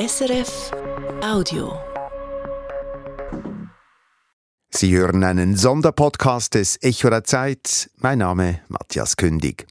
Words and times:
SRF 0.00 0.70
Audio. 1.22 1.78
Sie 4.70 4.96
hören 4.96 5.22
einen 5.24 5.58
Sonderpodcast 5.58 6.54
des 6.54 6.82
Echo 6.82 7.10
der 7.10 7.24
Zeit. 7.24 7.90
Mein 7.98 8.20
Name 8.20 8.60
Matthias 8.68 9.16
Kündig. 9.16 9.66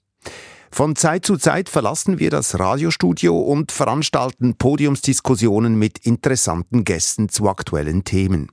Von 0.69 0.95
Zeit 0.95 1.25
zu 1.25 1.37
Zeit 1.37 1.67
verlassen 1.67 2.19
wir 2.19 2.29
das 2.29 2.59
Radiostudio 2.59 3.39
und 3.39 3.71
veranstalten 3.71 4.55
Podiumsdiskussionen 4.55 5.79
mit 5.79 5.97
interessanten 6.05 6.83
Gästen 6.83 7.29
zu 7.29 7.49
aktuellen 7.49 8.03
Themen. 8.03 8.51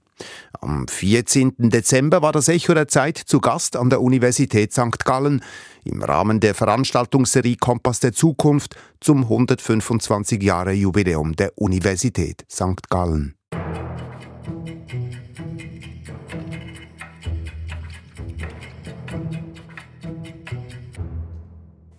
Am 0.61 0.89
14. 0.89 1.55
Dezember 1.59 2.23
war 2.23 2.33
das 2.33 2.49
Echo 2.49 2.75
der 2.75 2.89
Zeit 2.89 3.19
zu 3.19 3.41
Gast 3.41 3.77
an 3.77 3.91
der 3.91 4.01
Universität 4.01 4.73
St. 4.73 5.05
Gallen 5.05 5.43
im 5.85 6.03
Rahmen 6.03 6.41
der 6.41 6.55
Veranstaltungsserie 6.55 7.57
Kompass 7.57 8.01
der 8.01 8.13
Zukunft 8.13 8.77
zum 9.01 9.25
125 9.25 10.43
Jahre 10.43 10.73
Jubiläum 10.73 11.37
der 11.37 11.53
Universität 11.57 12.45
St. 12.51 12.89
Gallen. 12.89 13.35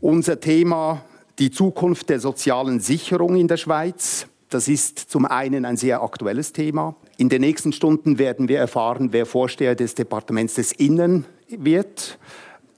Unser 0.01 0.39
Thema 0.39 1.03
die 1.37 1.51
Zukunft 1.51 2.09
der 2.09 2.19
sozialen 2.19 2.79
Sicherung 2.79 3.35
in 3.35 3.47
der 3.47 3.57
Schweiz. 3.57 4.27
Das 4.49 4.69
ist 4.69 4.97
zum 4.97 5.25
einen 5.25 5.65
ein 5.65 5.75
sehr 5.75 6.01
aktuelles 6.01 6.53
Thema. 6.53 6.95
In 7.17 7.27
den 7.27 7.41
nächsten 7.41 7.73
Stunden 7.73 8.17
werden 8.17 8.47
wir 8.47 8.59
erfahren, 8.59 9.09
wer 9.11 9.25
Vorsteher 9.25 9.75
des 9.75 9.93
Departements 9.93 10.53
des 10.53 10.71
Innern 10.71 11.25
wird. 11.49 12.17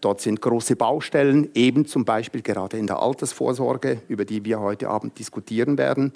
Dort 0.02 0.20
sind 0.22 0.42
große 0.42 0.76
Baustellen, 0.76 1.50
eben 1.54 1.86
zum 1.86 2.06
Beispiel 2.06 2.42
gerade 2.42 2.78
in 2.78 2.88
der 2.88 3.00
Altersvorsorge, 3.00 4.02
über 4.08 4.26
die 4.26 4.46
wir 4.46 4.60
heute 4.60 4.90
Abend 4.90 5.20
diskutieren 5.20 5.78
werden. 5.78 6.14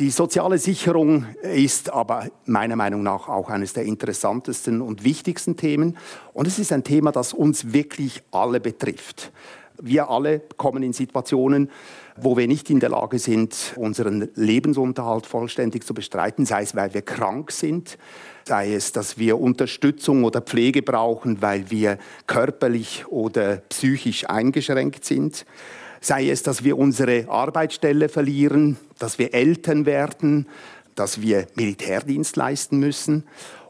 Die 0.00 0.10
soziale 0.10 0.58
Sicherung 0.58 1.24
ist 1.42 1.90
aber 1.90 2.26
meiner 2.44 2.76
Meinung 2.76 3.02
nach 3.02 3.28
auch 3.28 3.48
eines 3.48 3.72
der 3.72 3.84
interessantesten 3.84 4.82
und 4.82 5.02
wichtigsten 5.02 5.56
Themen. 5.56 5.96
Und 6.34 6.46
es 6.46 6.58
ist 6.58 6.72
ein 6.72 6.84
Thema, 6.84 7.10
das 7.10 7.32
uns 7.32 7.72
wirklich 7.72 8.22
alle 8.32 8.60
betrifft. 8.60 9.32
Wir 9.80 10.10
alle 10.10 10.40
kommen 10.56 10.82
in 10.82 10.92
Situationen, 10.92 11.70
wo 12.20 12.36
wir 12.36 12.46
nicht 12.46 12.70
in 12.70 12.80
der 12.80 12.90
Lage 12.90 13.18
sind, 13.18 13.74
unseren 13.76 14.28
Lebensunterhalt 14.34 15.26
vollständig 15.26 15.84
zu 15.84 15.94
bestreiten, 15.94 16.46
sei 16.46 16.62
es, 16.62 16.74
weil 16.74 16.92
wir 16.94 17.02
krank 17.02 17.52
sind, 17.52 17.98
sei 18.44 18.74
es, 18.74 18.92
dass 18.92 19.18
wir 19.18 19.38
Unterstützung 19.38 20.24
oder 20.24 20.40
Pflege 20.40 20.82
brauchen, 20.82 21.42
weil 21.42 21.70
wir 21.70 21.98
körperlich 22.26 23.06
oder 23.08 23.58
psychisch 23.68 24.28
eingeschränkt 24.28 25.04
sind, 25.04 25.44
sei 26.00 26.30
es, 26.30 26.42
dass 26.42 26.64
wir 26.64 26.78
unsere 26.78 27.28
Arbeitsstelle 27.28 28.08
verlieren, 28.08 28.76
dass 28.98 29.18
wir 29.18 29.34
Eltern 29.34 29.86
werden, 29.86 30.46
dass 30.94 31.20
wir 31.20 31.46
Militärdienst 31.54 32.36
leisten 32.36 32.78
müssen 32.78 33.24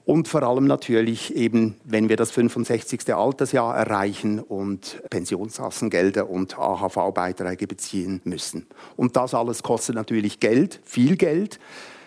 und 0.08 0.26
vor 0.26 0.42
allem 0.42 0.66
natürlich 0.66 1.36
eben, 1.36 1.74
wenn 1.84 2.08
wir 2.08 2.16
das 2.16 2.30
65. 2.30 3.14
Altersjahr 3.14 3.76
erreichen 3.76 4.40
und 4.40 5.02
Pensionskassengelder 5.10 6.30
und 6.30 6.58
AHV-Beiträge 6.58 7.66
beziehen 7.66 8.22
müssen. 8.24 8.66
Und 8.96 9.16
das 9.16 9.34
alles 9.34 9.62
kostet 9.62 9.96
natürlich 9.96 10.40
Geld, 10.40 10.80
viel 10.82 11.18
Geld 11.18 11.60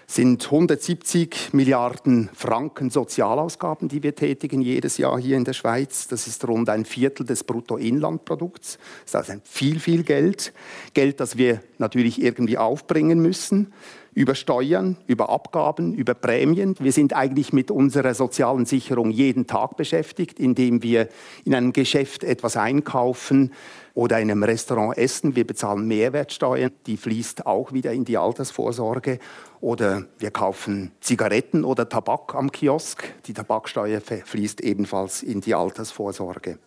sind 0.08 0.44
170 0.44 1.54
Milliarden 1.54 2.30
Franken 2.34 2.90
Sozialausgaben, 2.90 3.88
die 3.88 4.04
wir 4.04 4.14
tätigen 4.14 4.62
jedes 4.62 4.98
Jahr 4.98 5.18
hier 5.18 5.38
in 5.38 5.46
der 5.46 5.54
Schweiz. 5.54 6.08
Das 6.10 6.28
ist 6.28 6.46
rund 6.48 6.70
ein 6.70 6.84
Viertel 6.84 7.26
des 7.26 7.46
Bruttoinlandprodukts. 7.46 8.78
Das 9.06 9.28
ist 9.28 9.30
also 9.30 9.42
viel, 9.46 9.80
viel 9.80 10.04
Geld. 10.04 10.54
Geld, 10.96 11.22
das 11.22 11.38
wir 11.38 11.62
natürlich 11.78 12.22
irgendwie 12.22 12.58
aufbringen 12.58 13.22
müssen 13.22 13.72
über 14.14 14.36
Steuern, 14.36 14.98
über 15.08 15.30
Abgaben, 15.30 15.94
über 15.94 16.14
Prämien. 16.14 16.76
Wir 16.80 16.92
sind 16.92 17.16
eigentlich 17.16 17.54
mit 17.54 17.72
unserer 17.72 18.14
sozialen 18.14 18.66
Sicherung 18.66 19.10
jeden 19.10 19.48
Tag 19.48 19.78
beschäftigt, 19.78 20.40
indem 20.40 20.84
wir 20.84 21.08
in 21.46 21.56
einem 21.56 21.72
Geschäft 21.72 22.24
etwas 22.24 22.58
einkaufen 22.58 23.54
oder 23.94 24.20
in 24.20 24.30
einem 24.30 24.44
Restaurant 24.44 24.98
essen. 24.98 25.36
Wir 25.36 25.48
bezahlen 25.48 25.88
Mehrwertsteuern, 25.88 26.72
die 26.88 26.98
fließt 26.98 27.46
auch 27.46 27.72
wieder 27.72 27.94
in 27.94 28.04
die 28.04 28.18
Altersvorsorge. 28.18 29.20
Oder 29.62 30.06
wir 30.20 30.32
kaufen 30.32 30.92
Zigaretten 31.00 31.64
oder 31.64 31.88
Tabak 31.88 32.36
am 32.36 32.52
Kiosk. 32.52 33.04
Die 33.28 33.34
Tabaksteuer 33.34 34.02
fließt 34.02 34.62
ebenfalls 34.62 35.24
in 35.24 35.40
die 35.40 35.56
Altersvorsorge. 35.56 36.58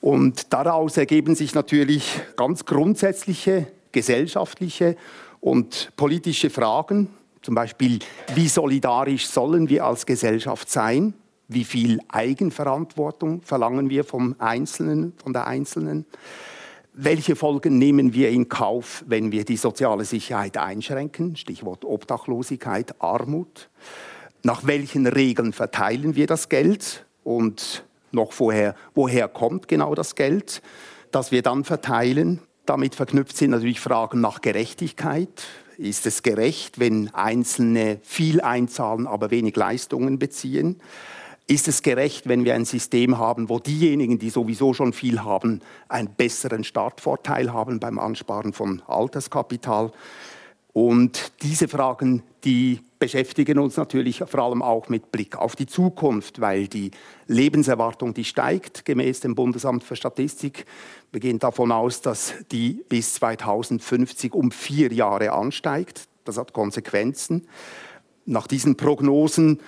Und 0.00 0.52
daraus 0.52 0.96
ergeben 0.96 1.34
sich 1.34 1.54
natürlich 1.54 2.20
ganz 2.36 2.64
grundsätzliche 2.64 3.68
gesellschaftliche 3.92 4.96
und 5.46 5.92
politische 5.94 6.50
Fragen, 6.50 7.06
zum 7.40 7.54
Beispiel, 7.54 8.00
wie 8.34 8.48
solidarisch 8.48 9.28
sollen 9.28 9.68
wir 9.68 9.84
als 9.84 10.04
Gesellschaft 10.04 10.68
sein? 10.68 11.14
Wie 11.46 11.62
viel 11.62 12.00
Eigenverantwortung 12.08 13.42
verlangen 13.42 13.88
wir 13.88 14.02
vom 14.02 14.34
Einzelnen, 14.40 15.12
von 15.22 15.32
der 15.32 15.46
Einzelnen? 15.46 16.04
Welche 16.94 17.36
Folgen 17.36 17.78
nehmen 17.78 18.12
wir 18.12 18.30
in 18.30 18.48
Kauf, 18.48 19.04
wenn 19.06 19.30
wir 19.30 19.44
die 19.44 19.56
soziale 19.56 20.04
Sicherheit 20.04 20.56
einschränken? 20.56 21.36
Stichwort 21.36 21.84
Obdachlosigkeit, 21.84 23.00
Armut. 23.00 23.70
Nach 24.42 24.66
welchen 24.66 25.06
Regeln 25.06 25.52
verteilen 25.52 26.16
wir 26.16 26.26
das 26.26 26.48
Geld? 26.48 27.06
Und 27.22 27.84
noch 28.10 28.32
vorher, 28.32 28.74
woher 28.96 29.28
kommt 29.28 29.68
genau 29.68 29.94
das 29.94 30.16
Geld, 30.16 30.60
das 31.12 31.30
wir 31.30 31.42
dann 31.42 31.62
verteilen? 31.62 32.40
Damit 32.66 32.96
verknüpft 32.96 33.36
sind 33.36 33.52
natürlich 33.52 33.78
Fragen 33.78 34.20
nach 34.20 34.40
Gerechtigkeit. 34.40 35.44
Ist 35.78 36.04
es 36.04 36.24
gerecht, 36.24 36.80
wenn 36.80 37.14
Einzelne 37.14 38.00
viel 38.02 38.40
einzahlen, 38.40 39.06
aber 39.06 39.30
wenig 39.30 39.54
Leistungen 39.54 40.18
beziehen? 40.18 40.80
Ist 41.46 41.68
es 41.68 41.82
gerecht, 41.82 42.28
wenn 42.28 42.44
wir 42.44 42.56
ein 42.56 42.64
System 42.64 43.18
haben, 43.18 43.48
wo 43.48 43.60
diejenigen, 43.60 44.18
die 44.18 44.30
sowieso 44.30 44.74
schon 44.74 44.92
viel 44.92 45.22
haben, 45.22 45.60
einen 45.88 46.08
besseren 46.08 46.64
Startvorteil 46.64 47.52
haben 47.52 47.78
beim 47.78 48.00
Ansparen 48.00 48.52
von 48.52 48.82
Alterskapital? 48.88 49.92
Und 50.76 51.32
diese 51.40 51.68
Fragen, 51.68 52.22
die 52.44 52.80
beschäftigen 52.98 53.58
uns 53.58 53.78
natürlich 53.78 54.18
vor 54.26 54.40
allem 54.40 54.60
auch 54.60 54.90
mit 54.90 55.10
Blick 55.10 55.34
auf 55.34 55.56
die 55.56 55.64
Zukunft, 55.64 56.38
weil 56.38 56.68
die 56.68 56.90
Lebenserwartung, 57.28 58.12
die 58.12 58.24
steigt 58.24 58.84
gemäß 58.84 59.20
dem 59.20 59.34
Bundesamt 59.34 59.84
für 59.84 59.96
Statistik. 59.96 60.66
Gehen 61.12 61.38
davon 61.38 61.72
aus, 61.72 62.02
dass 62.02 62.34
die 62.52 62.84
bis 62.90 63.14
2050 63.14 64.34
um 64.34 64.50
vier 64.50 64.92
Jahre 64.92 65.32
ansteigt. 65.32 66.08
Das 66.26 66.36
hat 66.36 66.52
Konsequenzen. 66.52 67.48
Nach 68.26 68.46
diesen 68.46 68.76
Prognosen 68.76 69.60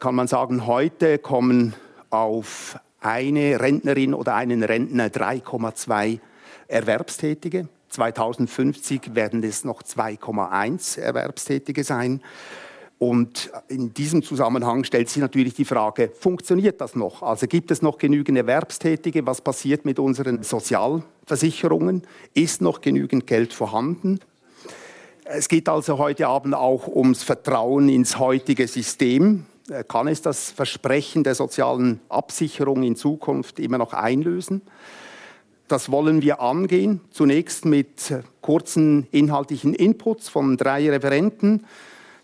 kann 0.00 0.16
man 0.16 0.26
sagen, 0.26 0.66
heute 0.66 1.18
kommen 1.18 1.74
auf 2.10 2.76
eine 2.98 3.60
Rentnerin 3.60 4.14
oder 4.14 4.34
einen 4.34 4.64
Rentner 4.64 5.06
3,2 5.10 6.18
Erwerbstätige. 6.66 7.68
2050 7.88 9.14
werden 9.14 9.42
es 9.42 9.64
noch 9.64 9.82
2,1 9.82 11.00
Erwerbstätige 11.00 11.84
sein. 11.84 12.22
Und 12.98 13.50
in 13.68 13.92
diesem 13.92 14.22
Zusammenhang 14.22 14.84
stellt 14.84 15.10
sich 15.10 15.20
natürlich 15.20 15.54
die 15.54 15.66
Frage, 15.66 16.10
funktioniert 16.18 16.80
das 16.80 16.96
noch? 16.96 17.22
Also 17.22 17.46
gibt 17.46 17.70
es 17.70 17.82
noch 17.82 17.98
genügend 17.98 18.38
Erwerbstätige? 18.38 19.26
Was 19.26 19.42
passiert 19.42 19.84
mit 19.84 19.98
unseren 19.98 20.42
Sozialversicherungen? 20.42 22.02
Ist 22.32 22.62
noch 22.62 22.80
genügend 22.80 23.26
Geld 23.26 23.52
vorhanden? 23.52 24.20
Es 25.24 25.48
geht 25.48 25.68
also 25.68 25.98
heute 25.98 26.28
Abend 26.28 26.54
auch 26.54 26.88
ums 26.88 27.22
Vertrauen 27.22 27.90
ins 27.90 28.18
heutige 28.18 28.66
System. 28.66 29.44
Kann 29.88 30.08
es 30.08 30.22
das 30.22 30.50
Versprechen 30.50 31.24
der 31.24 31.34
sozialen 31.34 32.00
Absicherung 32.08 32.82
in 32.82 32.96
Zukunft 32.96 33.58
immer 33.58 33.76
noch 33.76 33.92
einlösen? 33.92 34.62
Das 35.68 35.90
wollen 35.90 36.22
wir 36.22 36.40
angehen, 36.40 37.00
zunächst 37.10 37.64
mit 37.64 38.14
kurzen 38.40 39.08
inhaltlichen 39.10 39.74
Inputs 39.74 40.28
von 40.28 40.56
drei 40.56 40.88
Referenten. 40.88 41.66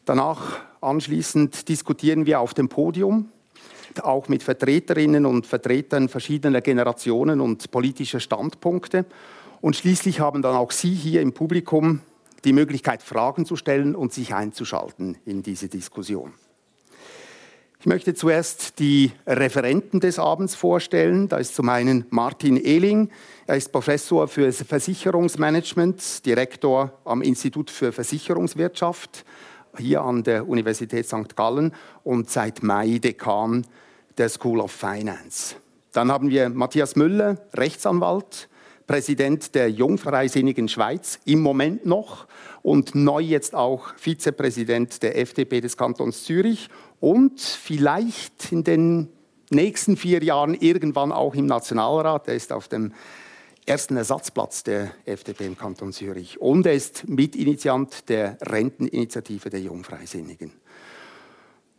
Danach 0.04 0.60
anschließend 0.80 1.68
diskutieren 1.68 2.24
wir 2.24 2.38
auf 2.38 2.54
dem 2.54 2.68
Podium, 2.68 3.30
auch 4.00 4.28
mit 4.28 4.44
Vertreterinnen 4.44 5.26
und 5.26 5.46
Vertretern 5.46 6.08
verschiedener 6.08 6.60
Generationen 6.60 7.40
und 7.40 7.70
politischer 7.72 8.20
Standpunkte. 8.20 9.06
Und 9.60 9.74
schließlich 9.74 10.20
haben 10.20 10.42
dann 10.42 10.54
auch 10.54 10.70
Sie 10.70 10.94
hier 10.94 11.20
im 11.20 11.32
Publikum 11.32 12.00
die 12.44 12.52
Möglichkeit, 12.52 13.02
Fragen 13.02 13.44
zu 13.44 13.56
stellen 13.56 13.96
und 13.96 14.12
sich 14.12 14.34
einzuschalten 14.34 15.16
in 15.24 15.42
diese 15.42 15.68
Diskussion. 15.68 16.32
Ich 17.82 17.86
möchte 17.86 18.14
zuerst 18.14 18.78
die 18.78 19.10
Referenten 19.26 19.98
des 19.98 20.20
Abends 20.20 20.54
vorstellen. 20.54 21.26
Da 21.26 21.38
ist 21.38 21.56
zum 21.56 21.68
einen 21.68 22.06
Martin 22.10 22.56
Ehling. 22.56 23.10
Er 23.48 23.56
ist 23.56 23.72
Professor 23.72 24.28
für 24.28 24.52
Versicherungsmanagement, 24.52 26.24
Direktor 26.24 26.92
am 27.04 27.22
Institut 27.22 27.70
für 27.70 27.90
Versicherungswirtschaft 27.90 29.24
hier 29.76 30.02
an 30.02 30.22
der 30.22 30.48
Universität 30.48 31.08
St. 31.08 31.34
Gallen 31.34 31.74
und 32.04 32.30
seit 32.30 32.62
Mai 32.62 33.00
Dekan 33.02 33.66
der 34.16 34.28
School 34.28 34.60
of 34.60 34.70
Finance. 34.70 35.56
Dann 35.90 36.12
haben 36.12 36.30
wir 36.30 36.50
Matthias 36.50 36.94
Müller, 36.94 37.38
Rechtsanwalt, 37.52 38.48
Präsident 38.86 39.56
der 39.56 39.70
Jungfreisinnigen 39.70 40.68
Schweiz, 40.68 41.18
im 41.24 41.40
Moment 41.40 41.84
noch, 41.84 42.28
und 42.62 42.94
neu 42.94 43.20
jetzt 43.20 43.56
auch 43.56 43.92
Vizepräsident 43.96 45.02
der 45.02 45.18
FDP 45.18 45.60
des 45.60 45.76
Kantons 45.76 46.22
Zürich 46.22 46.68
und 47.02 47.40
vielleicht 47.40 48.52
in 48.52 48.62
den 48.62 49.08
nächsten 49.50 49.96
vier 49.96 50.22
Jahren 50.22 50.54
irgendwann 50.54 51.10
auch 51.10 51.34
im 51.34 51.46
Nationalrat. 51.46 52.28
Er 52.28 52.36
ist 52.36 52.52
auf 52.52 52.68
dem 52.68 52.92
ersten 53.66 53.96
Ersatzplatz 53.96 54.62
der 54.62 54.92
FDP 55.04 55.46
im 55.46 55.58
Kanton 55.58 55.92
Zürich 55.92 56.40
und 56.40 56.64
er 56.64 56.74
ist 56.74 57.08
Mitinitiant 57.08 58.08
der 58.08 58.38
Renteninitiative 58.40 59.50
der 59.50 59.60
Jungfreisinnigen. 59.60 60.52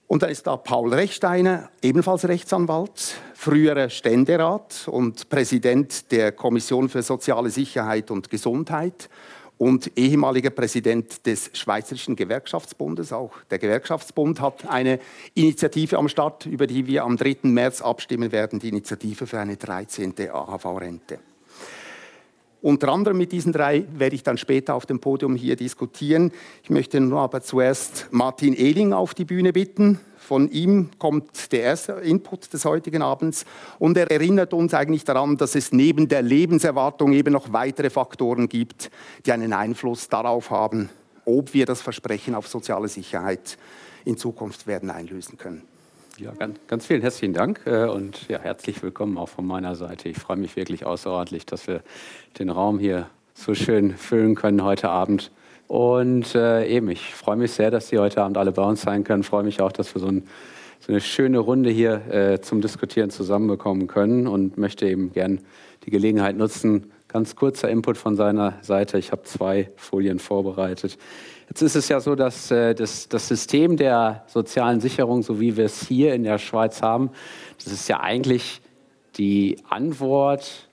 Und 0.07 0.23
dann 0.23 0.29
ist 0.29 0.45
da 0.45 0.57
Paul 0.57 0.93
Rechsteiner, 0.93 1.69
ebenfalls 1.81 2.27
Rechtsanwalt, 2.27 3.15
früherer 3.33 3.89
Ständerat 3.89 4.89
und 4.89 5.29
Präsident 5.29 6.11
der 6.11 6.33
Kommission 6.33 6.89
für 6.89 7.01
soziale 7.01 7.49
Sicherheit 7.49 8.11
und 8.11 8.29
Gesundheit 8.29 9.09
und 9.57 9.91
ehemaliger 9.95 10.49
Präsident 10.49 11.25
des 11.25 11.51
Schweizerischen 11.53 12.15
Gewerkschaftsbundes. 12.15 13.13
Auch 13.13 13.31
der 13.49 13.59
Gewerkschaftsbund 13.59 14.41
hat 14.41 14.67
eine 14.67 14.99
Initiative 15.33 15.97
am 15.97 16.09
Start, 16.09 16.45
über 16.45 16.67
die 16.67 16.87
wir 16.87 17.03
am 17.03 17.17
3. 17.17 17.37
März 17.43 17.81
abstimmen 17.81 18.31
werden, 18.31 18.59
die 18.59 18.69
Initiative 18.69 19.27
für 19.27 19.39
eine 19.39 19.57
13. 19.57 20.13
AHV-Rente. 20.31 21.19
Unter 22.63 22.93
anderem 22.93 23.17
mit 23.17 23.33
diesen 23.33 23.51
drei 23.51 23.85
werde 23.93 24.15
ich 24.15 24.23
dann 24.23 24.37
später 24.37 24.73
auf 24.75 24.85
dem 24.85 25.01
Podium 25.01 25.35
hier 25.35 25.57
diskutieren. 25.57 26.31
Ich 26.63 26.69
möchte 26.69 27.01
nur 27.01 27.19
aber 27.19 27.41
zuerst 27.41 28.07
Martin 28.11 28.53
Ehling 28.53 28.93
auf 28.93 29.13
die 29.13 29.25
Bühne 29.25 29.51
bitten. 29.51 29.99
Von 30.23 30.49
ihm 30.51 30.89
kommt 30.99 31.51
der 31.51 31.63
erste 31.63 31.91
Input 31.93 32.53
des 32.53 32.63
heutigen 32.63 33.01
Abends 33.01 33.45
und 33.77 33.97
er 33.97 34.09
erinnert 34.09 34.53
uns 34.53 34.73
eigentlich 34.73 35.03
daran, 35.03 35.35
dass 35.35 35.53
es 35.53 35.73
neben 35.73 36.07
der 36.07 36.21
Lebenserwartung 36.21 37.11
eben 37.11 37.33
noch 37.33 37.51
weitere 37.51 37.89
Faktoren 37.89 38.47
gibt, 38.47 38.89
die 39.25 39.33
einen 39.33 39.51
Einfluss 39.51 40.07
darauf 40.07 40.49
haben, 40.49 40.89
ob 41.25 41.53
wir 41.53 41.65
das 41.65 41.81
Versprechen 41.81 42.35
auf 42.35 42.47
soziale 42.47 42.87
Sicherheit 42.87 43.57
in 44.05 44.15
Zukunft 44.15 44.65
werden 44.65 44.89
einlösen 44.91 45.37
können. 45.37 45.63
Ja, 46.17 46.31
ganz, 46.31 46.57
ganz 46.67 46.85
vielen 46.85 47.01
herzlichen 47.01 47.33
Dank 47.33 47.61
äh, 47.65 47.85
und 47.85 48.29
ja, 48.29 48.39
herzlich 48.39 48.81
willkommen 48.81 49.17
auch 49.17 49.29
von 49.29 49.45
meiner 49.45 49.75
Seite. 49.75 50.07
Ich 50.07 50.19
freue 50.19 50.37
mich 50.37 50.55
wirklich 50.55 50.85
außerordentlich, 50.85 51.45
dass 51.45 51.67
wir 51.67 51.81
den 52.39 52.49
Raum 52.49 52.79
hier 52.79 53.09
so 53.33 53.55
schön 53.55 53.97
füllen 53.97 54.35
können 54.35 54.63
heute 54.63 54.89
Abend. 54.89 55.31
Und 55.73 56.35
äh, 56.35 56.67
eben, 56.67 56.87
ich 56.91 57.15
freue 57.15 57.35
mich 57.35 57.51
sehr, 57.51 57.71
dass 57.71 57.87
Sie 57.87 57.97
heute 57.97 58.21
Abend 58.21 58.37
alle 58.37 58.51
bei 58.51 58.61
uns 58.61 58.83
sein 58.83 59.03
können. 59.03 59.21
Ich 59.21 59.27
freue 59.27 59.41
mich 59.41 59.59
auch, 59.59 59.71
dass 59.71 59.95
wir 59.95 59.99
so, 59.99 60.05
ein, 60.05 60.27
so 60.79 60.91
eine 60.91 61.01
schöne 61.01 61.39
Runde 61.39 61.71
hier 61.71 62.13
äh, 62.13 62.41
zum 62.41 62.61
Diskutieren 62.61 63.09
zusammenbekommen 63.09 63.87
können 63.87 64.27
und 64.27 64.55
möchte 64.55 64.87
eben 64.87 65.13
gern 65.13 65.41
die 65.83 65.89
Gelegenheit 65.89 66.37
nutzen. 66.37 66.91
Ganz 67.07 67.35
kurzer 67.35 67.71
Input 67.71 67.97
von 67.97 68.15
seiner 68.15 68.59
Seite. 68.61 68.99
Ich 68.99 69.11
habe 69.11 69.23
zwei 69.23 69.71
Folien 69.75 70.19
vorbereitet. 70.19 70.99
Jetzt 71.49 71.63
ist 71.63 71.75
es 71.75 71.89
ja 71.89 71.99
so, 71.99 72.13
dass 72.13 72.51
äh, 72.51 72.75
das, 72.75 73.09
das 73.09 73.27
System 73.27 73.75
der 73.75 74.25
sozialen 74.27 74.79
Sicherung, 74.79 75.23
so 75.23 75.39
wie 75.39 75.57
wir 75.57 75.65
es 75.65 75.87
hier 75.87 76.13
in 76.13 76.23
der 76.23 76.37
Schweiz 76.37 76.83
haben, 76.83 77.09
das 77.63 77.73
ist 77.73 77.89
ja 77.89 77.99
eigentlich 77.99 78.61
die 79.17 79.57
Antwort 79.67 80.69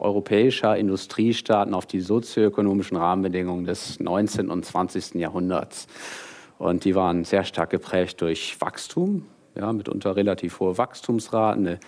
europäischer 0.00 0.76
Industriestaaten 0.76 1.74
auf 1.74 1.86
die 1.86 2.00
sozioökonomischen 2.00 2.96
Rahmenbedingungen 2.96 3.64
des 3.64 4.00
19. 4.00 4.50
und 4.50 4.64
20. 4.64 5.14
Jahrhunderts. 5.14 5.86
Und 6.58 6.84
die 6.84 6.94
waren 6.94 7.24
sehr 7.24 7.44
stark 7.44 7.70
geprägt 7.70 8.20
durch 8.20 8.60
Wachstum, 8.60 9.26
ja, 9.54 9.72
mitunter 9.72 10.16
relativ 10.16 10.60
hohe 10.60 10.76
Wachstumsraten, 10.76 11.66
eine 11.66 11.80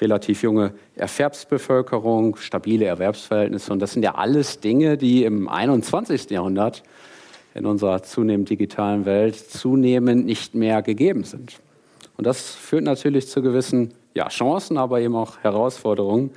relativ 0.00 0.42
junge 0.42 0.72
Erwerbsbevölkerung, 0.96 2.36
stabile 2.36 2.86
Erwerbsverhältnisse. 2.86 3.72
Und 3.72 3.80
das 3.80 3.92
sind 3.92 4.02
ja 4.02 4.14
alles 4.14 4.60
Dinge, 4.60 4.96
die 4.96 5.24
im 5.24 5.48
21. 5.48 6.30
Jahrhundert 6.30 6.82
in 7.54 7.66
unserer 7.66 8.02
zunehmend 8.02 8.50
digitalen 8.50 9.04
Welt 9.04 9.36
zunehmend 9.36 10.26
nicht 10.26 10.54
mehr 10.54 10.82
gegeben 10.82 11.24
sind. 11.24 11.60
Und 12.16 12.26
das 12.26 12.54
führt 12.54 12.84
natürlich 12.84 13.28
zu 13.28 13.42
gewissen 13.42 13.94
ja, 14.14 14.28
Chancen, 14.28 14.76
aber 14.76 15.00
eben 15.00 15.14
auch 15.14 15.38
Herausforderungen, 15.38 16.30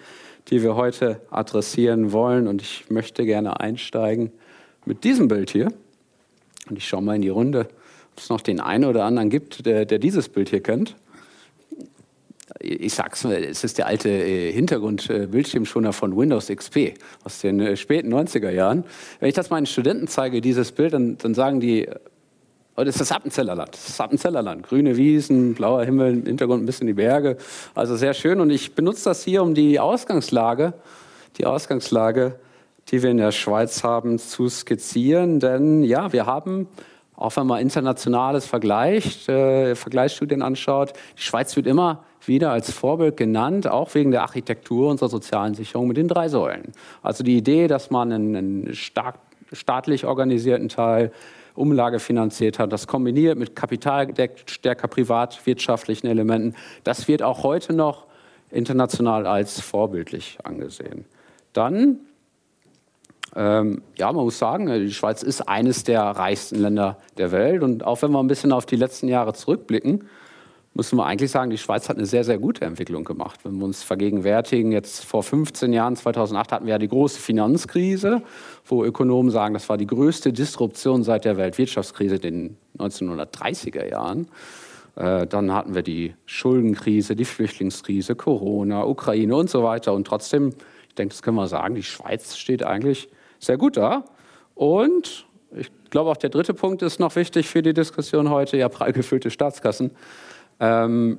die 0.49 0.63
wir 0.63 0.75
heute 0.75 1.21
adressieren 1.29 2.11
wollen. 2.11 2.47
Und 2.47 2.61
ich 2.61 2.89
möchte 2.89 3.25
gerne 3.25 3.59
einsteigen 3.59 4.31
mit 4.85 5.03
diesem 5.03 5.27
Bild 5.27 5.51
hier. 5.51 5.71
Und 6.69 6.77
ich 6.77 6.87
schaue 6.87 7.01
mal 7.01 7.15
in 7.15 7.21
die 7.21 7.29
Runde, 7.29 7.67
ob 8.13 8.19
es 8.19 8.29
noch 8.29 8.41
den 8.41 8.59
einen 8.59 8.85
oder 8.85 9.05
anderen 9.05 9.29
gibt, 9.29 9.65
der, 9.65 9.85
der 9.85 9.99
dieses 9.99 10.29
Bild 10.29 10.49
hier 10.49 10.61
kennt 10.61 10.95
ich 12.59 12.93
sag's 12.93 13.23
mal, 13.23 13.43
es 13.43 13.63
ist 13.63 13.77
der 13.77 13.87
alte 13.87 14.09
äh, 14.09 14.51
Hintergrundbildschirmschoner 14.51 15.93
von 15.93 16.15
Windows 16.15 16.47
XP 16.47 16.93
aus 17.23 17.39
den 17.39 17.59
äh, 17.59 17.77
späten 17.77 18.13
90er 18.13 18.49
Jahren. 18.49 18.83
Wenn 19.19 19.29
ich 19.29 19.35
das 19.35 19.49
meinen 19.49 19.65
Studenten 19.65 20.07
zeige, 20.07 20.41
dieses 20.41 20.71
Bild, 20.71 20.93
dann, 20.93 21.17
dann 21.17 21.33
sagen 21.33 21.59
die, 21.59 21.87
das 22.85 22.95
ist 22.95 23.01
das 23.01 23.11
Appenzellerland. 23.11 23.73
Das 23.73 23.99
Appenzellerland. 23.99 24.63
Grüne 24.63 24.97
Wiesen, 24.97 25.53
blauer 25.53 25.83
Himmel, 25.83 26.13
im 26.13 26.25
Hintergrund 26.25 26.63
ein 26.63 26.65
bisschen 26.65 26.87
die 26.87 26.93
Berge. 26.93 27.37
Also 27.75 27.95
sehr 27.95 28.13
schön. 28.13 28.39
Und 28.39 28.49
ich 28.49 28.75
benutze 28.75 29.05
das 29.05 29.23
hier, 29.23 29.43
um 29.43 29.53
die 29.53 29.79
Ausgangslage, 29.79 30.73
die 31.37 31.45
Ausgangslage, 31.45 32.39
die 32.89 33.03
wir 33.03 33.11
in 33.11 33.17
der 33.17 33.31
Schweiz 33.31 33.83
haben, 33.83 34.19
zu 34.19 34.49
skizzieren. 34.49 35.39
Denn 35.39 35.83
ja, 35.83 36.11
wir 36.13 36.25
haben 36.25 36.67
auch 37.21 37.35
wenn 37.37 37.45
man 37.45 37.61
internationales 37.61 38.47
vergleicht, 38.47 39.29
äh, 39.29 39.75
Vergleichsstudien 39.75 40.41
anschaut, 40.41 40.93
die 41.15 41.21
Schweiz 41.21 41.55
wird 41.55 41.67
immer 41.67 42.03
wieder 42.25 42.51
als 42.51 42.71
Vorbild 42.71 43.15
genannt, 43.15 43.67
auch 43.67 43.93
wegen 43.93 44.09
der 44.09 44.23
Architektur 44.23 44.89
unserer 44.89 45.09
sozialen 45.09 45.53
Sicherung 45.53 45.87
mit 45.87 45.97
den 45.97 46.07
drei 46.07 46.29
Säulen. 46.29 46.71
Also 47.03 47.23
die 47.23 47.37
Idee, 47.37 47.67
dass 47.67 47.91
man 47.91 48.11
einen, 48.11 48.35
einen 48.35 48.73
stark, 48.73 49.19
staatlich 49.53 50.05
organisierten 50.05 50.67
Teil 50.67 51.11
Umlage 51.55 51.99
finanziert 51.99 52.59
hat, 52.59 52.71
das 52.71 52.87
kombiniert 52.87 53.37
mit 53.37 53.55
kapitalstärker 53.55 54.87
privatwirtschaftlichen 54.87 56.07
Elementen, 56.07 56.55
das 56.83 57.07
wird 57.07 57.23
auch 57.23 57.43
heute 57.43 57.73
noch 57.73 58.07
international 58.49 59.25
als 59.25 59.59
vorbildlich 59.61 60.37
angesehen. 60.43 61.05
Dann 61.53 61.99
ähm, 63.35 63.81
ja, 63.97 64.11
man 64.11 64.25
muss 64.25 64.37
sagen, 64.37 64.67
die 64.67 64.93
Schweiz 64.93 65.23
ist 65.23 65.47
eines 65.47 65.83
der 65.83 66.01
reichsten 66.01 66.59
Länder 66.59 66.97
der 67.17 67.31
Welt. 67.31 67.63
Und 67.63 67.85
auch 67.85 68.01
wenn 68.01 68.11
wir 68.11 68.19
ein 68.19 68.27
bisschen 68.27 68.51
auf 68.51 68.65
die 68.65 68.75
letzten 68.75 69.07
Jahre 69.07 69.33
zurückblicken, 69.33 70.07
müssen 70.73 70.97
wir 70.97 71.05
eigentlich 71.05 71.31
sagen, 71.31 71.49
die 71.49 71.57
Schweiz 71.57 71.89
hat 71.89 71.97
eine 71.97 72.05
sehr, 72.05 72.23
sehr 72.23 72.37
gute 72.37 72.63
Entwicklung 72.63 73.03
gemacht. 73.03 73.41
Wenn 73.43 73.57
wir 73.57 73.65
uns 73.65 73.83
vergegenwärtigen, 73.83 74.71
jetzt 74.71 75.03
vor 75.03 75.21
15 75.21 75.73
Jahren, 75.73 75.95
2008, 75.95 76.51
hatten 76.51 76.65
wir 76.65 76.71
ja 76.71 76.77
die 76.77 76.87
große 76.87 77.19
Finanzkrise, 77.19 78.21
wo 78.65 78.85
Ökonomen 78.85 79.31
sagen, 79.31 79.53
das 79.53 79.67
war 79.67 79.77
die 79.77 79.87
größte 79.87 80.31
Disruption 80.31 81.03
seit 81.03 81.25
der 81.25 81.35
Weltwirtschaftskrise 81.37 82.15
in 82.15 82.21
den 82.21 82.57
1930er 82.77 83.89
Jahren. 83.89 84.27
Äh, 84.95 85.27
dann 85.27 85.53
hatten 85.53 85.75
wir 85.75 85.83
die 85.83 86.13
Schuldenkrise, 86.25 87.15
die 87.15 87.25
Flüchtlingskrise, 87.25 88.15
Corona, 88.15 88.85
Ukraine 88.85 89.35
und 89.35 89.49
so 89.49 89.63
weiter. 89.63 89.93
Und 89.93 90.07
trotzdem, 90.07 90.53
ich 90.87 90.95
denke, 90.95 91.13
das 91.13 91.21
können 91.21 91.37
wir 91.37 91.47
sagen, 91.47 91.75
die 91.75 91.83
Schweiz 91.83 92.37
steht 92.37 92.63
eigentlich 92.63 93.09
sehr 93.39 93.57
gut 93.57 93.75
da. 93.75 94.05
Und 94.55 95.25
ich 95.53 95.69
glaube, 95.89 96.09
auch 96.09 96.17
der 96.17 96.29
dritte 96.29 96.53
Punkt 96.53 96.81
ist 96.81 96.99
noch 96.99 97.15
wichtig 97.15 97.47
für 97.47 97.61
die 97.61 97.73
Diskussion 97.73 98.29
heute, 98.29 98.55
ja, 98.55 98.69
prall 98.69 98.93
gefüllte 98.93 99.31
Staatskassen. 99.31 99.91
Ähm, 100.61 101.17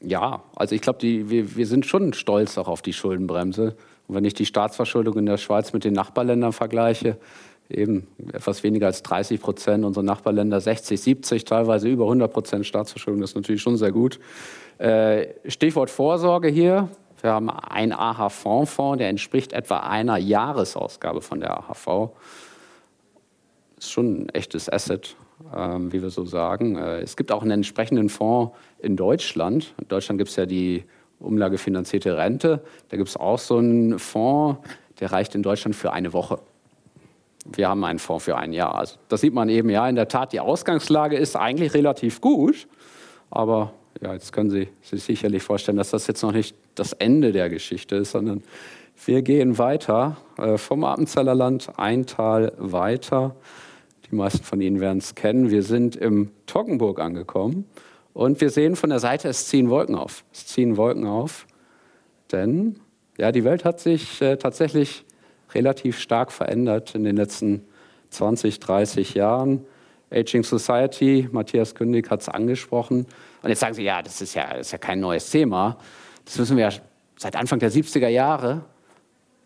ja, 0.00 0.42
also 0.56 0.74
ich 0.74 0.80
glaube, 0.80 1.02
wir, 1.02 1.56
wir 1.56 1.66
sind 1.66 1.84
schon 1.84 2.12
stolz 2.12 2.56
auch 2.56 2.68
auf 2.68 2.80
die 2.80 2.92
Schuldenbremse. 2.92 3.76
Und 4.08 4.14
wenn 4.14 4.24
ich 4.24 4.34
die 4.34 4.46
Staatsverschuldung 4.46 5.18
in 5.18 5.26
der 5.26 5.36
Schweiz 5.36 5.72
mit 5.72 5.84
den 5.84 5.92
Nachbarländern 5.92 6.52
vergleiche, 6.52 7.18
eben 7.68 8.06
etwas 8.32 8.62
weniger 8.62 8.86
als 8.86 9.02
30 9.02 9.40
Prozent, 9.40 9.84
unsere 9.84 10.04
Nachbarländer 10.04 10.60
60, 10.60 11.00
70, 11.00 11.44
teilweise 11.44 11.88
über 11.88 12.04
100 12.04 12.32
Prozent 12.32 12.66
Staatsverschuldung, 12.66 13.20
das 13.20 13.30
ist 13.30 13.36
natürlich 13.36 13.62
schon 13.62 13.76
sehr 13.76 13.92
gut. 13.92 14.18
Äh, 14.78 15.28
Stichwort 15.46 15.90
Vorsorge 15.90 16.48
hier. 16.48 16.88
Wir 17.20 17.32
haben 17.32 17.50
einen 17.50 17.92
AHV-Fonds, 17.92 18.98
der 18.98 19.08
entspricht 19.08 19.52
etwa 19.52 19.78
einer 19.78 20.16
Jahresausgabe 20.16 21.20
von 21.20 21.40
der 21.40 21.56
AHV. 21.56 22.10
Ist 23.78 23.92
schon 23.92 24.22
ein 24.22 24.28
echtes 24.30 24.68
Asset 24.68 25.16
ähm, 25.54 25.92
wie 25.92 26.02
wir 26.02 26.10
so 26.10 26.24
sagen. 26.24 26.76
Äh, 26.76 27.00
es 27.00 27.16
gibt 27.16 27.32
auch 27.32 27.42
einen 27.42 27.52
entsprechenden 27.52 28.08
Fonds 28.08 28.52
in 28.78 28.96
Deutschland. 28.96 29.74
In 29.80 29.88
Deutschland 29.88 30.18
gibt 30.18 30.30
es 30.30 30.36
ja 30.36 30.46
die 30.46 30.84
umlagefinanzierte 31.20 32.16
Rente. 32.16 32.62
Da 32.88 32.96
gibt 32.96 33.08
es 33.08 33.16
auch 33.16 33.38
so 33.38 33.58
einen 33.58 33.98
Fonds, 33.98 34.58
der 35.00 35.12
reicht 35.12 35.34
in 35.34 35.42
Deutschland 35.42 35.76
für 35.76 35.92
eine 35.92 36.12
Woche. 36.12 36.40
Wir 37.44 37.68
haben 37.68 37.84
einen 37.84 37.98
Fonds 37.98 38.24
für 38.24 38.36
ein 38.36 38.52
Jahr. 38.52 38.74
Also 38.74 38.96
das 39.08 39.20
sieht 39.20 39.34
man 39.34 39.48
eben, 39.48 39.68
ja, 39.68 39.88
in 39.88 39.96
der 39.96 40.08
Tat, 40.08 40.32
die 40.32 40.40
Ausgangslage 40.40 41.16
ist 41.16 41.36
eigentlich 41.36 41.74
relativ 41.74 42.20
gut. 42.20 42.68
Aber 43.30 43.72
ja, 44.00 44.12
jetzt 44.12 44.32
können 44.32 44.50
Sie 44.50 44.68
sich 44.82 45.02
sicherlich 45.02 45.42
vorstellen, 45.42 45.76
dass 45.76 45.90
das 45.90 46.06
jetzt 46.06 46.22
noch 46.22 46.32
nicht 46.32 46.56
das 46.74 46.92
Ende 46.92 47.32
der 47.32 47.50
Geschichte 47.50 47.96
ist, 47.96 48.12
sondern 48.12 48.42
wir 49.04 49.22
gehen 49.22 49.58
weiter 49.58 50.16
äh, 50.38 50.58
vom 50.58 50.84
Appenzellerland 50.84 51.70
ein 51.76 52.06
Tal 52.06 52.52
weiter. 52.58 53.34
Die 54.12 54.16
meisten 54.16 54.44
von 54.44 54.60
Ihnen 54.60 54.78
werden 54.78 54.98
es 54.98 55.14
kennen. 55.14 55.50
Wir 55.50 55.62
sind 55.62 55.96
im 55.96 56.30
Toggenburg 56.44 57.00
angekommen 57.00 57.64
und 58.12 58.42
wir 58.42 58.50
sehen 58.50 58.76
von 58.76 58.90
der 58.90 58.98
Seite, 58.98 59.28
es 59.28 59.48
ziehen 59.48 59.70
Wolken 59.70 59.94
auf. 59.94 60.22
Es 60.34 60.46
ziehen 60.46 60.76
Wolken 60.76 61.06
auf, 61.06 61.46
denn 62.30 62.78
Ja, 63.16 63.32
die 63.32 63.42
Welt 63.42 63.64
hat 63.64 63.80
sich 63.80 64.20
äh, 64.20 64.36
tatsächlich 64.36 65.06
relativ 65.54 65.98
stark 65.98 66.30
verändert 66.30 66.94
in 66.94 67.04
den 67.04 67.16
letzten 67.16 67.64
20, 68.10 68.60
30 68.60 69.14
Jahren. 69.14 69.64
Aging 70.10 70.42
Society, 70.42 71.28
Matthias 71.32 71.74
Kündig 71.74 72.10
hat 72.10 72.20
es 72.20 72.28
angesprochen. 72.28 73.06
Und 73.42 73.48
jetzt 73.48 73.60
sagen 73.60 73.72
Sie, 73.72 73.82
ja, 73.82 74.02
das 74.02 74.20
ist 74.20 74.34
ja, 74.34 74.50
das 74.50 74.66
ist 74.66 74.72
ja 74.72 74.78
kein 74.78 75.00
neues 75.00 75.30
Thema. 75.30 75.78
Das 76.26 76.38
wissen 76.38 76.58
wir 76.58 76.70
ja 76.70 76.78
seit 77.16 77.34
Anfang 77.34 77.60
der 77.60 77.72
70er 77.72 78.08
Jahre, 78.08 78.62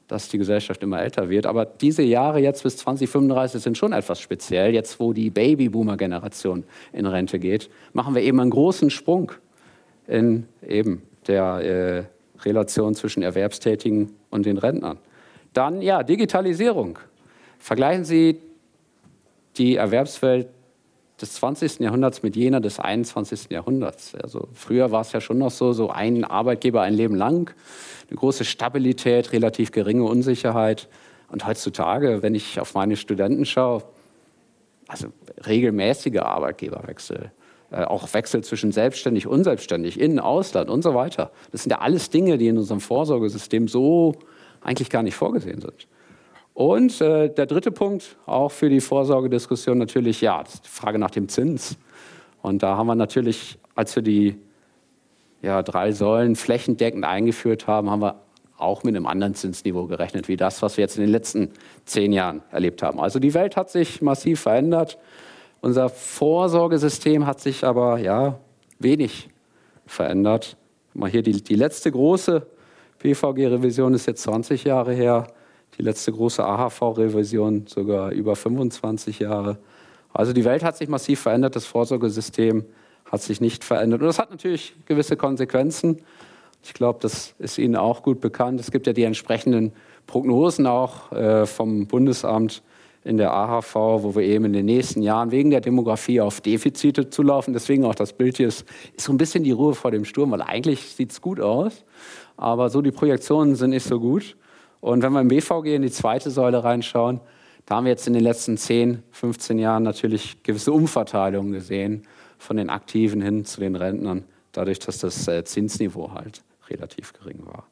dass 0.08 0.28
die 0.28 0.38
Gesellschaft 0.38 0.82
immer 0.82 1.00
älter 1.00 1.28
wird. 1.28 1.46
Aber 1.46 1.64
diese 1.64 2.02
Jahre 2.02 2.38
jetzt 2.38 2.62
bis 2.62 2.76
2035 2.78 3.62
sind 3.62 3.76
schon 3.76 3.92
etwas 3.92 4.20
speziell. 4.20 4.72
Jetzt, 4.72 5.00
wo 5.00 5.12
die 5.12 5.30
Babyboomer-Generation 5.30 6.64
in 6.92 7.06
Rente 7.06 7.38
geht, 7.38 7.68
machen 7.92 8.14
wir 8.14 8.22
eben 8.22 8.40
einen 8.40 8.50
großen 8.50 8.90
Sprung 8.90 9.32
in 10.06 10.46
eben 10.66 11.02
der 11.26 12.08
äh, 12.38 12.42
Relation 12.44 12.94
zwischen 12.94 13.22
Erwerbstätigen 13.22 14.12
und 14.30 14.46
den 14.46 14.58
Rentnern. 14.58 14.98
Dann, 15.52 15.82
ja, 15.82 16.02
Digitalisierung. 16.02 16.98
Vergleichen 17.58 18.04
Sie 18.04 18.38
die 19.56 19.76
Erwerbswelt 19.76 20.48
des 21.20 21.32
20. 21.34 21.80
Jahrhunderts 21.80 22.22
mit 22.22 22.36
jener 22.36 22.60
des 22.60 22.78
21. 22.78 23.50
Jahrhunderts. 23.50 24.14
Also 24.14 24.48
früher 24.52 24.90
war 24.92 25.00
es 25.00 25.12
ja 25.12 25.20
schon 25.20 25.38
noch 25.38 25.50
so, 25.50 25.72
so 25.72 25.90
ein 25.90 26.24
Arbeitgeber 26.24 26.82
ein 26.82 26.94
Leben 26.94 27.14
lang, 27.14 27.54
eine 28.08 28.16
große 28.18 28.44
Stabilität, 28.44 29.32
relativ 29.32 29.72
geringe 29.72 30.04
Unsicherheit. 30.04 30.88
Und 31.30 31.46
heutzutage, 31.46 32.22
wenn 32.22 32.34
ich 32.34 32.60
auf 32.60 32.74
meine 32.74 32.96
Studenten 32.96 33.44
schaue, 33.44 33.82
also 34.88 35.08
regelmäßige 35.46 36.18
Arbeitgeberwechsel, 36.20 37.32
äh, 37.70 37.82
auch 37.82 38.12
Wechsel 38.14 38.44
zwischen 38.44 38.70
selbstständig, 38.70 39.26
unselbstständig, 39.26 39.98
Innen, 39.98 40.20
Ausland 40.20 40.70
und 40.70 40.82
so 40.82 40.94
weiter. 40.94 41.32
Das 41.50 41.64
sind 41.64 41.70
ja 41.70 41.78
alles 41.78 42.10
Dinge, 42.10 42.38
die 42.38 42.46
in 42.46 42.58
unserem 42.58 42.80
Vorsorgesystem 42.80 43.66
so 43.66 44.14
eigentlich 44.60 44.88
gar 44.88 45.02
nicht 45.02 45.16
vorgesehen 45.16 45.60
sind. 45.60 45.88
Und 46.54 47.00
äh, 47.00 47.28
der 47.28 47.46
dritte 47.46 47.72
Punkt, 47.72 48.16
auch 48.24 48.50
für 48.50 48.70
die 48.70 48.80
Vorsorgediskussion 48.80 49.78
natürlich, 49.78 50.20
ja, 50.20 50.42
die 50.42 50.68
Frage 50.68 50.98
nach 50.98 51.10
dem 51.10 51.28
Zins. 51.28 51.76
Und 52.40 52.62
da 52.62 52.76
haben 52.76 52.86
wir 52.86 52.94
natürlich, 52.94 53.58
als 53.74 53.94
wir 53.96 54.02
die 54.02 54.38
ja, 55.46 55.62
drei 55.62 55.92
Säulen 55.92 56.34
flächendeckend 56.34 57.04
eingeführt 57.04 57.68
haben, 57.68 57.88
haben 57.88 58.02
wir 58.02 58.20
auch 58.58 58.82
mit 58.82 58.96
einem 58.96 59.06
anderen 59.06 59.34
Zinsniveau 59.34 59.86
gerechnet, 59.86 60.26
wie 60.26 60.36
das, 60.36 60.60
was 60.60 60.76
wir 60.76 60.82
jetzt 60.82 60.96
in 60.96 61.02
den 61.02 61.12
letzten 61.12 61.52
zehn 61.84 62.12
Jahren 62.12 62.42
erlebt 62.50 62.82
haben. 62.82 62.98
Also 62.98 63.20
die 63.20 63.32
Welt 63.32 63.56
hat 63.56 63.70
sich 63.70 64.02
massiv 64.02 64.40
verändert. 64.40 64.98
Unser 65.60 65.88
Vorsorgesystem 65.88 67.26
hat 67.26 67.40
sich 67.40 67.64
aber 67.64 67.98
ja, 67.98 68.40
wenig 68.80 69.28
verändert. 69.86 70.56
Mal 70.94 71.10
hier 71.10 71.22
die, 71.22 71.42
die 71.42 71.54
letzte 71.54 71.92
große 71.92 72.44
BVG-Revision 72.98 73.94
ist 73.94 74.06
jetzt 74.06 74.22
20 74.22 74.64
Jahre 74.64 74.94
her 74.94 75.28
die 75.78 75.82
letzte 75.82 76.10
große 76.10 76.44
AHV-Revision 76.44 77.66
sogar 77.68 78.10
über 78.10 78.34
25 78.34 79.20
Jahre. 79.20 79.58
Also 80.12 80.32
die 80.32 80.44
Welt 80.44 80.64
hat 80.64 80.76
sich 80.76 80.88
massiv 80.88 81.20
verändert, 81.20 81.54
das 81.54 81.66
Vorsorgesystem 81.66 82.64
hat 83.10 83.22
sich 83.22 83.40
nicht 83.40 83.64
verändert. 83.64 84.00
Und 84.00 84.06
das 84.06 84.18
hat 84.18 84.30
natürlich 84.30 84.74
gewisse 84.86 85.16
Konsequenzen. 85.16 85.98
Ich 86.62 86.74
glaube, 86.74 86.98
das 87.00 87.34
ist 87.38 87.58
Ihnen 87.58 87.76
auch 87.76 88.02
gut 88.02 88.20
bekannt. 88.20 88.60
Es 88.60 88.70
gibt 88.70 88.86
ja 88.86 88.92
die 88.92 89.04
entsprechenden 89.04 89.72
Prognosen 90.06 90.66
auch 90.66 91.12
äh, 91.12 91.46
vom 91.46 91.86
Bundesamt 91.86 92.62
in 93.04 93.18
der 93.18 93.32
AHV, 93.32 93.74
wo 93.74 94.16
wir 94.16 94.22
eben 94.22 94.46
in 94.46 94.52
den 94.52 94.66
nächsten 94.66 95.00
Jahren 95.00 95.30
wegen 95.30 95.50
der 95.50 95.60
Demografie 95.60 96.20
auf 96.20 96.40
Defizite 96.40 97.08
zulaufen. 97.08 97.52
Deswegen 97.52 97.84
auch 97.84 97.94
das 97.94 98.12
Bild 98.12 98.36
hier 98.36 98.48
ist, 98.48 98.64
ist 98.96 99.04
so 99.04 99.12
ein 99.12 99.16
bisschen 99.16 99.44
die 99.44 99.52
Ruhe 99.52 99.74
vor 99.76 99.92
dem 99.92 100.04
Sturm, 100.04 100.32
weil 100.32 100.42
eigentlich 100.42 100.80
sieht 100.88 101.12
es 101.12 101.20
gut 101.20 101.38
aus, 101.38 101.84
aber 102.36 102.68
so 102.68 102.82
die 102.82 102.90
Projektionen 102.90 103.54
sind 103.54 103.70
nicht 103.70 103.86
so 103.86 104.00
gut. 104.00 104.36
Und 104.80 105.02
wenn 105.02 105.12
wir 105.12 105.20
im 105.20 105.28
BVG 105.28 105.76
in 105.76 105.82
die 105.82 105.90
zweite 105.90 106.30
Säule 106.30 106.64
reinschauen, 106.64 107.20
da 107.64 107.76
haben 107.76 107.84
wir 107.84 107.90
jetzt 107.90 108.08
in 108.08 108.12
den 108.12 108.24
letzten 108.24 108.56
10, 108.56 109.04
15 109.12 109.58
Jahren 109.60 109.84
natürlich 109.84 110.42
gewisse 110.42 110.72
Umverteilungen 110.72 111.52
gesehen 111.52 112.06
von 112.46 112.56
den 112.56 112.70
Aktiven 112.70 113.20
hin 113.20 113.44
zu 113.44 113.60
den 113.60 113.76
Rentnern, 113.76 114.24
dadurch, 114.52 114.78
dass 114.78 114.98
das 114.98 115.26
äh, 115.28 115.44
Zinsniveau 115.44 116.12
halt 116.12 116.42
relativ 116.68 117.12
gering 117.12 117.44
war. 117.44 117.66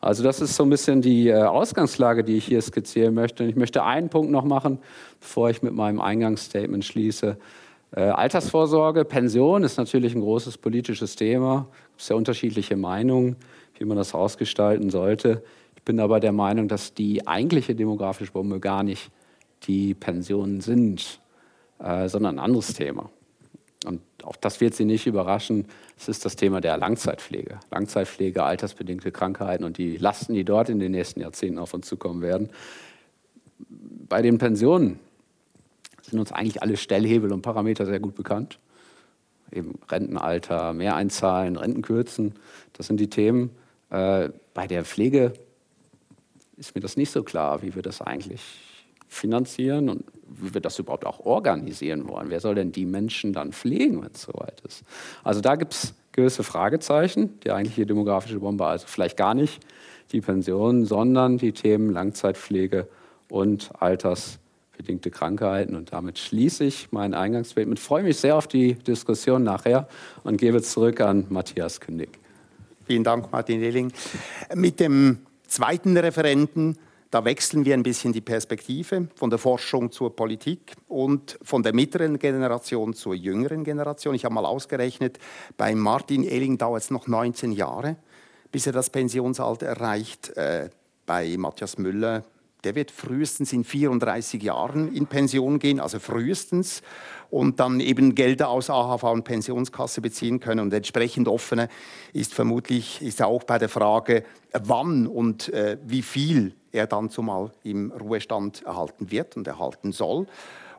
Also 0.00 0.22
das 0.22 0.40
ist 0.40 0.54
so 0.54 0.62
ein 0.62 0.70
bisschen 0.70 1.00
die 1.02 1.28
äh, 1.28 1.42
Ausgangslage, 1.42 2.22
die 2.22 2.36
ich 2.36 2.46
hier 2.46 2.60
skizzieren 2.60 3.14
möchte. 3.14 3.42
Und 3.42 3.48
ich 3.48 3.56
möchte 3.56 3.82
einen 3.82 4.08
Punkt 4.08 4.30
noch 4.30 4.44
machen, 4.44 4.78
bevor 5.20 5.50
ich 5.50 5.62
mit 5.62 5.72
meinem 5.72 6.00
Eingangsstatement 6.00 6.84
schließe. 6.84 7.38
Äh, 7.92 8.00
Altersvorsorge, 8.00 9.04
Pension 9.04 9.64
ist 9.64 9.78
natürlich 9.78 10.14
ein 10.14 10.20
großes 10.20 10.58
politisches 10.58 11.16
Thema. 11.16 11.68
Es 11.70 11.88
gibt 11.88 12.00
sehr 12.02 12.16
unterschiedliche 12.16 12.76
Meinungen, 12.76 13.36
wie 13.78 13.84
man 13.84 13.96
das 13.96 14.14
ausgestalten 14.14 14.90
sollte 14.90 15.42
bin 15.86 16.00
aber 16.00 16.20
der 16.20 16.32
Meinung, 16.32 16.68
dass 16.68 16.92
die 16.92 17.26
eigentliche 17.26 17.74
demografische 17.74 18.32
Bombe 18.32 18.60
gar 18.60 18.82
nicht 18.82 19.10
die 19.62 19.94
Pensionen 19.94 20.60
sind, 20.60 21.20
äh, 21.78 22.08
sondern 22.08 22.34
ein 22.34 22.44
anderes 22.44 22.74
Thema. 22.74 23.08
Und 23.86 24.02
auch 24.24 24.36
das 24.36 24.60
wird 24.60 24.74
Sie 24.74 24.84
nicht 24.84 25.06
überraschen. 25.06 25.66
Es 25.96 26.08
ist 26.08 26.24
das 26.24 26.36
Thema 26.36 26.60
der 26.60 26.76
Langzeitpflege. 26.76 27.60
Langzeitpflege, 27.70 28.42
altersbedingte 28.42 29.12
Krankheiten 29.12 29.64
und 29.64 29.78
die 29.78 29.96
Lasten, 29.96 30.34
die 30.34 30.44
dort 30.44 30.68
in 30.68 30.78
den 30.78 30.92
nächsten 30.92 31.20
Jahrzehnten 31.20 31.58
auf 31.58 31.72
uns 31.72 31.86
zukommen 31.86 32.20
werden. 32.20 32.50
Bei 34.08 34.22
den 34.22 34.38
Pensionen 34.38 34.98
sind 36.02 36.18
uns 36.18 36.32
eigentlich 36.32 36.62
alle 36.62 36.76
Stellhebel 36.76 37.32
und 37.32 37.42
Parameter 37.42 37.86
sehr 37.86 38.00
gut 38.00 38.14
bekannt. 38.14 38.58
Eben 39.52 39.78
Rentenalter, 39.88 40.72
mehr 40.72 40.96
einzahlen, 40.96 41.56
Rentenkürzen, 41.56 42.34
das 42.72 42.88
sind 42.88 42.98
die 42.98 43.08
Themen. 43.08 43.50
Äh, 43.90 44.30
bei 44.54 44.66
der 44.66 44.84
Pflege 44.84 45.32
ist 46.56 46.74
mir 46.74 46.80
das 46.80 46.96
nicht 46.96 47.10
so 47.10 47.22
klar, 47.22 47.62
wie 47.62 47.74
wir 47.74 47.82
das 47.82 48.00
eigentlich 48.00 48.42
finanzieren 49.08 49.88
und 49.88 50.04
wie 50.28 50.54
wir 50.54 50.60
das 50.60 50.78
überhaupt 50.78 51.06
auch 51.06 51.20
organisieren 51.20 52.08
wollen. 52.08 52.30
Wer 52.30 52.40
soll 52.40 52.54
denn 52.54 52.72
die 52.72 52.86
Menschen 52.86 53.32
dann 53.32 53.52
pflegen, 53.52 54.02
wenn 54.02 54.10
es 54.12 54.22
soweit 54.22 54.60
ist? 54.66 54.84
Also 55.24 55.40
da 55.40 55.56
gibt 55.56 55.74
es 55.74 55.94
gewisse 56.12 56.42
Fragezeichen. 56.42 57.38
Die 57.40 57.52
eigentliche 57.52 57.86
demografische 57.86 58.40
Bombe 58.40 58.66
also 58.66 58.86
vielleicht 58.86 59.16
gar 59.16 59.34
nicht 59.34 59.60
die 60.12 60.20
Pensionen, 60.20 60.84
sondern 60.84 61.38
die 61.38 61.52
Themen 61.52 61.92
Langzeitpflege 61.92 62.88
und 63.28 63.70
altersbedingte 63.80 65.10
Krankheiten. 65.10 65.76
Und 65.76 65.92
damit 65.92 66.18
schließe 66.18 66.64
ich 66.64 66.88
mein 66.90 67.14
Eingangsstatement. 67.14 67.78
Freue 67.78 68.02
mich 68.02 68.18
sehr 68.18 68.36
auf 68.36 68.46
die 68.46 68.74
Diskussion 68.74 69.42
nachher 69.42 69.88
und 70.24 70.38
gebe 70.38 70.62
zurück 70.62 71.00
an 71.00 71.26
Matthias 71.28 71.80
Kündig. 71.80 72.18
Vielen 72.86 73.04
Dank, 73.04 73.32
Martin 73.32 73.62
Ehling. 73.62 73.92
Mit 74.54 74.78
dem 74.78 75.18
zweiten 75.48 75.96
Referenten, 75.96 76.78
da 77.16 77.24
wechseln 77.24 77.64
wir 77.64 77.72
ein 77.72 77.82
bisschen 77.82 78.12
die 78.12 78.20
Perspektive 78.20 79.08
von 79.14 79.30
der 79.30 79.38
Forschung 79.38 79.90
zur 79.90 80.14
Politik 80.14 80.74
und 80.86 81.38
von 81.40 81.62
der 81.62 81.72
mittleren 81.72 82.18
Generation 82.18 82.92
zur 82.92 83.14
jüngeren 83.14 83.64
Generation. 83.64 84.14
Ich 84.14 84.26
habe 84.26 84.34
mal 84.34 84.44
ausgerechnet, 84.44 85.18
bei 85.56 85.74
Martin 85.74 86.24
Ehling 86.24 86.58
dauert 86.58 86.82
es 86.82 86.90
noch 86.90 87.06
19 87.06 87.52
Jahre, 87.52 87.96
bis 88.52 88.66
er 88.66 88.74
das 88.74 88.90
Pensionsalter 88.90 89.64
erreicht. 89.64 90.36
Äh, 90.36 90.68
bei 91.06 91.38
Matthias 91.38 91.78
Müller 91.78 92.22
der 92.66 92.74
wird 92.74 92.90
frühestens 92.90 93.52
in 93.52 93.62
34 93.62 94.42
Jahren 94.42 94.92
in 94.92 95.06
Pension 95.06 95.60
gehen, 95.60 95.78
also 95.78 96.00
frühestens, 96.00 96.82
und 97.30 97.60
dann 97.60 97.78
eben 97.78 98.16
Gelder 98.16 98.48
aus 98.48 98.70
AHV 98.70 99.04
und 99.04 99.22
Pensionskasse 99.22 100.00
beziehen 100.00 100.40
können. 100.40 100.60
Und 100.60 100.74
entsprechend 100.74 101.28
offener 101.28 101.68
ist 102.12 102.34
vermutlich 102.34 103.02
ist 103.02 103.22
auch 103.22 103.44
bei 103.44 103.58
der 103.58 103.68
Frage, 103.68 104.24
wann 104.52 105.06
und 105.06 105.48
äh, 105.52 105.78
wie 105.86 106.02
viel 106.02 106.54
er 106.76 106.86
dann 106.86 107.10
zumal 107.10 107.50
im 107.64 107.90
Ruhestand 107.90 108.62
erhalten 108.64 109.10
wird 109.10 109.36
und 109.36 109.46
erhalten 109.46 109.92
soll. 109.92 110.26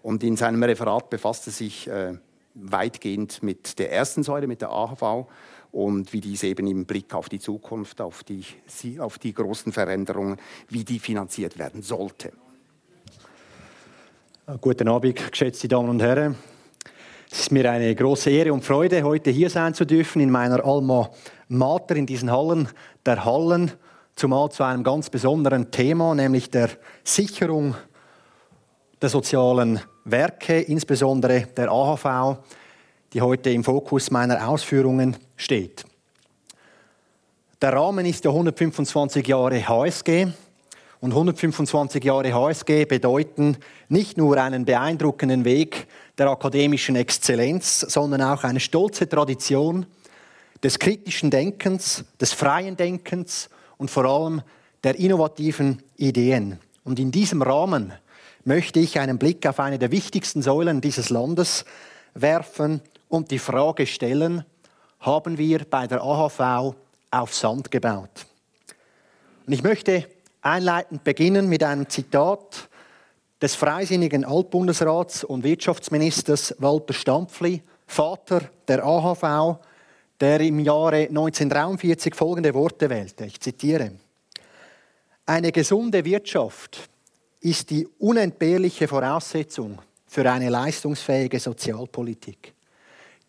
Und 0.01 0.23
in 0.23 0.37
seinem 0.37 0.63
Referat 0.63 1.09
befasst 1.09 1.47
er 1.47 1.53
sich 1.53 1.87
äh, 1.87 2.13
weitgehend 2.53 3.43
mit 3.43 3.79
der 3.79 3.91
ersten 3.91 4.23
Säule, 4.23 4.47
mit 4.47 4.61
der 4.61 4.69
AHV 4.69 5.27
und 5.71 6.13
wie 6.13 6.21
diese 6.21 6.47
eben 6.47 6.67
im 6.67 6.85
Blick 6.85 7.13
auf 7.13 7.29
die 7.29 7.39
Zukunft, 7.39 7.99
auf 8.01 8.23
die, 8.23 8.45
auf 8.99 9.19
die 9.19 9.33
großen 9.33 9.71
Veränderungen, 9.71 10.37
wie 10.69 10.83
die 10.83 10.99
finanziert 10.99 11.57
werden 11.57 11.81
sollte. 11.81 12.31
Guten 14.61 14.87
Abend, 14.87 15.15
geschätzte 15.29 15.67
Damen 15.67 15.89
und 15.89 16.01
Herren. 16.01 16.35
Es 17.29 17.41
ist 17.41 17.51
mir 17.51 17.69
eine 17.69 17.93
große 17.93 18.29
Ehre 18.29 18.53
und 18.53 18.63
Freude, 18.63 19.03
heute 19.03 19.29
hier 19.29 19.49
sein 19.49 19.73
zu 19.73 19.85
dürfen 19.85 20.21
in 20.21 20.31
meiner 20.31 20.63
Alma 20.63 21.11
Mater, 21.49 21.97
in 21.97 22.05
diesen 22.05 22.31
Hallen 22.31 22.69
der 23.05 23.25
Hallen, 23.25 23.73
zumal 24.17 24.49
zu 24.49 24.63
einem 24.63 24.83
ganz 24.83 25.09
besonderen 25.09 25.69
Thema, 25.71 26.13
nämlich 26.15 26.49
der 26.49 26.71
Sicherung 27.03 27.75
der 28.99 29.09
sozialen 29.09 29.79
Werke, 30.05 30.59
insbesondere 30.59 31.47
der 31.55 31.71
AHV, 31.71 32.39
die 33.13 33.21
heute 33.21 33.51
im 33.51 33.63
Fokus 33.63 34.09
meiner 34.09 34.49
Ausführungen 34.49 35.15
steht. 35.35 35.85
Der 37.61 37.73
Rahmen 37.73 38.07
ist 38.07 38.25
ja 38.25 38.31
125 38.31 39.25
Jahre 39.27 39.67
HSG. 39.67 40.27
Und 40.99 41.11
125 41.11 42.03
Jahre 42.03 42.33
HSG 42.33 42.85
bedeuten 42.85 43.57
nicht 43.87 44.17
nur 44.17 44.37
einen 44.37 44.65
beeindruckenden 44.65 45.45
Weg 45.45 45.85
der 46.17 46.27
akademischen 46.27 46.95
Exzellenz, 46.95 47.81
sondern 47.81 48.23
auch 48.23 48.43
eine 48.43 48.59
stolze 48.59 49.07
Tradition 49.07 49.85
des 50.63 50.79
kritischen 50.79 51.29
Denkens, 51.29 52.03
des 52.19 52.33
freien 52.33 52.75
Denkens 52.75 53.51
und 53.77 53.91
vor 53.91 54.05
allem 54.05 54.41
der 54.83 54.97
innovativen 54.99 55.81
Ideen. 55.97 56.59
Und 56.83 56.99
in 56.99 57.11
diesem 57.11 57.41
Rahmen 57.41 57.93
möchte 58.43 58.79
ich 58.79 58.99
einen 58.99 59.17
Blick 59.17 59.45
auf 59.45 59.59
eine 59.59 59.79
der 59.79 59.91
wichtigsten 59.91 60.41
Säulen 60.41 60.81
dieses 60.81 61.09
Landes 61.09 61.65
werfen 62.13 62.81
und 63.09 63.31
die 63.31 63.39
Frage 63.39 63.85
stellen, 63.85 64.45
haben 64.99 65.37
wir 65.37 65.65
bei 65.69 65.87
der 65.87 66.01
AHV 66.01 66.75
auf 67.11 67.33
Sand 67.33 67.71
gebaut? 67.71 68.25
Und 69.45 69.53
ich 69.53 69.63
möchte 69.63 70.05
einleitend 70.41 71.03
beginnen 71.03 71.47
mit 71.49 71.63
einem 71.63 71.89
Zitat 71.89 72.69
des 73.41 73.55
freisinnigen 73.55 74.25
Altbundesrats 74.25 75.23
und 75.23 75.43
Wirtschaftsministers 75.43 76.55
Walter 76.59 76.93
Stampfli, 76.93 77.61
Vater 77.85 78.41
der 78.67 78.83
AHV, 78.83 79.59
der 80.19 80.39
im 80.41 80.59
Jahre 80.59 81.07
1943 81.07 82.15
folgende 82.15 82.53
Worte 82.53 82.89
wählte. 82.89 83.25
Ich 83.25 83.39
zitiere. 83.39 83.91
Eine 85.25 85.51
gesunde 85.51 86.03
Wirtschaft 86.05 86.89
ist 87.41 87.69
die 87.69 87.87
unentbehrliche 87.99 88.87
Voraussetzung 88.87 89.79
für 90.07 90.29
eine 90.31 90.49
leistungsfähige 90.49 91.39
Sozialpolitik. 91.39 92.53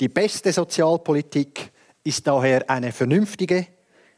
Die 0.00 0.08
beste 0.08 0.52
Sozialpolitik 0.52 1.72
ist 2.04 2.26
daher 2.26 2.68
eine 2.70 2.92
vernünftige, 2.92 3.66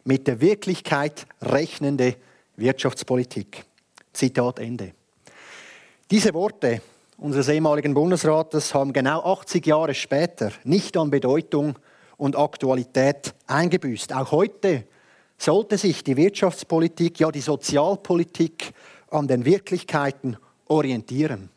mit 0.04 0.26
der 0.26 0.40
Wirklichkeit 0.40 1.26
rechnende 1.42 2.16
Wirtschaftspolitik. 2.56 3.64
Zitat 4.12 4.58
Ende. 4.58 4.92
Diese 6.10 6.34
Worte 6.34 6.82
unseres 7.16 7.48
ehemaligen 7.48 7.94
Bundesrates 7.94 8.74
haben 8.74 8.92
genau 8.92 9.22
80 9.22 9.66
Jahre 9.66 9.94
später 9.94 10.52
nicht 10.64 10.96
an 10.96 11.10
Bedeutung 11.10 11.76
und 12.20 12.36
Aktualität 12.36 13.34
eingebüßt. 13.46 14.12
Auch 14.12 14.30
heute 14.30 14.84
sollte 15.38 15.78
sich 15.78 16.04
die 16.04 16.18
Wirtschaftspolitik, 16.18 17.18
ja 17.18 17.30
die 17.30 17.40
Sozialpolitik 17.40 18.74
an 19.10 19.26
den 19.26 19.46
Wirklichkeiten 19.46 20.36
orientieren. 20.66 21.48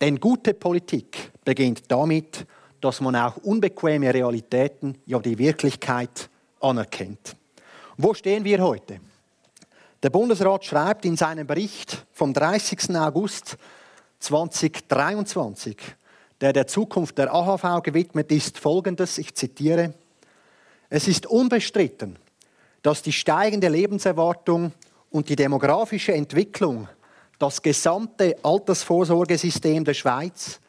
Denn 0.00 0.20
gute 0.20 0.54
Politik 0.54 1.32
beginnt 1.44 1.82
damit, 1.90 2.46
dass 2.80 3.00
man 3.00 3.16
auch 3.16 3.38
unbequeme 3.38 4.14
Realitäten, 4.14 4.96
ja 5.04 5.18
die 5.18 5.36
Wirklichkeit 5.36 6.30
anerkennt. 6.60 7.34
Wo 7.96 8.14
stehen 8.14 8.44
wir 8.44 8.62
heute? 8.62 9.00
Der 10.00 10.10
Bundesrat 10.10 10.64
schreibt 10.64 11.04
in 11.04 11.16
seinem 11.16 11.48
Bericht 11.48 12.06
vom 12.12 12.32
30. 12.32 12.94
August 12.94 13.56
2023, 14.20 15.76
der 16.40 16.52
der 16.52 16.66
Zukunft 16.66 17.18
der 17.18 17.34
AHV 17.34 17.82
gewidmet 17.82 18.30
ist, 18.30 18.58
folgendes, 18.58 19.18
ich 19.18 19.34
zitiere, 19.34 19.94
es 20.90 21.08
ist 21.08 21.26
unbestritten, 21.26 22.16
dass 22.82 23.02
die 23.02 23.12
steigende 23.12 23.68
Lebenserwartung 23.68 24.72
und 25.10 25.28
die 25.28 25.36
demografische 25.36 26.14
Entwicklung 26.14 26.88
das 27.38 27.62
gesamte 27.62 28.36
Altersvorsorgesystem 28.42 29.84
der 29.84 29.94
Schweiz, 29.94 30.60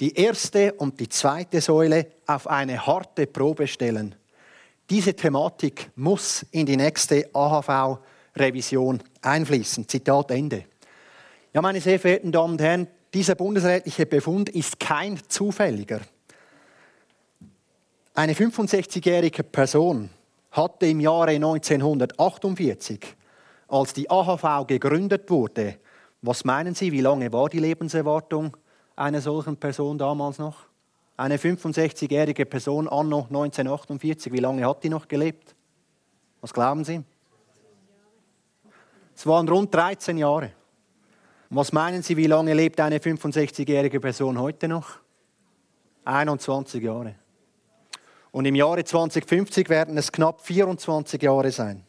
die 0.00 0.14
erste 0.14 0.72
und 0.74 0.98
die 0.98 1.08
zweite 1.08 1.60
Säule, 1.60 2.06
auf 2.26 2.46
eine 2.46 2.86
harte 2.86 3.26
Probe 3.26 3.66
stellen. 3.66 4.14
Diese 4.88 5.14
Thematik 5.14 5.90
muss 5.96 6.44
in 6.50 6.66
die 6.66 6.76
nächste 6.76 7.28
AHV-Revision 7.32 9.02
einfließen. 9.22 9.86
Zitat 9.86 10.30
Ende. 10.30 10.64
Ja, 11.52 11.62
meine 11.62 11.80
sehr 11.80 12.00
verehrten 12.00 12.32
Damen 12.32 12.52
und 12.52 12.60
Herren, 12.60 12.88
dieser 13.12 13.34
bundesrätliche 13.34 14.06
Befund 14.06 14.48
ist 14.48 14.78
kein 14.78 15.18
zufälliger. 15.28 16.00
Eine 18.14 18.34
65-jährige 18.34 19.42
Person 19.42 20.10
hatte 20.50 20.86
im 20.86 21.00
Jahre 21.00 21.30
1948, 21.30 23.00
als 23.68 23.92
die 23.92 24.10
AHV 24.10 24.66
gegründet 24.66 25.30
wurde, 25.30 25.76
was 26.22 26.44
meinen 26.44 26.74
Sie, 26.74 26.92
wie 26.92 27.00
lange 27.00 27.32
war 27.32 27.48
die 27.48 27.60
Lebenserwartung 27.60 28.56
einer 28.94 29.20
solchen 29.20 29.56
Person 29.56 29.96
damals 29.96 30.38
noch? 30.38 30.66
Eine 31.16 31.36
65-jährige 31.38 32.46
Person 32.46 32.88
anno 32.88 33.26
1948, 33.28 34.32
wie 34.32 34.40
lange 34.40 34.66
hat 34.66 34.84
die 34.84 34.88
noch 34.88 35.08
gelebt? 35.08 35.54
Was 36.40 36.52
glauben 36.52 36.84
Sie? 36.84 37.02
Es 39.14 39.26
waren 39.26 39.48
rund 39.48 39.74
13 39.74 40.18
Jahre. 40.18 40.52
Und 41.50 41.56
was 41.56 41.72
meinen 41.72 42.02
Sie, 42.02 42.16
wie 42.16 42.28
lange 42.28 42.54
lebt 42.54 42.78
eine 42.80 42.98
65-jährige 42.98 43.98
Person 43.98 44.38
heute 44.38 44.68
noch? 44.68 45.00
21 46.04 46.82
Jahre. 46.82 47.16
Und 48.30 48.44
im 48.44 48.54
Jahre 48.54 48.84
2050 48.84 49.68
werden 49.68 49.98
es 49.98 50.12
knapp 50.12 50.40
24 50.42 51.20
Jahre 51.20 51.50
sein. 51.50 51.82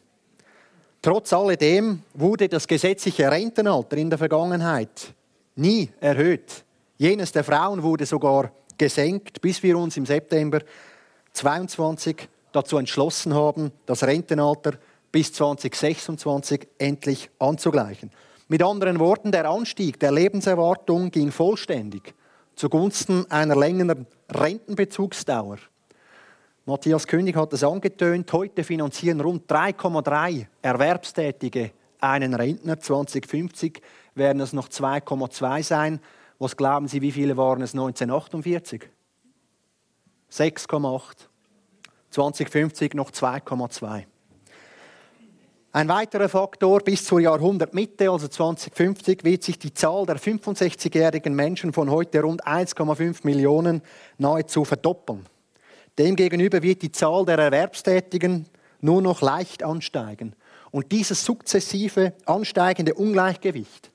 Trotz 1.00 1.32
alledem 1.32 2.02
wurde 2.12 2.48
das 2.48 2.66
gesetzliche 2.66 3.30
Rentenalter 3.30 3.96
in 3.96 4.10
der 4.10 4.18
Vergangenheit 4.18 5.14
nie 5.54 5.90
erhöht. 6.00 6.64
Jenes 6.98 7.30
der 7.30 7.44
Frauen 7.44 7.84
wurde 7.84 8.04
sogar 8.04 8.50
gesenkt, 8.76 9.40
bis 9.40 9.62
wir 9.62 9.78
uns 9.78 9.96
im 9.96 10.06
September 10.06 10.60
22 11.34 12.28
dazu 12.50 12.78
entschlossen 12.78 13.32
haben, 13.34 13.70
das 13.86 14.02
Rentenalter 14.02 14.72
bis 15.12 15.32
2026 15.32 16.66
endlich 16.78 17.30
anzugleichen. 17.38 18.10
Mit 18.52 18.62
anderen 18.62 18.98
Worten, 18.98 19.32
der 19.32 19.48
Anstieg 19.48 19.98
der 19.98 20.12
Lebenserwartung 20.12 21.10
ging 21.10 21.32
vollständig 21.32 22.14
zugunsten 22.54 23.24
einer 23.30 23.56
längeren 23.56 24.06
Rentenbezugsdauer. 24.28 25.56
Matthias 26.66 27.06
König 27.06 27.34
hat 27.34 27.54
es 27.54 27.64
angetönt, 27.64 28.30
heute 28.30 28.62
finanzieren 28.62 29.22
rund 29.22 29.50
3,3 29.50 30.48
Erwerbstätige 30.60 31.70
einen 31.98 32.34
Rentner. 32.34 32.78
2050 32.78 33.80
werden 34.16 34.42
es 34.42 34.52
noch 34.52 34.68
2,2 34.68 35.62
sein. 35.62 35.98
Was 36.38 36.54
glauben 36.54 36.88
Sie, 36.88 37.00
wie 37.00 37.12
viele 37.12 37.38
waren 37.38 37.62
es 37.62 37.72
1948? 37.72 38.82
6,8. 40.30 41.00
2050 42.10 42.92
noch 42.92 43.12
2,2. 43.12 44.04
Ein 45.74 45.88
weiterer 45.88 46.28
Faktor, 46.28 46.80
bis 46.80 47.06
zur 47.06 47.20
Jahrhundertmitte, 47.20 48.10
also 48.10 48.28
2050, 48.28 49.24
wird 49.24 49.42
sich 49.42 49.58
die 49.58 49.72
Zahl 49.72 50.04
der 50.04 50.18
65-jährigen 50.18 51.34
Menschen 51.34 51.72
von 51.72 51.90
heute 51.90 52.20
rund 52.20 52.46
1,5 52.46 53.20
Millionen 53.22 53.80
nahezu 54.18 54.66
verdoppeln. 54.66 55.24
Demgegenüber 55.96 56.62
wird 56.62 56.82
die 56.82 56.92
Zahl 56.92 57.24
der 57.24 57.38
Erwerbstätigen 57.38 58.44
nur 58.82 59.00
noch 59.00 59.22
leicht 59.22 59.62
ansteigen. 59.62 60.34
Und 60.72 60.92
dieses 60.92 61.24
sukzessive 61.24 62.12
ansteigende 62.26 62.92
Ungleichgewicht, 62.92 63.90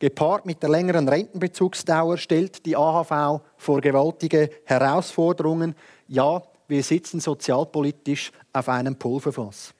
gepaart 0.00 0.44
mit 0.44 0.62
der 0.62 0.68
längeren 0.68 1.08
Rentenbezugsdauer, 1.08 2.18
stellt 2.18 2.66
die 2.66 2.76
AHV 2.76 3.40
vor 3.56 3.80
gewaltige 3.80 4.50
Herausforderungen. 4.64 5.76
Ja, 6.08 6.42
wir 6.68 6.82
sitzen 6.82 7.20
sozialpolitisch 7.20 8.32
auf 8.52 8.68
einem 8.68 8.96
Pulverfass. 8.96 9.72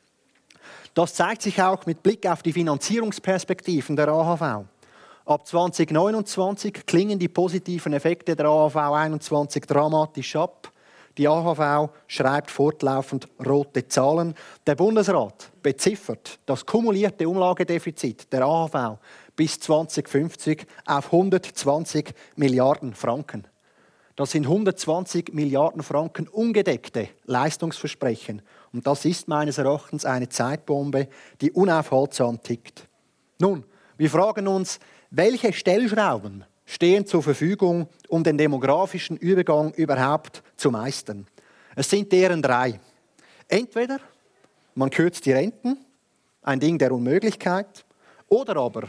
Das 0.94 1.14
zeigt 1.14 1.40
sich 1.40 1.62
auch 1.62 1.86
mit 1.86 2.02
Blick 2.02 2.26
auf 2.26 2.42
die 2.42 2.52
Finanzierungsperspektiven 2.52 3.96
der 3.96 4.08
AHV. 4.08 4.66
Ab 5.24 5.46
2029 5.46 6.84
klingen 6.84 7.18
die 7.18 7.28
positiven 7.28 7.94
Effekte 7.94 8.36
der 8.36 8.46
AHV 8.46 8.76
21 8.76 9.64
dramatisch 9.64 10.36
ab. 10.36 10.70
Die 11.16 11.26
AHV 11.26 11.90
schreibt 12.06 12.50
fortlaufend 12.50 13.26
rote 13.44 13.88
Zahlen. 13.88 14.34
Der 14.66 14.74
Bundesrat 14.74 15.50
beziffert 15.62 16.38
das 16.44 16.66
kumulierte 16.66 17.26
Umlagedefizit 17.26 18.30
der 18.30 18.42
AHV 18.42 18.98
bis 19.34 19.60
2050 19.60 20.66
auf 20.84 21.06
120 21.06 22.12
Milliarden 22.36 22.94
Franken. 22.94 23.46
Das 24.16 24.32
sind 24.32 24.44
120 24.44 25.32
Milliarden 25.32 25.82
Franken 25.82 26.28
ungedeckte 26.28 27.08
Leistungsversprechen. 27.24 28.42
Und 28.72 28.86
das 28.86 29.04
ist 29.04 29.28
meines 29.28 29.58
Erachtens 29.58 30.04
eine 30.04 30.28
Zeitbombe, 30.28 31.08
die 31.40 31.52
unaufhaltsam 31.52 32.42
tickt. 32.42 32.88
Nun, 33.38 33.64
wir 33.98 34.10
fragen 34.10 34.48
uns, 34.48 34.80
welche 35.10 35.52
Stellschrauben 35.52 36.44
stehen 36.64 37.06
zur 37.06 37.22
Verfügung, 37.22 37.88
um 38.08 38.24
den 38.24 38.38
demografischen 38.38 39.16
Übergang 39.16 39.74
überhaupt 39.74 40.42
zu 40.56 40.70
meistern. 40.70 41.26
Es 41.76 41.90
sind 41.90 42.10
deren 42.12 42.40
drei. 42.40 42.80
Entweder 43.48 43.98
man 44.74 44.90
kürzt 44.90 45.26
die 45.26 45.32
Renten, 45.32 45.76
ein 46.42 46.60
Ding 46.60 46.78
der 46.78 46.92
Unmöglichkeit, 46.92 47.84
oder 48.28 48.56
aber 48.56 48.88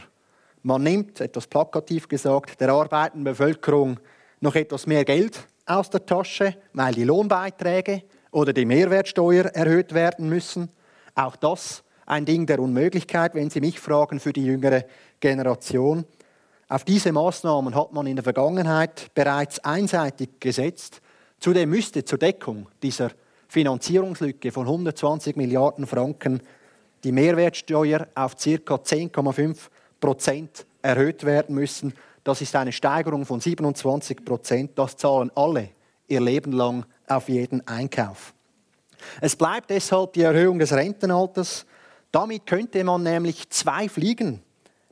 man 0.62 0.82
nimmt, 0.82 1.20
etwas 1.20 1.46
plakativ 1.46 2.08
gesagt, 2.08 2.58
der 2.60 2.70
arbeitenden 2.70 3.24
Bevölkerung 3.24 4.00
noch 4.40 4.54
etwas 4.54 4.86
mehr 4.86 5.04
Geld 5.04 5.46
aus 5.66 5.90
der 5.90 6.06
Tasche, 6.06 6.56
weil 6.72 6.94
die 6.94 7.04
Lohnbeiträge 7.04 8.04
oder 8.34 8.52
die 8.52 8.64
Mehrwertsteuer 8.64 9.44
erhöht 9.44 9.94
werden 9.94 10.28
müssen. 10.28 10.68
Auch 11.14 11.36
das 11.36 11.84
ein 12.04 12.24
Ding 12.24 12.46
der 12.46 12.58
Unmöglichkeit, 12.58 13.34
wenn 13.34 13.48
Sie 13.48 13.60
mich 13.60 13.78
fragen, 13.78 14.18
für 14.18 14.32
die 14.32 14.44
jüngere 14.44 14.84
Generation. 15.20 16.04
Auf 16.68 16.84
diese 16.84 17.12
Maßnahmen 17.12 17.76
hat 17.76 17.92
man 17.92 18.06
in 18.06 18.16
der 18.16 18.24
Vergangenheit 18.24 19.14
bereits 19.14 19.60
einseitig 19.60 20.40
gesetzt. 20.40 21.00
Zudem 21.38 21.70
müsste 21.70 22.04
zur 22.04 22.18
Deckung 22.18 22.66
dieser 22.82 23.12
Finanzierungslücke 23.46 24.50
von 24.50 24.66
120 24.66 25.36
Milliarden 25.36 25.86
Franken 25.86 26.40
die 27.04 27.12
Mehrwertsteuer 27.12 28.08
auf 28.16 28.34
ca. 28.34 28.74
10,5 28.74 29.56
Prozent 30.00 30.66
erhöht 30.82 31.24
werden 31.24 31.54
müssen. 31.54 31.94
Das 32.24 32.40
ist 32.40 32.56
eine 32.56 32.72
Steigerung 32.72 33.26
von 33.26 33.38
27 33.38 34.24
Prozent. 34.24 34.72
Das 34.74 34.96
zahlen 34.96 35.30
alle 35.36 35.68
ihr 36.08 36.20
Leben 36.20 36.52
lang 36.52 36.84
auf 37.08 37.28
jeden 37.28 37.66
Einkauf. 37.66 38.34
Es 39.20 39.36
bleibt 39.36 39.70
deshalb 39.70 40.14
die 40.14 40.22
Erhöhung 40.22 40.58
des 40.58 40.72
Rentenalters. 40.72 41.66
Damit 42.12 42.46
könnte 42.46 42.82
man 42.84 43.02
nämlich 43.02 43.50
zwei 43.50 43.88
Fliegen 43.88 44.42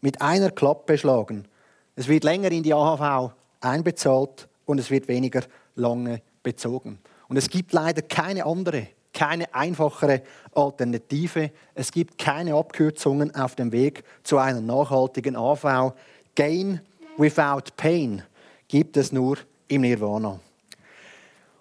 mit 0.01 0.21
einer 0.21 0.51
Klappe 0.51 0.99
schlagen. 0.99 1.47
Es 1.95 2.09
wird 2.09 2.25
länger 2.25 2.51
in 2.51 2.63
die 2.63 2.75
AHV 2.75 3.33
einbezahlt 3.61 4.49
und 4.67 4.79
es 4.79 4.91
wird 4.91 5.09
weniger 5.09 5.43
lange 5.75 6.21
bezogen. 6.43 6.99
Und 7.29 7.37
es 7.37 7.49
gibt 7.49 7.73
leider 7.73 8.03
keine 8.03 8.45
andere, 8.45 8.89
keine 9.13 9.55
einfachere 9.55 10.23
Alternative. 10.55 11.51
Es 11.75 11.93
gibt 11.93 12.19
keine 12.19 12.55
Abkürzungen 12.55 13.35
auf 13.35 13.55
dem 13.55 13.73
Weg 13.73 14.05
zu 14.23 14.39
einer 14.39 14.61
nachhaltigen 14.61 15.37
AV. 15.37 15.95
Gain 16.35 16.81
without 17.17 17.71
pain 17.77 18.23
gibt 18.69 18.97
es 18.97 19.13
nur 19.13 19.39
im 19.69 19.83
Nirvana. 19.83 20.41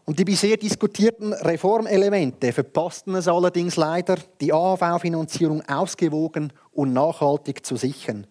Und 0.06 0.20
die 0.20 0.26
bisher 0.26 0.58
diskutierten 0.58 1.34
Reformelemente 1.34 2.52
verpassten 2.52 3.16
es 3.16 3.28
allerdings 3.28 3.76
leider, 3.76 4.18
die 4.42 4.52
AHV-Finanzierung 4.52 5.62
ausgewogen 5.68 6.52
und 6.72 6.94
nachhaltig 6.94 7.66
zu 7.66 7.76
sichern. 7.76 8.26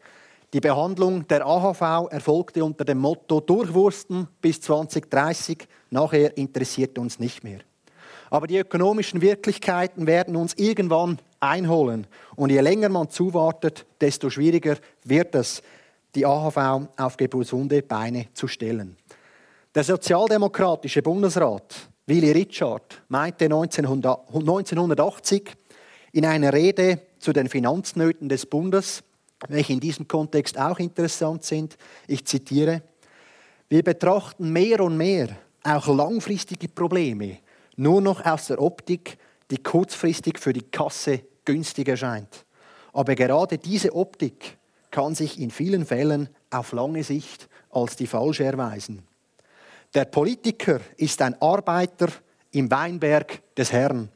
Die 0.52 0.60
Behandlung 0.60 1.28
der 1.28 1.46
AHV 1.46 2.10
erfolgte 2.10 2.64
unter 2.64 2.84
dem 2.84 2.98
Motto 2.98 3.40
Durchwursten 3.40 4.26
bis 4.40 4.60
2030, 4.60 5.68
nachher 5.90 6.36
interessiert 6.36 6.98
uns 6.98 7.20
nicht 7.20 7.44
mehr. 7.44 7.60
Aber 8.30 8.48
die 8.48 8.58
ökonomischen 8.58 9.20
Wirklichkeiten 9.20 10.08
werden 10.08 10.34
uns 10.34 10.54
irgendwann 10.54 11.18
einholen. 11.38 12.06
Und 12.34 12.50
je 12.50 12.60
länger 12.60 12.88
man 12.88 13.10
zuwartet, 13.10 13.86
desto 14.00 14.28
schwieriger 14.28 14.76
wird 15.04 15.34
es, 15.36 15.62
die 16.16 16.26
AHV 16.26 16.88
auf 16.96 17.16
gesunde 17.16 17.82
Beine 17.82 18.26
zu 18.34 18.48
stellen. 18.48 18.96
Der 19.72 19.84
sozialdemokratische 19.84 21.00
Bundesrat 21.00 21.88
Willy 22.06 22.32
Richard 22.32 23.02
meinte 23.06 23.44
1980 23.44 25.52
in 26.10 26.26
einer 26.26 26.52
Rede 26.52 27.00
zu 27.20 27.32
den 27.32 27.48
Finanznöten 27.48 28.28
des 28.28 28.46
Bundes, 28.46 29.04
welche 29.46 29.72
in 29.72 29.78
diesem 29.78 30.08
Kontext 30.08 30.58
auch 30.58 30.80
interessant 30.80 31.44
sind, 31.44 31.76
ich 32.08 32.24
zitiere, 32.24 32.82
wir 33.68 33.84
betrachten 33.84 34.52
mehr 34.52 34.80
und 34.80 34.96
mehr 34.96 35.28
auch 35.62 35.86
langfristige 35.86 36.66
Probleme 36.66 37.38
nur 37.76 38.00
noch 38.00 38.26
aus 38.26 38.48
der 38.48 38.60
Optik, 38.60 39.18
die 39.52 39.62
kurzfristig 39.62 40.40
für 40.40 40.52
die 40.52 40.62
Kasse 40.62 41.20
günstig 41.44 41.86
erscheint. 41.86 42.44
Aber 42.92 43.14
gerade 43.14 43.56
diese 43.56 43.94
Optik 43.94 44.58
kann 44.90 45.14
sich 45.14 45.38
in 45.38 45.52
vielen 45.52 45.86
Fällen 45.86 46.28
auf 46.50 46.72
lange 46.72 47.04
Sicht 47.04 47.48
als 47.70 47.94
die 47.94 48.08
falsche 48.08 48.42
erweisen. 48.42 49.04
Der 49.92 50.04
Politiker 50.04 50.80
ist 50.98 51.20
ein 51.20 51.40
Arbeiter 51.42 52.08
im 52.52 52.70
Weinberg 52.70 53.42
des 53.56 53.72
Herrn. 53.72 54.08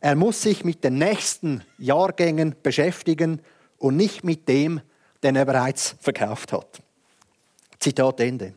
Er 0.00 0.16
muss 0.16 0.42
sich 0.42 0.64
mit 0.64 0.82
den 0.82 0.98
nächsten 0.98 1.62
Jahrgängen 1.78 2.56
beschäftigen 2.60 3.40
und 3.78 3.96
nicht 3.96 4.24
mit 4.24 4.48
dem, 4.48 4.80
den 5.22 5.36
er 5.36 5.44
bereits 5.44 5.94
verkauft 6.00 6.52
hat. 6.52 6.82
Zitat 7.78 8.18
Ende. 8.18 8.54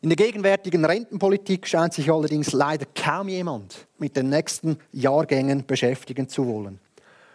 In 0.00 0.08
der 0.08 0.16
gegenwärtigen 0.16 0.86
Rentenpolitik 0.86 1.66
scheint 1.66 1.92
sich 1.92 2.10
allerdings 2.10 2.52
leider 2.52 2.86
kaum 2.94 3.28
jemand 3.28 3.86
mit 3.98 4.16
den 4.16 4.30
nächsten 4.30 4.78
Jahrgängen 4.92 5.66
beschäftigen 5.66 6.30
zu 6.30 6.46
wollen. 6.46 6.80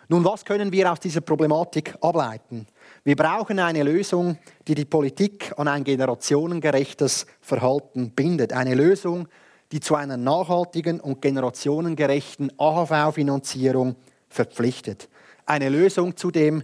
Nun, 0.10 0.26
was 0.26 0.44
können 0.44 0.72
wir 0.72 0.92
aus 0.92 1.00
dieser 1.00 1.22
Problematik 1.22 1.94
ableiten? 2.02 2.66
Wir 3.04 3.16
brauchen 3.16 3.60
eine 3.60 3.84
Lösung, 3.84 4.38
die 4.68 4.76
die 4.76 4.86
Politik 4.86 5.54
an 5.58 5.68
ein 5.68 5.84
generationengerechtes 5.84 7.26
Verhalten 7.42 8.12
bindet. 8.12 8.54
Eine 8.54 8.76
Lösung, 8.76 9.28
die 9.72 9.80
zu 9.80 9.96
einer 9.96 10.18
nachhaltigen 10.18 11.00
und 11.00 11.22
generationengerechten 11.22 12.52
AHV-Finanzierung 12.58 13.96
verpflichtet. 14.30 15.10
Eine 15.46 15.70
Lösung 15.70 16.16
zudem, 16.18 16.64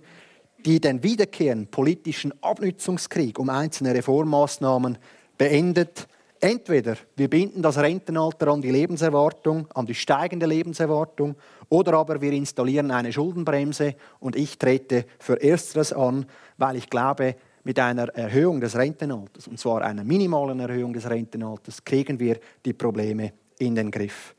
die 0.65 0.79
den 0.79 1.03
wiederkehrenden 1.03 1.69
politischen 1.69 2.33
Abnützungskrieg 2.41 3.39
um 3.39 3.49
einzelne 3.49 3.93
Reformmaßnahmen 3.93 4.97
beendet, 5.37 6.07
Entweder 6.43 6.97
wir 7.15 7.29
binden 7.29 7.61
das 7.61 7.77
Rentenalter 7.77 8.49
an 8.49 8.61
die 8.61 8.69
Lebenserwartung, 8.69 9.65
an 9.73 9.85
die 9.85 9.95
steigende 9.95 10.45
Lebenserwartung, 10.45 11.37
oder 11.73 11.93
aber 11.93 12.21
wir 12.21 12.31
installieren 12.33 12.91
eine 12.91 13.11
Schuldenbremse 13.11 13.95
und 14.19 14.35
ich 14.35 14.59
trete 14.59 15.05
für 15.17 15.41
Ersteres 15.41 15.91
an, 15.91 16.27
weil 16.57 16.75
ich 16.75 16.87
glaube, 16.87 17.35
mit 17.63 17.79
einer 17.79 18.09
Erhöhung 18.09 18.61
des 18.61 18.75
Rentenalters, 18.75 19.47
und 19.47 19.57
zwar 19.59 19.81
einer 19.81 20.03
minimalen 20.03 20.59
Erhöhung 20.59 20.93
des 20.93 21.09
Rentenalters, 21.09 21.83
kriegen 21.83 22.19
wir 22.19 22.39
die 22.63 22.73
Probleme 22.73 23.33
in 23.57 23.73
den 23.73 23.89
Griff. 23.89 24.35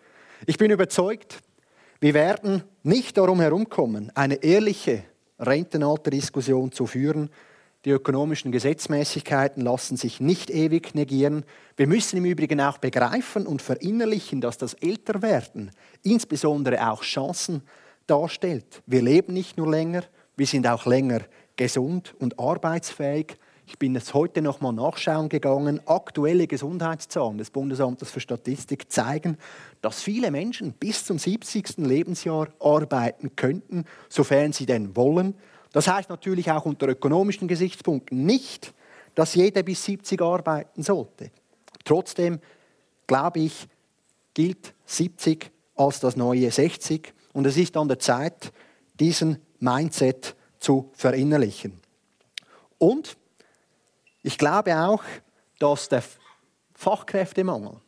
Ich 0.46 0.58
bin 0.58 0.70
überzeugt, 0.70 1.40
wir 1.98 2.14
werden 2.14 2.62
nicht 2.84 3.16
darum 3.16 3.40
herumkommen, 3.40 4.12
eine 4.14 4.36
ehrliche 4.36 5.02
Rentenalterdiskussion 5.40 6.70
zu 6.70 6.86
führen, 6.86 7.30
die 7.84 7.90
ökonomischen 7.90 8.50
Gesetzmäßigkeiten 8.50 9.62
lassen 9.62 9.96
sich 9.96 10.18
nicht 10.18 10.50
ewig 10.50 10.94
negieren. 10.94 11.44
Wir 11.76 11.86
müssen 11.86 12.16
im 12.16 12.24
Übrigen 12.24 12.60
auch 12.60 12.78
begreifen 12.78 13.46
und 13.46 13.60
verinnerlichen, 13.60 14.40
dass 14.40 14.56
das 14.56 14.74
Älterwerden 14.74 15.70
insbesondere 16.02 16.90
auch 16.90 17.02
Chancen 17.02 17.62
darstellt. 18.06 18.82
Wir 18.86 19.02
leben 19.02 19.34
nicht 19.34 19.58
nur 19.58 19.70
länger, 19.70 20.02
wir 20.36 20.46
sind 20.46 20.66
auch 20.66 20.86
länger 20.86 21.20
gesund 21.56 22.14
und 22.18 22.38
arbeitsfähig. 22.38 23.36
Ich 23.66 23.78
bin 23.78 23.94
jetzt 23.94 24.12
heute 24.12 24.42
noch 24.42 24.60
mal 24.60 24.72
nachschauen 24.72 25.28
gegangen. 25.28 25.80
Aktuelle 25.86 26.46
Gesundheitszahlen 26.46 27.38
des 27.38 27.50
Bundesamtes 27.50 28.10
für 28.10 28.20
Statistik 28.20 28.90
zeigen, 28.92 29.38
dass 29.80 30.02
viele 30.02 30.30
Menschen 30.30 30.72
bis 30.72 31.04
zum 31.04 31.18
70. 31.18 31.78
Lebensjahr 31.78 32.48
arbeiten 32.60 33.36
könnten, 33.36 33.84
sofern 34.08 34.52
sie 34.52 34.66
denn 34.66 34.96
wollen. 34.96 35.34
Das 35.74 35.88
heißt 35.88 36.08
natürlich 36.08 36.52
auch 36.52 36.66
unter 36.66 36.86
ökonomischen 36.86 37.48
Gesichtspunkten 37.48 38.24
nicht, 38.24 38.72
dass 39.16 39.34
jeder 39.34 39.64
bis 39.64 39.84
70 39.84 40.22
arbeiten 40.22 40.84
sollte. 40.84 41.32
Trotzdem 41.84 42.38
glaube 43.08 43.40
ich, 43.40 43.66
gilt 44.34 44.72
70 44.86 45.50
als 45.74 45.98
das 45.98 46.14
neue 46.14 46.48
60 46.48 47.12
und 47.32 47.44
es 47.44 47.56
ist 47.56 47.76
an 47.76 47.88
der 47.88 47.98
Zeit, 47.98 48.52
diesen 49.00 49.38
Mindset 49.58 50.36
zu 50.60 50.90
verinnerlichen. 50.94 51.80
Und 52.78 53.16
ich 54.22 54.38
glaube 54.38 54.78
auch, 54.78 55.02
dass 55.58 55.88
der 55.88 56.04
Fachkräftemangel, 56.74 57.80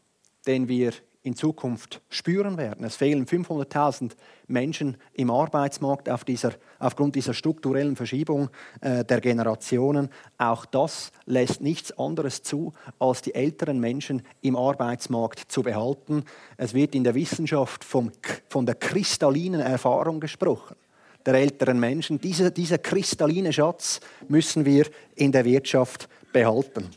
den 0.44 0.66
wir 0.66 0.92
in 1.26 1.34
Zukunft 1.34 2.00
spüren 2.08 2.56
werden. 2.56 2.84
Es 2.84 2.94
fehlen 2.94 3.26
500.000 3.26 4.12
Menschen 4.46 4.96
im 5.12 5.28
Arbeitsmarkt 5.28 6.08
auf 6.08 6.24
dieser, 6.24 6.52
aufgrund 6.78 7.16
dieser 7.16 7.34
strukturellen 7.34 7.96
Verschiebung 7.96 8.48
äh, 8.80 9.04
der 9.04 9.20
Generationen. 9.20 10.08
Auch 10.38 10.64
das 10.64 11.10
lässt 11.24 11.60
nichts 11.60 11.90
anderes 11.98 12.44
zu, 12.44 12.72
als 13.00 13.22
die 13.22 13.34
älteren 13.34 13.80
Menschen 13.80 14.22
im 14.40 14.54
Arbeitsmarkt 14.54 15.50
zu 15.50 15.64
behalten. 15.64 16.22
Es 16.56 16.74
wird 16.74 16.94
in 16.94 17.02
der 17.02 17.16
Wissenschaft 17.16 17.82
vom, 17.82 18.12
von 18.48 18.64
der 18.64 18.76
kristallinen 18.76 19.60
Erfahrung 19.60 20.20
gesprochen 20.20 20.76
der 21.24 21.34
älteren 21.34 21.80
Menschen. 21.80 22.20
Dieser, 22.20 22.52
dieser 22.52 22.78
kristalline 22.78 23.52
Schatz 23.52 23.98
müssen 24.28 24.64
wir 24.64 24.86
in 25.16 25.32
der 25.32 25.44
Wirtschaft 25.44 26.08
behalten. 26.32 26.88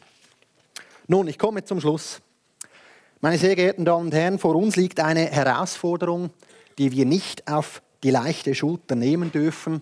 Nun, 1.08 1.28
ich 1.28 1.40
komme 1.40 1.64
zum 1.64 1.82
Schluss. 1.82 2.22
Meine 3.22 3.38
sehr 3.38 3.58
geehrten 3.58 3.84
Damen 3.84 4.06
und 4.06 4.14
Herren, 4.14 4.40
vor 4.40 4.56
uns 4.56 4.78
liegt 4.78 5.02
eine 5.02 5.26
Herausforderung, 5.26 6.30
die 6.78 6.94
wir 6.94 7.06
nicht 7.06 7.52
auf 7.52 7.82
die 8.02 8.12
leichte 8.12 8.56
Schulter 8.56 8.96
nehmen 8.96 9.30
dürfen. 9.30 9.82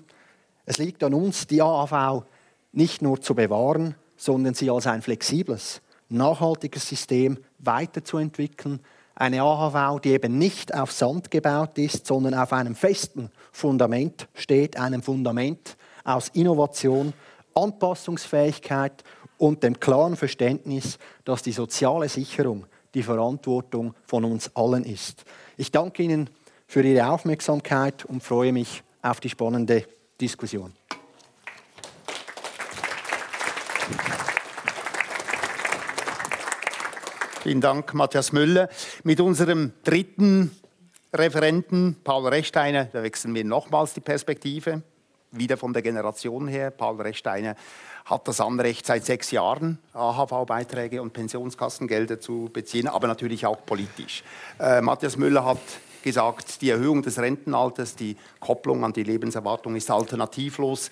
Es 0.66 0.80
liegt 0.80 1.04
an 1.04 1.14
uns, 1.14 1.46
die 1.46 1.62
AAV 1.62 2.24
nicht 2.72 3.04
nur 3.04 3.22
zu 3.22 3.36
bewahren, 3.36 3.94
sondern 4.16 4.56
sie 4.56 4.72
als 4.72 4.88
ein 4.88 5.04
flexibles, 5.04 5.84
nachhaltiges 6.10 6.90
System 6.90 7.38
weiterzuentwickeln. 7.60 8.80
Eine 9.14 9.44
AHV, 9.44 10.02
die 10.02 10.14
eben 10.14 10.40
nicht 10.40 10.74
auf 10.74 10.92
Sand 10.92 11.30
gebaut 11.30 11.78
ist, 11.78 12.08
sondern 12.08 12.34
auf 12.34 12.52
einem 12.54 12.74
festen 12.74 13.30
Fundament 13.52 14.28
steht, 14.34 14.80
einem 14.80 15.04
Fundament 15.04 15.78
aus 16.04 16.30
Innovation, 16.30 17.14
Anpassungsfähigkeit 17.54 19.04
und 19.38 19.62
dem 19.62 19.80
klaren 19.80 20.16
Verständnis, 20.16 20.98
dass 21.24 21.44
die 21.44 21.52
soziale 21.52 22.10
Sicherung 22.10 22.66
die 22.98 23.04
Verantwortung 23.04 23.94
von 24.08 24.26
uns 24.26 24.50
allen 24.56 24.84
ist. 24.84 25.24
Ich 25.56 25.72
danke 25.72 26.02
Ihnen 26.02 26.32
für 26.66 26.82
Ihre 26.82 27.08
Aufmerksamkeit 27.12 28.04
und 28.06 28.24
freue 28.24 28.52
mich 28.52 28.82
auf 29.04 29.20
die 29.20 29.30
spannende 29.30 29.86
Diskussion. 30.20 30.74
Vielen 37.44 37.62
Dank, 37.62 37.94
Matthias 37.94 38.32
Müller. 38.32 38.68
Mit 39.04 39.22
unserem 39.22 39.74
dritten 39.84 40.60
Referenten, 41.14 41.98
Paul 42.04 42.28
Rechsteiner, 42.28 42.86
da 42.86 43.04
wechseln 43.04 43.36
wir 43.36 43.46
nochmals 43.46 43.94
die 43.94 44.02
Perspektive, 44.02 44.82
wieder 45.32 45.56
von 45.56 45.72
der 45.72 45.84
Generation 45.84 46.48
her. 46.48 46.72
Paul 46.72 47.00
Rechsteiner 47.00 47.56
hat 48.08 48.28
das 48.28 48.40
Anrecht, 48.40 48.86
seit 48.86 49.06
sechs 49.06 49.32
Jahren 49.32 49.80
AHV-Beiträge 49.94 51.02
und 51.02 51.12
Pensionskassengelder 51.12 52.20
zu 52.22 52.50
beziehen, 52.52 52.88
aber 52.88 53.08
natürlich 53.08 53.46
auch 53.46 53.66
politisch. 53.66 54.24
Äh, 54.60 54.82
Matthias 54.82 55.18
Müller 55.18 55.44
hat 55.44 55.60
gesagt, 56.04 56.62
die 56.62 56.70
Erhöhung 56.70 57.02
des 57.02 57.20
Rentenalters, 57.20 57.98
die 57.98 58.16
Kopplung 58.40 58.86
an 58.86 58.94
die 58.94 59.04
Lebenserwartung 59.04 59.76
ist 59.76 59.92
alternativlos. 59.92 60.90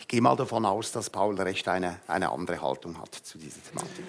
Ich 0.00 0.08
gehe 0.08 0.20
mal 0.20 0.34
davon 0.34 0.66
aus, 0.66 0.90
dass 0.90 1.10
Paul 1.10 1.40
Recht 1.40 1.68
eine, 1.68 2.00
eine 2.08 2.32
andere 2.32 2.60
Haltung 2.60 2.98
hat 3.00 3.14
zu 3.14 3.38
dieser 3.38 3.62
Thematik. 3.62 4.04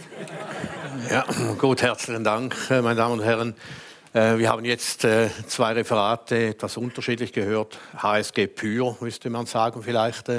Ja, 1.12 1.26
gut, 1.60 1.84
herzlichen 1.84 2.24
Dank, 2.24 2.56
äh, 2.72 2.82
meine 2.82 2.96
Damen 2.96 3.20
und 3.20 3.24
Herren. 3.24 3.56
Äh, 4.14 4.38
wir 4.38 4.50
haben 4.50 4.64
jetzt 4.64 5.06
äh, 5.06 5.30
zwei 5.48 5.74
Referate 5.74 6.50
etwas 6.50 6.78
unterschiedlich 6.78 7.34
gehört. 7.34 7.80
HSG 7.98 8.46
Pür, 8.46 8.96
müsste 9.00 9.32
man 9.32 9.48
sagen, 9.48 9.82
vielleicht 9.82 10.30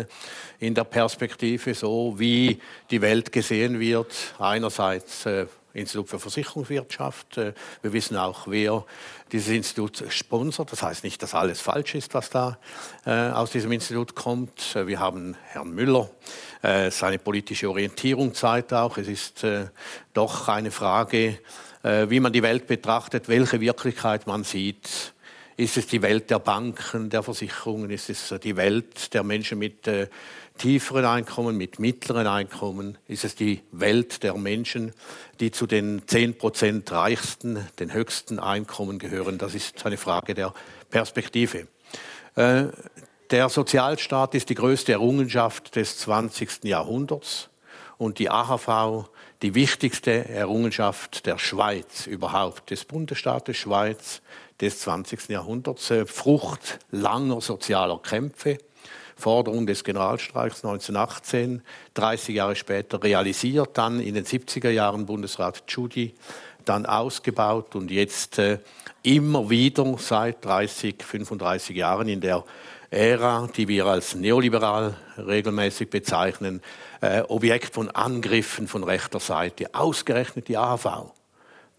in 0.61 0.75
der 0.75 0.85
Perspektive 0.85 1.75
so, 1.75 2.15
wie 2.17 2.61
die 2.91 3.03
Welt 3.03 3.33
gesehen 3.33 3.81
wird. 3.81 4.15
Einerseits 4.39 5.27
Institut 5.73 6.09
für 6.09 6.21
Versicherungswirtschaft. 6.21 7.37
Wir 7.37 7.93
wissen 7.93 8.17
auch, 8.17 8.47
wer 8.47 8.85
dieses 9.33 9.49
Institut 9.49 10.05
sponsert. 10.09 10.71
Das 10.71 10.85
heißt 10.85 11.03
nicht, 11.03 11.21
dass 11.21 11.35
alles 11.35 11.61
falsch 11.61 11.97
ist, 11.97 12.15
was 12.15 12.31
da 12.31 12.59
äh, 13.05 13.11
aus 13.11 13.51
diesem 13.51 13.73
Institut 13.73 14.15
kommt. 14.15 14.77
Wir 14.87 15.01
haben 15.01 15.37
Herrn 15.49 15.73
Müller. 15.73 16.09
Äh, 16.63 16.93
seine 16.93 17.19
politische 17.19 17.69
Orientierung 17.69 18.35
zeigt 18.35 18.73
auch, 18.73 18.97
es 18.99 19.09
ist 19.09 19.43
äh, 19.43 19.67
doch 20.13 20.47
eine 20.47 20.71
Frage, 20.71 21.27
äh, 21.27 21.39
wie 21.85 22.21
man 22.21 22.33
die 22.33 22.43
Welt 22.43 22.67
betrachtet, 22.67 23.29
welche 23.29 23.61
Wirklichkeit 23.61 24.27
man 24.27 24.43
sieht. 24.43 25.13
Ist 25.57 25.77
es 25.77 25.87
die 25.87 26.03
Welt 26.03 26.31
der 26.31 26.41
Banken, 26.41 27.11
der 27.11 27.23
Versicherungen? 27.23 27.91
Ist 27.91 28.11
es 28.11 28.35
die 28.43 28.57
Welt 28.57 29.15
der 29.15 29.23
Menschen 29.23 29.59
mit 29.59 29.87
äh, 29.87 30.09
tieferen 30.59 31.05
Einkommen, 31.05 31.57
mit 31.57 31.79
mittleren 31.79 32.27
Einkommen? 32.27 32.99
Ist 33.07 33.25
es 33.25 33.37
die 33.37 33.63
Welt 33.71 34.25
der 34.25 34.35
Menschen, 34.35 34.93
die 35.39 35.53
zu 35.53 35.69
den 35.69 36.03
10 36.07 36.39
Prozent 36.39 36.91
reichsten, 36.91 37.65
den 37.79 37.93
höchsten 37.93 38.41
Einkommen 38.41 38.99
gehören? 38.99 39.39
Das 39.39 39.55
ist 39.55 39.87
eine 39.87 39.97
Frage 39.97 40.35
der 40.35 40.53
Perspektive. 40.91 41.69
Äh, 42.35 42.65
der 43.31 43.49
Sozialstaat 43.49 44.35
ist 44.35 44.49
die 44.51 44.57
größte 44.57 44.93
Errungenschaft 44.93 45.77
des 45.77 45.99
20. 45.99 46.65
Jahrhunderts 46.65 47.49
und 47.97 48.19
die 48.19 48.29
AHV 48.29 49.09
die 49.45 49.55
wichtigste 49.55 50.27
Errungenschaft 50.27 51.27
der 51.27 51.37
Schweiz 51.37 52.07
überhaupt, 52.07 52.71
des 52.71 52.87
Bundesstaates 52.87 53.59
Schweiz 53.59 54.23
des 54.59 54.81
20. 54.81 55.29
Jahrhunderts, 55.29 55.91
äh, 55.91 56.07
Frucht 56.07 56.79
langer 56.91 57.43
sozialer 57.43 57.99
Kämpfe 57.99 58.57
Forderung 59.17 59.67
des 59.67 59.85
Generalstreiks 59.85 60.65
1918, 60.65 61.63
30 61.93 62.35
Jahre 62.35 62.57
später 62.57 63.03
realisiert, 63.03 63.77
dann 63.77 64.01
in 64.01 64.15
den 64.15 64.25
70er 64.25 64.71
Jahren 64.71 65.05
Bundesrat 65.05 65.67
Tschudi, 65.67 66.15
dann 66.69 66.87
ausgebaut 66.87 67.75
und 67.75 67.91
jetzt 67.91 68.39
äh, 68.39 68.59
immer 69.03 69.51
wieder 69.51 69.97
seit 69.99 70.45
30, 70.45 71.03
35 71.03 71.77
Jahren 71.77 72.09
in 72.09 72.21
der 72.21 72.45
Ära, 72.91 73.49
die 73.57 73.69
wir 73.69 73.87
als 73.87 74.15
neoliberal 74.15 74.97
regelmäßig 75.19 75.91
bezeichnen, 75.91 76.63
äh, 77.01 77.23
Objekt 77.23 77.75
von 77.75 77.91
Angriffen 77.91 78.69
von 78.69 78.85
rechter 78.85 79.21
Seite, 79.21 79.75
ausgerechnet 79.75 80.49
die 80.49 80.57
AHV 80.57 81.13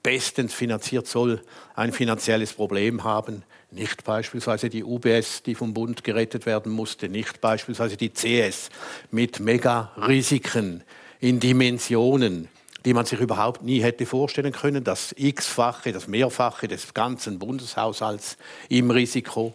bestens 0.05 0.53
finanziert 0.53 1.07
soll 1.07 1.41
ein 1.73 1.91
finanzielles 1.91 2.53
Problem 2.53 3.03
haben. 3.03 3.41
Nicht 3.71 4.03
beispielsweise 4.03 4.69
die 4.69 4.83
UBS, 4.83 5.41
die 5.41 5.55
vom 5.55 5.73
Bund 5.73 6.03
gerettet 6.03 6.45
werden 6.45 6.71
musste, 6.71 7.09
nicht 7.09 7.41
beispielsweise 7.41 7.97
die 7.97 8.11
CS 8.11 8.69
mit 9.09 9.39
Mega-Risiken 9.39 10.83
in 11.19 11.39
Dimensionen, 11.39 12.49
die 12.85 12.93
man 12.93 13.05
sich 13.05 13.19
überhaupt 13.19 13.63
nie 13.63 13.81
hätte 13.81 14.05
vorstellen 14.05 14.51
können. 14.51 14.83
Das 14.83 15.13
x-fache, 15.17 15.91
das 15.91 16.07
mehrfache 16.07 16.67
des 16.67 16.93
ganzen 16.93 17.39
Bundeshaushalts 17.39 18.37
im 18.69 18.91
Risiko. 18.91 19.53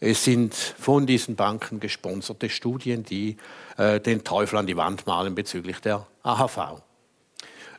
Es 0.00 0.24
sind 0.24 0.54
von 0.54 1.06
diesen 1.06 1.36
Banken 1.36 1.80
gesponserte 1.80 2.48
Studien, 2.48 3.04
die 3.04 3.36
äh, 3.76 4.00
den 4.00 4.24
Teufel 4.24 4.58
an 4.58 4.66
die 4.66 4.76
Wand 4.76 5.06
malen 5.06 5.34
bezüglich 5.34 5.80
der 5.80 6.06
AHV. 6.22 6.82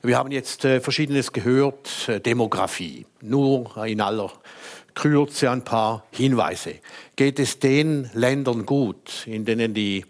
Wir 0.01 0.17
haben 0.17 0.31
jetzt 0.31 0.63
äh, 0.65 0.79
Verschiedenes 0.79 1.33
gehört, 1.33 2.07
äh, 2.07 2.19
Demografie. 2.19 3.05
Nur 3.21 3.85
in 3.85 4.01
aller 4.01 4.31
Kürze 4.93 5.49
ein 5.49 5.63
paar 5.63 6.05
Hinweise. 6.11 6.75
Geht 7.15 7.39
es 7.39 7.59
den 7.59 8.09
Ländern 8.13 8.65
gut, 8.65 9.25
in 9.25 9.45
denen 9.45 9.73
die 9.73 10.05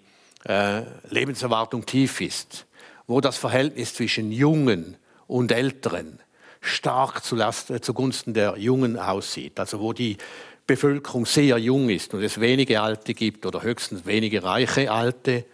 äh, 0.46 0.82
Lebenserwartung 1.10 1.86
tief 1.86 2.22
ist, 2.22 2.66
wo 3.10 3.20
das 3.20 3.38
Verhältnis 3.38 3.94
zwischen 3.94 4.32
Jungen 4.32 4.96
und 5.28 5.52
Älteren 5.52 6.20
stark 6.62 7.22
äh, 7.32 7.82
zugunsten 7.82 8.34
der 8.34 8.58
Jungen 8.58 8.98
aussieht, 8.98 9.60
also 9.60 9.82
wo 9.82 9.92
die 9.92 10.18
Bevölkerung 10.66 11.26
sehr 11.26 11.58
jung 11.58 11.90
ist 11.90 12.14
und 12.14 12.24
es 12.24 12.40
wenige 12.40 12.82
Alte 12.82 13.14
gibt 13.14 13.46
oder 13.46 13.64
höchstens 13.64 14.06
wenige 14.06 14.44
reiche 14.44 14.92
Alte, 14.92 15.46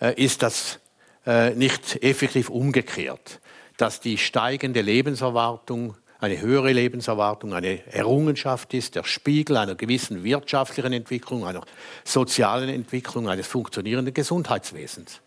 äh, 0.00 0.22
ist 0.22 0.42
das 0.42 0.80
äh, 1.24 1.54
nicht 1.54 2.02
effektiv 2.02 2.50
umgekehrt 2.50 3.40
dass 3.80 4.00
die 4.00 4.18
steigende 4.18 4.82
Lebenserwartung 4.82 5.96
eine 6.18 6.38
höhere 6.38 6.72
Lebenserwartung 6.72 7.54
eine 7.54 7.86
Errungenschaft 7.86 8.74
ist, 8.74 8.94
der 8.94 9.04
Spiegel 9.04 9.56
einer 9.56 9.74
gewissen 9.74 10.22
wirtschaftlichen 10.22 10.92
Entwicklung, 10.92 11.46
einer 11.46 11.62
sozialen 12.04 12.68
Entwicklung 12.68 13.26
eines 13.26 13.46
funktionierenden 13.46 14.12
Gesundheitswesens. 14.12 15.22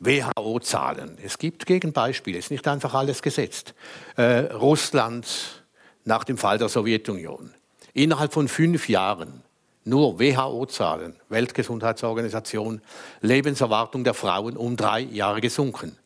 WHO-Zahlen. 0.00 1.18
Es 1.22 1.38
gibt 1.38 1.66
Gegenbeispiele, 1.66 2.38
es 2.38 2.46
ist 2.46 2.50
nicht 2.50 2.68
einfach 2.68 2.94
alles 2.94 3.22
gesetzt. 3.22 3.74
Äh, 4.16 4.52
Russland 4.52 5.64
nach 6.04 6.24
dem 6.24 6.38
Fall 6.38 6.58
der 6.58 6.68
Sowjetunion. 6.68 7.52
Innerhalb 7.94 8.32
von 8.32 8.48
fünf 8.48 8.88
Jahren, 8.88 9.42
nur 9.84 10.20
WHO-Zahlen, 10.20 11.16
Weltgesundheitsorganisation, 11.28 12.80
Lebenserwartung 13.20 14.04
der 14.04 14.14
Frauen 14.14 14.56
um 14.56 14.76
drei 14.76 15.00
Jahre 15.00 15.40
gesunken. 15.40 15.96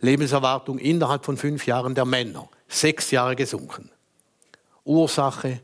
Lebenserwartung 0.00 0.78
innerhalb 0.78 1.24
von 1.24 1.36
fünf 1.36 1.66
Jahren 1.66 1.94
der 1.94 2.04
Männer 2.04 2.48
sechs 2.68 3.10
Jahre 3.10 3.36
gesunken. 3.36 3.90
Ursache, 4.84 5.60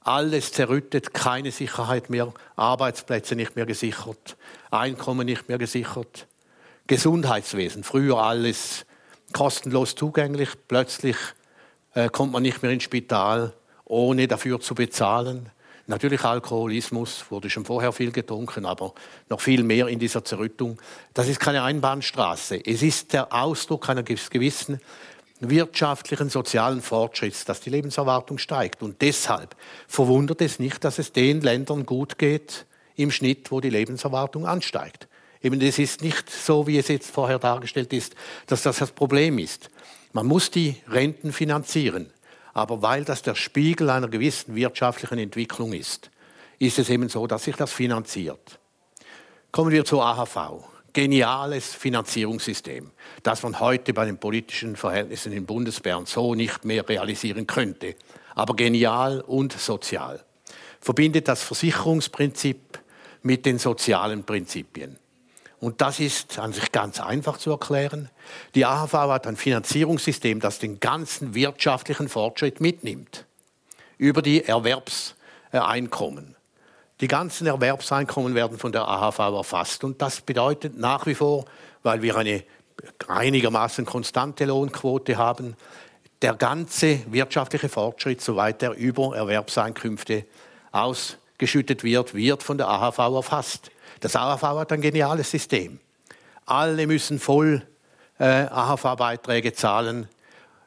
alles 0.00 0.52
zerrüttet, 0.52 1.14
keine 1.14 1.50
Sicherheit 1.50 2.10
mehr, 2.10 2.32
Arbeitsplätze 2.56 3.36
nicht 3.36 3.56
mehr 3.56 3.66
gesichert, 3.66 4.36
Einkommen 4.70 5.26
nicht 5.26 5.48
mehr 5.48 5.58
gesichert, 5.58 6.26
Gesundheitswesen, 6.86 7.82
früher 7.82 8.18
alles 8.18 8.84
kostenlos 9.32 9.94
zugänglich, 9.94 10.50
plötzlich 10.68 11.16
äh, 11.94 12.10
kommt 12.10 12.32
man 12.32 12.42
nicht 12.42 12.62
mehr 12.62 12.72
ins 12.72 12.82
Spital, 12.82 13.54
ohne 13.86 14.28
dafür 14.28 14.60
zu 14.60 14.74
bezahlen. 14.74 15.50
Natürlich 15.86 16.24
Alkoholismus, 16.24 17.24
wurde 17.30 17.48
schon 17.48 17.64
vorher 17.64 17.92
viel 17.92 18.12
getrunken, 18.12 18.66
aber 18.66 18.94
noch 19.28 19.40
viel 19.40 19.62
mehr 19.62 19.88
in 19.88 19.98
dieser 19.98 20.24
Zerrüttung. 20.24 20.80
Das 21.12 21.28
ist 21.28 21.40
keine 21.40 21.62
Einbahnstraße. 21.62 22.60
Es 22.64 22.82
ist 22.82 23.12
der 23.12 23.32
Ausdruck 23.32 23.88
einer 23.88 24.02
gewissen 24.02 24.80
wirtschaftlichen, 25.40 26.30
sozialen 26.30 26.80
Fortschritts, 26.80 27.44
dass 27.44 27.60
die 27.60 27.70
Lebenserwartung 27.70 28.38
steigt. 28.38 28.82
Und 28.82 29.02
deshalb 29.02 29.56
verwundert 29.88 30.40
es 30.40 30.58
nicht, 30.58 30.84
dass 30.84 30.98
es 30.98 31.12
den 31.12 31.40
Ländern 31.40 31.84
gut 31.84 32.18
geht 32.18 32.66
im 32.96 33.10
Schnitt, 33.10 33.50
wo 33.50 33.60
die 33.60 33.70
Lebenserwartung 33.70 34.46
ansteigt. 34.46 35.08
Eben, 35.44 35.60
es 35.60 35.78
ist 35.78 36.00
nicht 36.00 36.30
so, 36.30 36.66
wie 36.66 36.78
es 36.78 36.88
jetzt 36.88 37.10
vorher 37.10 37.38
dargestellt 37.38 37.92
ist, 37.92 38.14
dass 38.46 38.62
das 38.62 38.78
das 38.78 38.92
Problem 38.92 39.38
ist. 39.38 39.68
Man 40.14 40.26
muss 40.26 40.50
die 40.50 40.76
Renten 40.88 41.34
finanzieren. 41.34 42.10
Aber 42.54 42.80
weil 42.80 43.04
das 43.04 43.20
der 43.20 43.34
Spiegel 43.34 43.90
einer 43.90 44.08
gewissen 44.08 44.54
wirtschaftlichen 44.54 45.18
Entwicklung 45.18 45.74
ist, 45.74 46.10
ist 46.58 46.78
es 46.78 46.88
eben 46.88 47.10
so, 47.10 47.26
dass 47.26 47.44
sich 47.44 47.56
das 47.56 47.72
finanziert. 47.72 48.58
Kommen 49.52 49.70
wir 49.70 49.84
zur 49.84 50.06
AHV. 50.06 50.64
Geniales 50.94 51.74
Finanzierungssystem, 51.74 52.90
das 53.22 53.42
man 53.42 53.60
heute 53.60 53.92
bei 53.92 54.06
den 54.06 54.16
politischen 54.16 54.76
Verhältnissen 54.76 55.32
in 55.32 55.44
Bundesbern 55.44 56.06
so 56.06 56.34
nicht 56.34 56.64
mehr 56.64 56.88
realisieren 56.88 57.46
könnte. 57.46 57.96
Aber 58.34 58.56
genial 58.56 59.20
und 59.20 59.52
sozial. 59.52 60.24
Verbindet 60.80 61.28
das 61.28 61.42
Versicherungsprinzip 61.42 62.78
mit 63.22 63.44
den 63.44 63.58
sozialen 63.58 64.24
Prinzipien. 64.24 64.96
Und 65.64 65.80
das 65.80 65.98
ist 65.98 66.38
an 66.38 66.52
sich 66.52 66.72
ganz 66.72 67.00
einfach 67.00 67.38
zu 67.38 67.50
erklären. 67.50 68.10
Die 68.54 68.66
AHV 68.66 68.92
hat 68.92 69.26
ein 69.26 69.36
Finanzierungssystem, 69.36 70.38
das 70.38 70.58
den 70.58 70.78
ganzen 70.78 71.34
wirtschaftlichen 71.34 72.10
Fortschritt 72.10 72.60
mitnimmt. 72.60 73.24
Über 73.96 74.20
die 74.20 74.44
Erwerbseinkommen. 74.44 76.36
Die 77.00 77.08
ganzen 77.08 77.46
Erwerbseinkommen 77.46 78.34
werden 78.34 78.58
von 78.58 78.72
der 78.72 78.86
AHV 78.86 79.18
erfasst. 79.20 79.84
Und 79.84 80.02
das 80.02 80.20
bedeutet 80.20 80.76
nach 80.76 81.06
wie 81.06 81.14
vor, 81.14 81.46
weil 81.82 82.02
wir 82.02 82.14
eine 82.18 82.44
einigermaßen 83.08 83.86
konstante 83.86 84.44
Lohnquote 84.44 85.16
haben, 85.16 85.56
der 86.20 86.34
ganze 86.34 87.10
wirtschaftliche 87.10 87.70
Fortschritt, 87.70 88.20
soweit 88.20 88.62
er 88.62 88.72
über 88.72 89.16
Erwerbseinkünfte 89.16 90.26
ausgeschüttet 90.72 91.84
wird, 91.84 92.12
wird 92.12 92.42
von 92.42 92.58
der 92.58 92.68
AHV 92.68 92.98
erfasst. 92.98 93.70
Das 94.04 94.16
AHV 94.16 94.42
hat 94.42 94.70
ein 94.70 94.82
geniales 94.82 95.30
System. 95.30 95.80
Alle 96.44 96.86
müssen 96.86 97.18
voll 97.18 97.62
äh, 98.18 98.24
AHV-Beiträge 98.50 99.54
zahlen. 99.54 100.10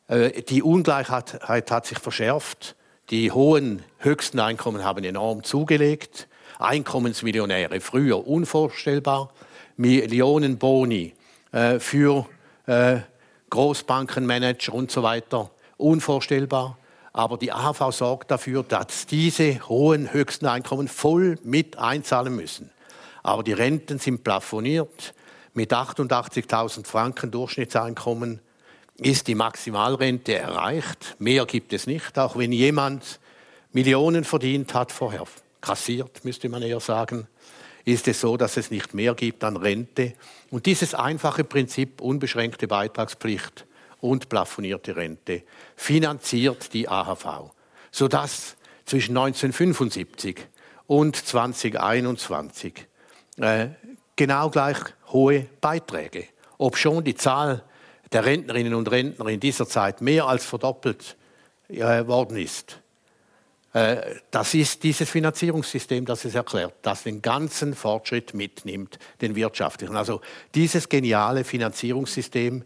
Äh, 0.08 0.42
die 0.42 0.64
Ungleichheit 0.64 1.48
hat 1.48 1.86
sich 1.86 2.00
verschärft. 2.00 2.76
Die 3.12 3.32
hohen 3.32 3.84
höchsten 4.00 4.40
Einkommen 4.40 4.84
haben 4.84 5.04
enorm 5.04 5.44
zugelegt. 5.44 6.28
Einkommensmillionäre, 6.58 7.80
früher 7.80 8.26
unvorstellbar. 8.28 9.32
Millionen 9.76 10.58
Boni 10.58 11.14
äh, 11.52 11.78
für 11.78 12.26
äh, 12.66 13.02
Großbankenmanager 13.52 14.74
und 14.74 14.90
so 14.90 15.04
weiter, 15.04 15.52
unvorstellbar. 15.78 16.80
Aber 17.14 17.38
die 17.38 17.52
AHV 17.52 17.92
sorgt 17.92 18.32
dafür, 18.32 18.64
dass 18.64 19.06
diese 19.06 19.60
hohen 19.70 20.12
höchsten 20.12 20.48
Einkommen 20.48 20.88
voll 20.88 21.38
mit 21.44 21.78
einzahlen 21.78 22.36
müssen. 22.36 22.72
Aber 23.24 23.44
die 23.44 23.54
Renten 23.54 24.00
sind 24.00 24.24
plafoniert. 24.24 25.14
Mit 25.54 25.74
88.000 25.74 26.86
Franken 26.86 27.32
Durchschnittseinkommen 27.32 28.42
ist 28.98 29.28
die 29.28 29.36
Maximalrente 29.36 30.36
erreicht. 30.36 31.16
Mehr 31.20 31.46
gibt 31.46 31.74
es 31.74 31.88
nicht, 31.88 32.18
auch 32.18 32.38
wenn 32.38 32.52
jemand 32.52 33.20
Millionen 33.72 34.24
verdient 34.24 34.74
hat 34.74 34.92
vorher. 34.92 35.26
Kassiert, 35.62 36.24
müsste 36.24 36.50
man 36.50 36.62
eher 36.62 36.80
sagen, 36.80 37.28
ist 37.86 38.08
es 38.08 38.20
so, 38.20 38.38
dass 38.38 38.58
es 38.58 38.70
nicht 38.70 38.94
mehr 38.94 39.14
gibt 39.14 39.44
an 39.44 39.56
Rente. 39.56 40.14
Und 40.50 40.66
dieses 40.66 40.94
einfache 40.94 41.44
Prinzip 41.44 42.02
unbeschränkte 42.02 42.68
Beitragspflicht 42.68 43.66
und 44.02 44.30
plafonierte 44.30 44.96
Rente 44.96 45.44
finanziert 45.76 46.74
die 46.74 46.90
AHV, 46.90 47.52
sodass 47.92 48.58
zwischen 48.86 49.18
1975 49.18 50.38
und 50.88 51.16
2021 51.16 52.88
äh, 53.38 53.70
genau 54.16 54.50
gleich 54.50 54.78
hohe 55.08 55.48
Beiträge, 55.62 56.26
ob 56.58 56.78
schon 56.78 57.04
die 57.04 57.16
Zahl 57.16 57.64
der 58.12 58.26
Rentnerinnen 58.26 58.74
und 58.74 58.90
Rentner 58.90 59.28
in 59.28 59.40
dieser 59.40 59.68
Zeit 59.68 60.02
mehr 60.02 60.26
als 60.26 60.46
verdoppelt 60.46 61.16
äh, 61.70 62.08
worden 62.08 62.38
ist. 62.38 62.80
Äh, 63.74 64.16
das 64.32 64.54
ist 64.54 64.84
dieses 64.84 65.10
Finanzierungssystem, 65.10 66.06
das 66.06 66.26
es 66.26 66.36
erklärt, 66.36 66.74
das 66.82 67.04
den 67.04 67.22
ganzen 67.22 67.76
Fortschritt 67.76 68.34
mitnimmt, 68.34 68.98
den 69.22 69.36
wirtschaftlichen. 69.36 69.96
Also 69.96 70.22
dieses 70.56 70.90
geniale 70.90 71.44
Finanzierungssystem, 71.44 72.64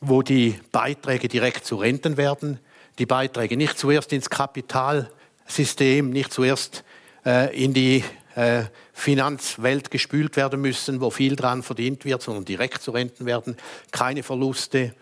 wo 0.00 0.22
die 0.22 0.58
Beiträge 0.72 1.28
direkt 1.28 1.64
zu 1.64 1.76
Renten 1.76 2.16
werden, 2.16 2.60
die 2.98 3.06
Beiträge 3.06 3.56
nicht 3.56 3.78
zuerst 3.78 4.12
ins 4.12 4.30
Kapitalsystem, 4.30 6.10
nicht 6.10 6.32
zuerst 6.32 6.84
äh, 7.24 7.54
in 7.56 7.74
die 7.74 8.04
äh, 8.36 8.64
Finanzwelt 8.92 9.90
gespült 9.90 10.36
werden 10.36 10.60
müssen, 10.60 11.00
wo 11.00 11.08
viel 11.08 11.36
dran 11.36 11.62
verdient 11.62 12.04
wird, 12.04 12.20
sondern 12.20 12.44
direkt 12.44 12.82
zu 12.82 12.90
Renten 12.90 13.24
werden. 13.24 13.56
Keine 13.92 14.22
Verluste, 14.22 14.94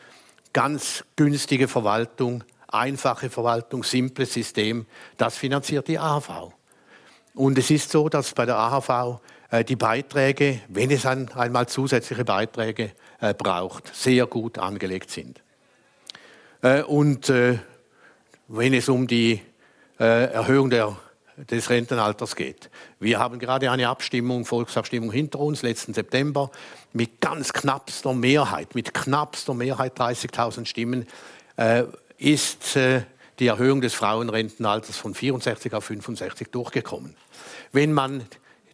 ganz 0.53 1.05
günstige 1.17 1.67
Verwaltung, 1.67 2.45
einfache 2.69 3.31
Verwaltung, 3.31 3.83
simples 3.83 4.33
System. 4.33 4.87
Das 5.17 5.37
finanziert 5.37 5.89
die 5.89 5.99
AHV. 5.99 6.53
Und 7.35 7.59
es 7.59 7.73
ist 7.73 7.91
so, 7.91 8.09
dass 8.09 8.35
bei 8.35 8.47
der 8.47 8.57
AHV 8.57 9.21
äh, 9.51 9.65
die 9.65 9.75
Beiträge, 9.75 10.61
wenn 10.69 10.93
es 10.93 11.05
ein, 11.05 11.29
einmal 11.33 11.67
zusätzliche 11.67 12.25
Beiträge 12.25 12.93
äh, 13.21 13.35
braucht, 13.35 13.93
sehr 13.97 14.27
gut 14.27 14.59
angelegt 14.59 15.11
sind. 15.11 15.43
Und 16.87 17.29
wenn 17.29 18.73
es 18.73 18.89
um 18.89 19.07
die 19.07 19.43
Erhöhung 19.99 20.71
der 20.71 20.97
des 21.37 21.71
Rentenalters 21.71 22.37
geht. 22.37 22.71
Wir 23.01 23.19
haben 23.19 23.39
gerade 23.39 23.71
eine 23.71 23.89
Abstimmung, 23.89 24.45
Volksabstimmung 24.45 25.11
hinter 25.13 25.41
uns, 25.41 25.63
letzten 25.63 25.95
September, 25.95 26.51
mit 26.93 27.21
ganz 27.21 27.53
knappster 27.53 28.15
Mehrheit, 28.15 28.75
mit 28.75 28.95
knappster 28.95 29.55
Mehrheit, 29.55 29.99
30.000 29.99 30.67
Stimmen, 30.67 31.07
äh, 31.57 31.85
ist 32.19 32.77
äh, 32.77 33.03
die 33.39 33.49
Erhöhung 33.49 33.81
des 33.81 33.95
Frauenrentenalters 33.95 34.97
von 34.97 35.15
64 35.15 35.75
auf 35.75 35.85
65 35.85 36.49
durchgekommen. 36.51 37.17
Wenn 37.73 37.93
man 37.93 38.25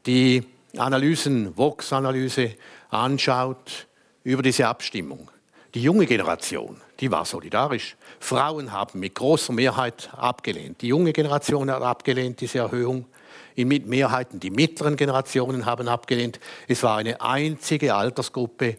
die 0.06 0.44
Analysen, 0.76 1.56
Vox-Analyse 1.56 2.54
anschaut 2.90 3.86
über 4.22 4.42
diese 4.42 4.68
Abstimmung, 4.68 5.30
die 5.74 5.82
junge 5.82 6.06
Generation, 6.06 6.80
die 6.98 7.10
war 7.10 7.24
solidarisch. 7.24 7.96
Frauen 8.18 8.72
haben 8.72 8.98
mit 9.00 9.14
großer 9.14 9.52
Mehrheit 9.52 10.10
abgelehnt. 10.16 10.82
Die 10.82 10.88
junge 10.88 11.12
Generation 11.12 11.70
hat 11.70 11.82
abgelehnt, 11.82 12.40
diese 12.40 12.58
Erhöhung. 12.58 13.06
In 13.54 13.68
Mehrheiten 13.68 14.40
die 14.40 14.50
mittleren 14.50 14.96
Generationen 14.96 15.66
haben 15.66 15.88
abgelehnt. 15.88 16.40
Es 16.66 16.82
war 16.82 16.98
eine 16.98 17.20
einzige 17.20 17.94
Altersgruppe, 17.94 18.76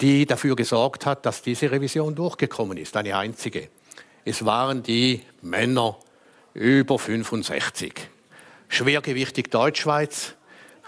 die 0.00 0.26
dafür 0.26 0.56
gesorgt 0.56 1.06
hat, 1.06 1.24
dass 1.26 1.42
diese 1.42 1.70
Revision 1.70 2.14
durchgekommen 2.14 2.76
ist. 2.78 2.96
Eine 2.96 3.16
einzige. 3.16 3.68
Es 4.24 4.44
waren 4.44 4.82
die 4.82 5.22
Männer 5.42 5.96
über 6.54 6.98
65. 6.98 7.94
Schwergewichtig 8.68 9.50
Deutschschweiz, 9.50 10.34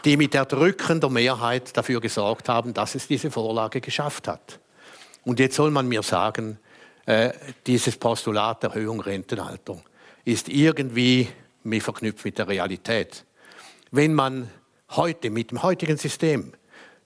die 0.05 0.17
mit 0.17 0.35
erdrückender 0.35 1.11
Mehrheit 1.11 1.77
dafür 1.77 2.01
gesorgt 2.01 2.49
haben, 2.49 2.75
dass 2.75 2.95
es 2.95 3.07
diese 3.07 3.31
Vorlage 3.31 3.81
geschafft 3.81 4.29
hat. 4.29 4.59
Und 5.25 5.41
jetzt 5.41 5.57
soll 5.57 5.71
man 5.71 5.89
mir 5.89 6.03
sagen, 6.03 6.59
äh, 7.07 7.33
dieses 7.67 7.97
Postulat 7.97 8.65
Erhöhung 8.65 9.01
Rentenalter 9.01 9.83
ist 10.25 10.49
irgendwie 10.49 11.29
verknüpft 11.81 12.25
mit 12.25 12.39
der 12.39 12.49
Realität. 12.49 13.25
Wenn 13.91 14.15
man 14.15 14.51
heute 14.91 15.31
mit 15.31 15.51
dem 15.51 15.63
heutigen 15.63 15.97
System 15.97 16.53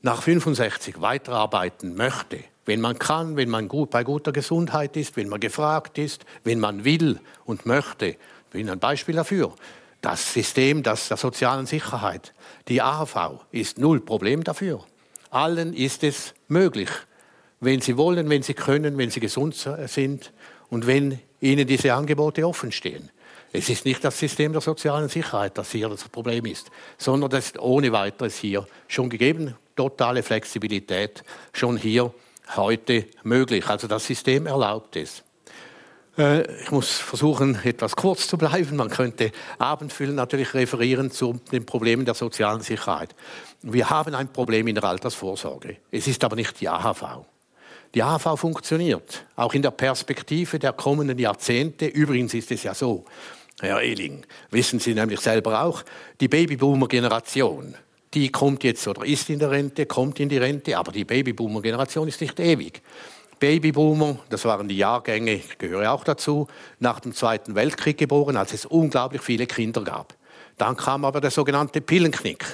nach 0.03 0.23
65 0.23 1.01
weiterarbeiten 1.01 1.95
möchte, 1.97 2.45
wenn 2.65 2.81
man 2.81 2.99
kann, 2.99 3.37
wenn 3.37 3.49
man 3.49 3.67
gut 3.67 3.91
bei 3.91 4.05
guter 4.05 4.33
Gesundheit 4.33 4.97
ist, 4.97 5.17
wenn 5.17 5.29
man 5.29 5.41
gefragt 5.41 5.97
ist, 5.99 6.25
wenn 6.45 6.61
man 6.61 6.85
will 6.85 7.19
und 7.45 7.67
möchte, 7.67 8.17
bin 8.51 8.69
ein 8.69 8.79
Beispiel 8.79 9.15
dafür. 9.15 9.55
Das 10.01 10.33
System 10.33 10.83
das 10.83 11.09
der 11.09 11.17
sozialen 11.17 11.67
Sicherheit, 11.67 12.35
die 12.69 12.83
AHV, 12.83 13.45
ist 13.53 13.79
null 13.79 14.01
Problem 14.01 14.45
dafür. 14.45 14.85
Allen 15.31 15.75
ist 15.75 16.05
es 16.05 16.35
möglich 16.47 16.91
wenn 17.61 17.81
sie 17.81 17.97
wollen, 17.97 18.29
wenn 18.31 18.43
sie 18.43 18.55
können, 18.55 18.99
wenn 18.99 19.11
sie 19.11 19.21
gesund 19.21 19.55
sind 19.87 20.33
und 20.71 20.87
wenn 20.87 21.19
ihnen 21.41 21.67
diese 21.67 21.95
Angebote 21.95 22.47
offen 22.47 22.73
stehen. 22.73 23.11
Es 23.53 23.69
ist 23.69 23.85
nicht 23.85 24.05
das 24.05 24.19
System 24.19 24.53
der 24.53 24.61
sozialen 24.61 25.09
Sicherheit, 25.09 25.57
das 25.57 25.71
hier 25.73 25.89
das 25.89 26.07
Problem 26.09 26.45
ist, 26.45 26.71
sondern 26.99 27.31
das 27.31 27.47
ist 27.47 27.59
ohne 27.59 27.93
weiteres 27.93 28.37
hier 28.37 28.67
schon 28.89 29.09
gegeben, 29.09 29.55
totale 29.75 30.23
Flexibilität 30.23 31.25
schon 31.53 31.77
hier 31.77 32.13
heute 32.57 33.07
möglich. 33.23 33.67
Also 33.67 33.87
das 33.87 34.07
System 34.07 34.47
erlaubt 34.47 34.97
es. 34.97 35.23
Äh, 36.19 36.61
ich 36.61 36.71
muss 36.71 36.91
versuchen, 36.91 37.59
etwas 37.65 37.97
kurz 37.97 38.29
zu 38.29 38.37
bleiben. 38.37 38.77
Man 38.77 38.91
könnte 38.91 39.33
Abendfüllen 39.59 40.17
natürlich 40.17 40.53
referieren 40.53 41.11
zu 41.11 41.41
den 41.53 41.65
Problemen 41.65 42.05
der 42.05 42.15
sozialen 42.15 42.61
Sicherheit. 42.61 43.15
Wir 43.63 43.89
haben 43.89 44.15
ein 44.15 44.29
Problem 44.31 44.69
in 44.69 44.75
der 44.75 44.85
Altersvorsorge. 44.85 45.77
Es 45.91 46.07
ist 46.07 46.23
aber 46.23 46.37
nicht 46.37 46.61
die 46.61 46.69
AHV. 46.69 47.25
Die 47.95 48.03
AHV 48.03 48.39
funktioniert, 48.39 49.25
auch 49.37 49.55
in 49.55 49.63
der 49.63 49.71
Perspektive 49.71 50.59
der 50.59 50.75
kommenden 50.75 51.19
Jahrzehnte. 51.19 51.87
Übrigens 51.87 52.35
ist 52.35 52.51
es 52.51 52.63
ja 52.63 52.75
so, 52.75 53.05
Herr 53.61 53.81
Ehling, 53.81 54.25
wissen 54.51 54.79
Sie 54.79 54.95
nämlich 54.95 55.21
selber 55.21 55.63
auch, 55.63 55.83
die 56.21 56.29
Babyboomer-Generation, 56.29 57.75
die 58.15 58.31
kommt 58.31 58.63
jetzt 58.63 58.87
oder 58.87 59.05
ist 59.05 59.31
in 59.31 59.39
der 59.39 59.51
Rente, 59.51 59.87
kommt 59.87 60.21
in 60.21 60.29
die 60.29 60.39
Rente, 60.39 60.77
aber 60.77 60.93
die 60.93 61.05
Babyboomer-Generation 61.05 62.09
ist 62.09 62.21
nicht 62.21 62.39
ewig. 62.39 62.83
Babyboomer, 63.41 64.19
das 64.29 64.45
waren 64.45 64.69
die 64.69 64.77
Jahrgänge, 64.77 65.35
ich 65.35 65.59
gehöre 65.59 65.93
auch 65.93 66.05
dazu, 66.05 66.47
nach 66.81 67.01
dem 67.01 67.15
Zweiten 67.15 67.55
Weltkrieg 67.55 67.97
geboren, 67.97 68.37
als 68.37 68.53
es 68.53 68.67
unglaublich 68.67 69.23
viele 69.23 69.47
Kinder 69.47 69.83
gab. 69.83 70.15
Dann 70.57 70.77
kam 70.77 71.05
aber 71.05 71.21
der 71.21 71.31
sogenannte 71.31 71.81
Pillenknick. 71.81 72.45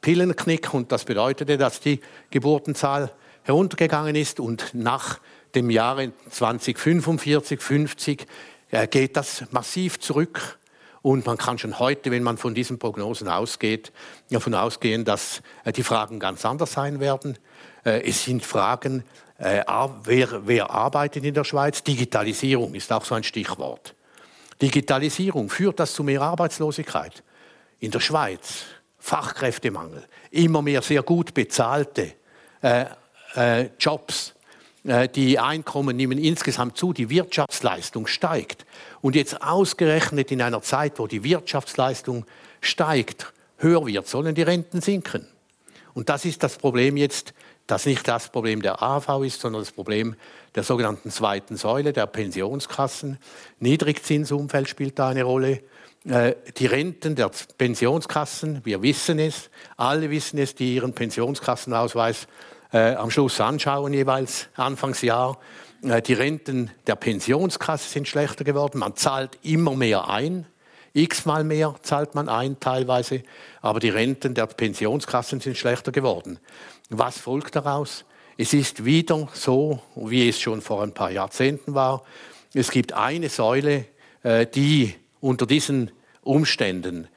Pillenknick, 0.00 0.74
und 0.74 0.92
das 0.92 1.04
bedeutete, 1.04 1.56
dass 1.56 1.80
die 1.80 2.00
Geburtenzahl 2.30 3.12
heruntergegangen 3.46 4.16
ist 4.16 4.40
und 4.40 4.74
nach 4.74 5.20
dem 5.54 5.70
Jahre 5.70 6.12
2045, 6.30 7.62
50 7.62 8.26
äh, 8.72 8.88
geht 8.88 9.16
das 9.16 9.44
massiv 9.52 10.00
zurück. 10.00 10.58
Und 11.00 11.24
man 11.24 11.38
kann 11.38 11.56
schon 11.56 11.78
heute, 11.78 12.10
wenn 12.10 12.24
man 12.24 12.36
von 12.36 12.54
diesen 12.54 12.80
Prognosen 12.80 13.28
ausgeht, 13.28 13.92
davon 14.30 14.54
ausgehen, 14.54 15.04
dass 15.04 15.42
äh, 15.64 15.72
die 15.72 15.84
Fragen 15.84 16.18
ganz 16.18 16.44
anders 16.44 16.72
sein 16.72 16.98
werden. 16.98 17.38
Äh, 17.84 18.02
es 18.08 18.24
sind 18.24 18.44
Fragen, 18.44 19.04
wer, 19.38 20.46
wer 20.46 20.70
arbeitet 20.70 21.22
in 21.22 21.34
der 21.34 21.44
Schweiz? 21.44 21.82
Digitalisierung 21.82 22.74
ist 22.74 22.90
auch 22.90 23.04
so 23.04 23.14
ein 23.14 23.22
Stichwort. 23.22 23.94
Digitalisierung 24.62 25.50
führt 25.50 25.78
das 25.78 25.92
zu 25.92 26.02
mehr 26.02 26.22
Arbeitslosigkeit. 26.22 27.22
In 27.78 27.90
der 27.90 28.00
Schweiz 28.00 28.64
Fachkräftemangel, 28.98 30.04
immer 30.30 30.62
mehr 30.62 30.80
sehr 30.80 31.02
gut 31.02 31.34
bezahlte 31.34 32.14
äh, 32.62 32.86
Jobs 33.78 34.34
äh, 34.86 35.08
die 35.08 35.38
Einkommen 35.38 35.96
nehmen 35.96 36.18
insgesamt 36.18 36.76
zu, 36.76 36.92
die 36.92 37.10
Wirtschaftsleistung 37.10 38.06
steigt. 38.06 38.64
Und 39.00 39.16
jetzt 39.16 39.42
ausgerechnet 39.42 40.30
in 40.30 40.40
einer 40.40 40.62
Zeit, 40.62 40.98
wo 40.98 41.06
die 41.06 41.24
Wirtschaftsleistung 41.24 42.24
steigt, 42.60 43.32
höher 43.58 43.86
wird, 43.86 44.06
sollen 44.06 44.34
die 44.34 44.42
Renten 44.42 44.80
sinken. 44.80 45.26
Und 45.94 46.08
das 46.08 46.24
ist 46.24 46.42
das 46.42 46.58
Problem 46.58 46.96
jetzt, 46.96 47.32
das 47.66 47.86
nicht 47.86 48.06
das 48.06 48.28
Problem 48.28 48.62
der 48.62 48.82
AV 48.82 49.24
ist, 49.24 49.40
sondern 49.40 49.62
das 49.62 49.72
Problem 49.72 50.14
der 50.54 50.62
sogenannten 50.62 51.10
zweiten 51.10 51.56
Säule, 51.56 51.92
der 51.92 52.06
Pensionskassen. 52.06 53.18
Niedrigzinsumfeld 53.58 54.68
spielt 54.68 54.98
da 54.98 55.08
eine 55.08 55.24
Rolle. 55.24 55.62
Äh, 56.08 56.34
die 56.58 56.66
Renten 56.66 57.16
der 57.16 57.30
Pensionskassen, 57.58 58.60
wir 58.64 58.82
wissen 58.82 59.18
es, 59.18 59.50
alle 59.76 60.10
wissen 60.10 60.38
es, 60.38 60.54
die 60.54 60.76
ihren 60.76 60.92
Pensionskassenausweis 60.92 62.28
äh, 62.76 62.94
am 62.94 63.10
Schluss 63.10 63.40
anschauen, 63.40 63.94
jeweils 63.94 64.48
Anfangsjahr. 64.54 65.38
Äh, 65.82 66.02
die 66.02 66.12
Renten 66.12 66.70
der 66.86 66.96
Pensionskasse 66.96 67.88
sind 67.88 68.06
schlechter 68.06 68.44
geworden. 68.44 68.78
Man 68.80 68.96
zahlt 68.96 69.38
immer 69.42 69.74
mehr 69.74 70.10
ein. 70.10 70.46
X-mal 70.92 71.44
mehr 71.44 71.74
zahlt 71.82 72.14
man 72.14 72.28
ein 72.28 72.60
teilweise. 72.60 73.22
Aber 73.62 73.80
die 73.80 73.88
Renten 73.88 74.34
der 74.34 74.46
Pensionskassen 74.46 75.40
sind 75.40 75.56
schlechter 75.56 75.90
geworden. 75.90 76.38
Was 76.90 77.18
folgt 77.18 77.56
daraus? 77.56 78.04
Es 78.36 78.52
ist 78.52 78.84
wieder 78.84 79.28
so, 79.32 79.80
wie 79.94 80.28
es 80.28 80.38
schon 80.38 80.60
vor 80.60 80.82
ein 80.82 80.92
paar 80.92 81.10
Jahrzehnten 81.10 81.74
war. 81.74 82.02
Es 82.52 82.70
gibt 82.70 82.92
eine 82.92 83.30
Säule, 83.30 83.86
äh, 84.22 84.46
die 84.46 84.94
unter 85.20 85.46
diesen 85.46 85.92
Umständen 86.22 87.08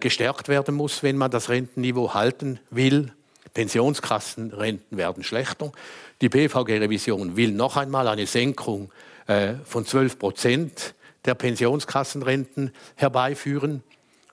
gestärkt 0.00 0.48
werden 0.48 0.74
muss, 0.74 1.02
wenn 1.02 1.16
man 1.16 1.30
das 1.30 1.48
Rentenniveau 1.48 2.12
halten 2.12 2.60
will. 2.68 3.12
Pensionskassenrenten 3.54 4.96
werden 4.96 5.22
schlechter. 5.22 5.72
Die 6.20 6.28
BVG-Revision 6.28 7.36
will 7.36 7.52
noch 7.52 7.76
einmal 7.76 8.08
eine 8.08 8.26
Senkung 8.26 8.90
äh, 9.26 9.54
von 9.64 9.84
12 9.84 10.18
Prozent 10.18 10.94
der 11.24 11.34
Pensionskassenrenten 11.34 12.72
herbeiführen. 12.96 13.82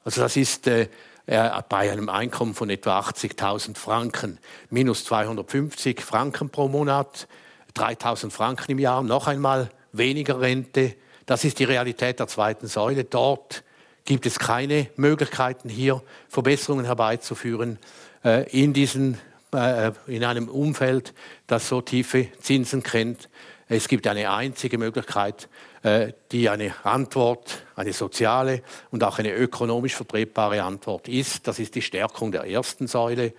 Also 0.03 0.21
das 0.21 0.37
ist 0.37 0.67
äh, 0.67 0.87
bei 1.27 1.91
einem 1.91 2.09
Einkommen 2.09 2.55
von 2.55 2.69
etwa 2.69 2.99
80.000 2.99 3.77
Franken 3.77 4.39
minus 4.71 5.05
250 5.05 6.01
Franken 6.01 6.49
pro 6.49 6.67
Monat, 6.67 7.27
3.000 7.75 8.31
Franken 8.31 8.71
im 8.71 8.79
Jahr, 8.79 9.03
noch 9.03 9.27
einmal 9.27 9.69
weniger 9.91 10.41
Rente. 10.41 10.95
Das 11.27 11.43
ist 11.43 11.59
die 11.59 11.65
Realität 11.65 12.19
der 12.19 12.27
zweiten 12.27 12.65
Säule. 12.65 13.03
Dort 13.03 13.63
gibt 14.05 14.25
es 14.25 14.39
keine 14.39 14.87
Möglichkeiten, 14.95 15.69
hier 15.69 16.01
Verbesserungen 16.29 16.85
herbeizuführen. 16.85 17.77
Äh, 18.23 18.49
in, 18.49 18.73
diesen, 18.73 19.17
äh, 19.53 19.91
in 20.07 20.23
einem 20.23 20.49
Umfeld, 20.49 21.13
das 21.47 21.69
so 21.69 21.81
tiefe 21.81 22.27
Zinsen 22.41 22.83
kennt. 22.83 23.29
Es 23.67 23.87
gibt 23.87 24.07
eine 24.07 24.31
einzige 24.31 24.77
Möglichkeit, 24.77 25.47
äh, 25.83 26.11
die 26.31 26.49
eine 26.49 26.73
Antwort, 26.83 27.63
eine 27.75 27.93
soziale 27.93 28.61
und 28.91 29.03
auch 29.03 29.19
eine 29.19 29.33
ökonomisch 29.33 29.95
vertretbare 29.95 30.63
Antwort 30.63 31.07
ist. 31.07 31.47
Das 31.47 31.59
ist 31.59 31.75
die 31.75 31.81
Stärkung 31.81 32.31
der 32.31 32.43
ersten 32.43 32.87
Säule, 32.87 33.33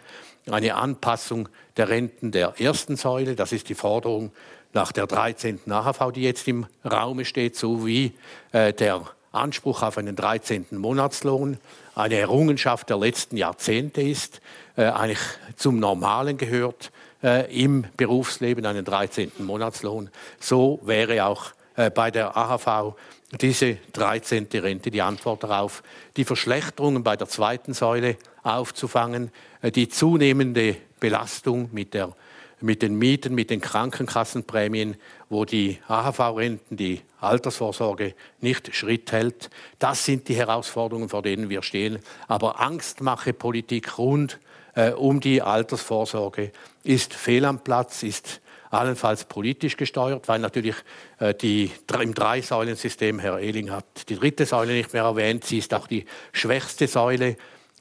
eine 0.50 0.74
Anpassung 0.76 1.48
der 1.76 1.90
Renten 1.90 2.32
der 2.32 2.54
ersten 2.58 2.96
Säule. 2.96 3.36
Das 3.36 3.52
ist 3.52 3.68
die 3.68 3.74
Forderung 3.74 4.32
nach 4.72 4.92
der 4.92 5.06
13. 5.06 5.60
AHV, 5.70 6.12
die 6.12 6.22
jetzt 6.22 6.48
im 6.48 6.66
Raume 6.90 7.24
steht, 7.24 7.56
sowie 7.56 8.14
der 8.52 9.04
Anspruch 9.32 9.82
auf 9.82 9.98
einen 9.98 10.14
13. 10.14 10.66
Monatslohn 10.70 11.58
eine 12.00 12.16
Errungenschaft 12.16 12.90
der 12.90 12.98
letzten 12.98 13.36
Jahrzehnte 13.36 14.02
ist, 14.02 14.40
äh, 14.76 14.84
eigentlich 14.84 15.20
zum 15.56 15.78
Normalen 15.78 16.36
gehört 16.36 16.90
äh, 17.22 17.52
im 17.62 17.84
Berufsleben, 17.96 18.64
einen 18.66 18.84
13. 18.84 19.32
Monatslohn. 19.38 20.10
So 20.38 20.80
wäre 20.82 21.24
auch 21.24 21.52
äh, 21.76 21.90
bei 21.90 22.10
der 22.10 22.36
AHV 22.36 22.94
diese 23.40 23.78
13. 23.92 24.48
Rente 24.54 24.90
die 24.90 25.02
Antwort 25.02 25.44
darauf, 25.44 25.82
die 26.16 26.24
Verschlechterungen 26.24 27.04
bei 27.04 27.16
der 27.16 27.28
zweiten 27.28 27.74
Säule 27.74 28.16
aufzufangen, 28.42 29.30
äh, 29.62 29.70
die 29.70 29.88
zunehmende 29.88 30.76
Belastung 30.98 31.68
mit 31.72 31.94
der 31.94 32.14
mit 32.60 32.82
den 32.82 32.94
Mieten, 32.96 33.34
mit 33.34 33.50
den 33.50 33.60
Krankenkassenprämien, 33.60 34.96
wo 35.28 35.44
die 35.44 35.78
AHV-Renten, 35.88 36.76
die 36.76 37.00
Altersvorsorge 37.20 38.14
nicht 38.40 38.74
Schritt 38.74 39.12
hält. 39.12 39.50
Das 39.78 40.04
sind 40.04 40.28
die 40.28 40.34
Herausforderungen, 40.34 41.08
vor 41.08 41.22
denen 41.22 41.48
wir 41.48 41.62
stehen. 41.62 41.98
Aber 42.28 42.60
Angstmache-Politik 42.60 43.98
rund 43.98 44.38
äh, 44.74 44.90
um 44.90 45.20
die 45.20 45.42
Altersvorsorge 45.42 46.52
ist 46.82 47.14
fehl 47.14 47.44
am 47.44 47.60
Platz, 47.60 48.02
ist 48.02 48.40
allenfalls 48.70 49.24
politisch 49.24 49.76
gesteuert, 49.76 50.28
weil 50.28 50.38
natürlich 50.38 50.76
äh, 51.18 51.34
die, 51.34 51.72
im 52.00 52.14
Drei-Säulen-System, 52.14 53.18
Herr 53.18 53.40
Ehling 53.40 53.70
hat 53.70 54.08
die 54.08 54.16
dritte 54.16 54.46
Säule 54.46 54.72
nicht 54.72 54.92
mehr 54.92 55.02
erwähnt, 55.02 55.44
sie 55.44 55.58
ist 55.58 55.74
auch 55.74 55.86
die 55.86 56.06
schwächste 56.32 56.86
Säule. 56.86 57.36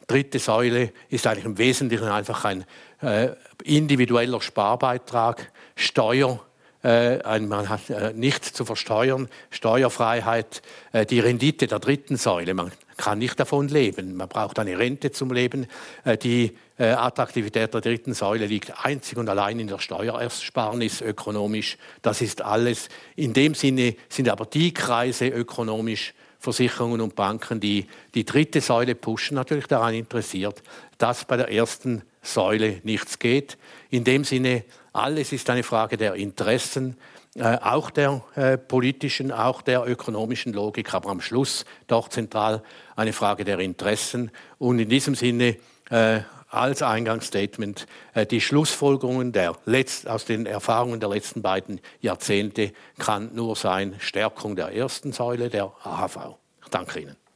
Dritte 0.07 0.39
Säule 0.39 0.91
ist 1.09 1.27
eigentlich 1.27 1.45
im 1.45 1.59
Wesentlichen 1.59 2.07
einfach 2.07 2.43
ein 2.43 2.65
äh, 3.01 3.29
individueller 3.63 4.41
Sparbeitrag, 4.41 5.51
Steuer, 5.75 6.39
äh, 6.83 7.39
man 7.39 7.67
hat 7.67 7.89
äh, 7.89 8.13
nichts 8.13 8.53
zu 8.53 8.63
versteuern, 8.63 9.27
Steuerfreiheit, 9.49 10.61
äh, 10.93 11.05
die 11.05 11.19
Rendite 11.19 11.67
der 11.67 11.79
dritten 11.79 12.15
Säule. 12.15 12.53
Man 12.53 12.71
kann 12.95 13.19
nicht 13.19 13.39
davon 13.39 13.67
leben. 13.67 14.15
Man 14.15 14.29
braucht 14.29 14.59
eine 14.59 14.77
Rente 14.77 15.11
zum 15.11 15.31
Leben. 15.31 15.67
Äh, 16.05 16.17
die 16.17 16.57
äh, 16.77 16.91
Attraktivität 16.91 17.73
der 17.73 17.81
dritten 17.81 18.13
Säule 18.13 18.45
liegt 18.45 18.85
einzig 18.85 19.17
und 19.17 19.27
allein 19.27 19.59
in 19.59 19.67
der 19.67 19.79
Steuerersparnis 19.79 21.01
ökonomisch. 21.01 21.77
Das 22.01 22.21
ist 22.21 22.41
alles. 22.41 22.89
In 23.15 23.33
dem 23.33 23.55
Sinne 23.55 23.95
sind 24.07 24.29
aber 24.29 24.45
die 24.45 24.73
Kreise 24.73 25.27
ökonomisch 25.27 26.13
Versicherungen 26.39 27.01
und 27.01 27.15
Banken, 27.15 27.59
die 27.59 27.87
die 28.15 28.23
dritte 28.23 28.61
Säule 28.61 28.95
pushen, 28.95 29.35
natürlich 29.35 29.67
daran 29.67 29.93
interessiert, 29.93 30.63
dass 30.97 31.25
bei 31.25 31.35
der 31.35 31.51
ersten 31.51 32.03
Säule 32.21 32.81
nichts 32.83 33.19
geht. 33.19 33.57
In 33.89 34.03
dem 34.03 34.23
Sinne, 34.23 34.63
alles 34.93 35.31
ist 35.31 35.49
eine 35.49 35.63
Frage 35.63 35.97
der 35.97 36.15
Interessen, 36.15 36.97
äh, 37.35 37.57
auch 37.61 37.89
der 37.89 38.23
äh, 38.35 38.57
politischen, 38.57 39.31
auch 39.31 39.61
der 39.61 39.87
ökonomischen 39.87 40.53
Logik, 40.53 40.93
aber 40.93 41.09
am 41.09 41.21
Schluss 41.21 41.65
doch 41.87 42.09
zentral 42.09 42.63
eine 42.95 43.13
Frage 43.13 43.45
der 43.45 43.59
Interessen. 43.59 44.31
Und 44.57 44.79
in 44.79 44.89
diesem 44.89 45.15
Sinne 45.15 45.57
äh, 45.89 46.21
als 46.49 46.81
Eingangsstatement 46.81 47.85
äh, 48.13 48.25
die 48.25 48.41
Schlussfolgerungen 48.41 49.31
der 49.31 49.55
Letz 49.65 50.05
aus 50.05 50.25
den 50.25 50.45
Erfahrungen 50.45 50.99
der 50.99 51.09
letzten 51.09 51.41
beiden 51.41 51.79
Jahrzehnte 52.01 52.73
kann 52.97 53.35
nur 53.35 53.55
sein 53.55 53.95
Stärkung 53.99 54.55
der 54.55 54.73
ersten 54.73 55.11
Säule 55.11 55.49
der 55.49 55.71
AHV. 55.83 56.37
Ich 56.63 56.69
danke 56.69 56.99
Ihnen. 56.99 57.28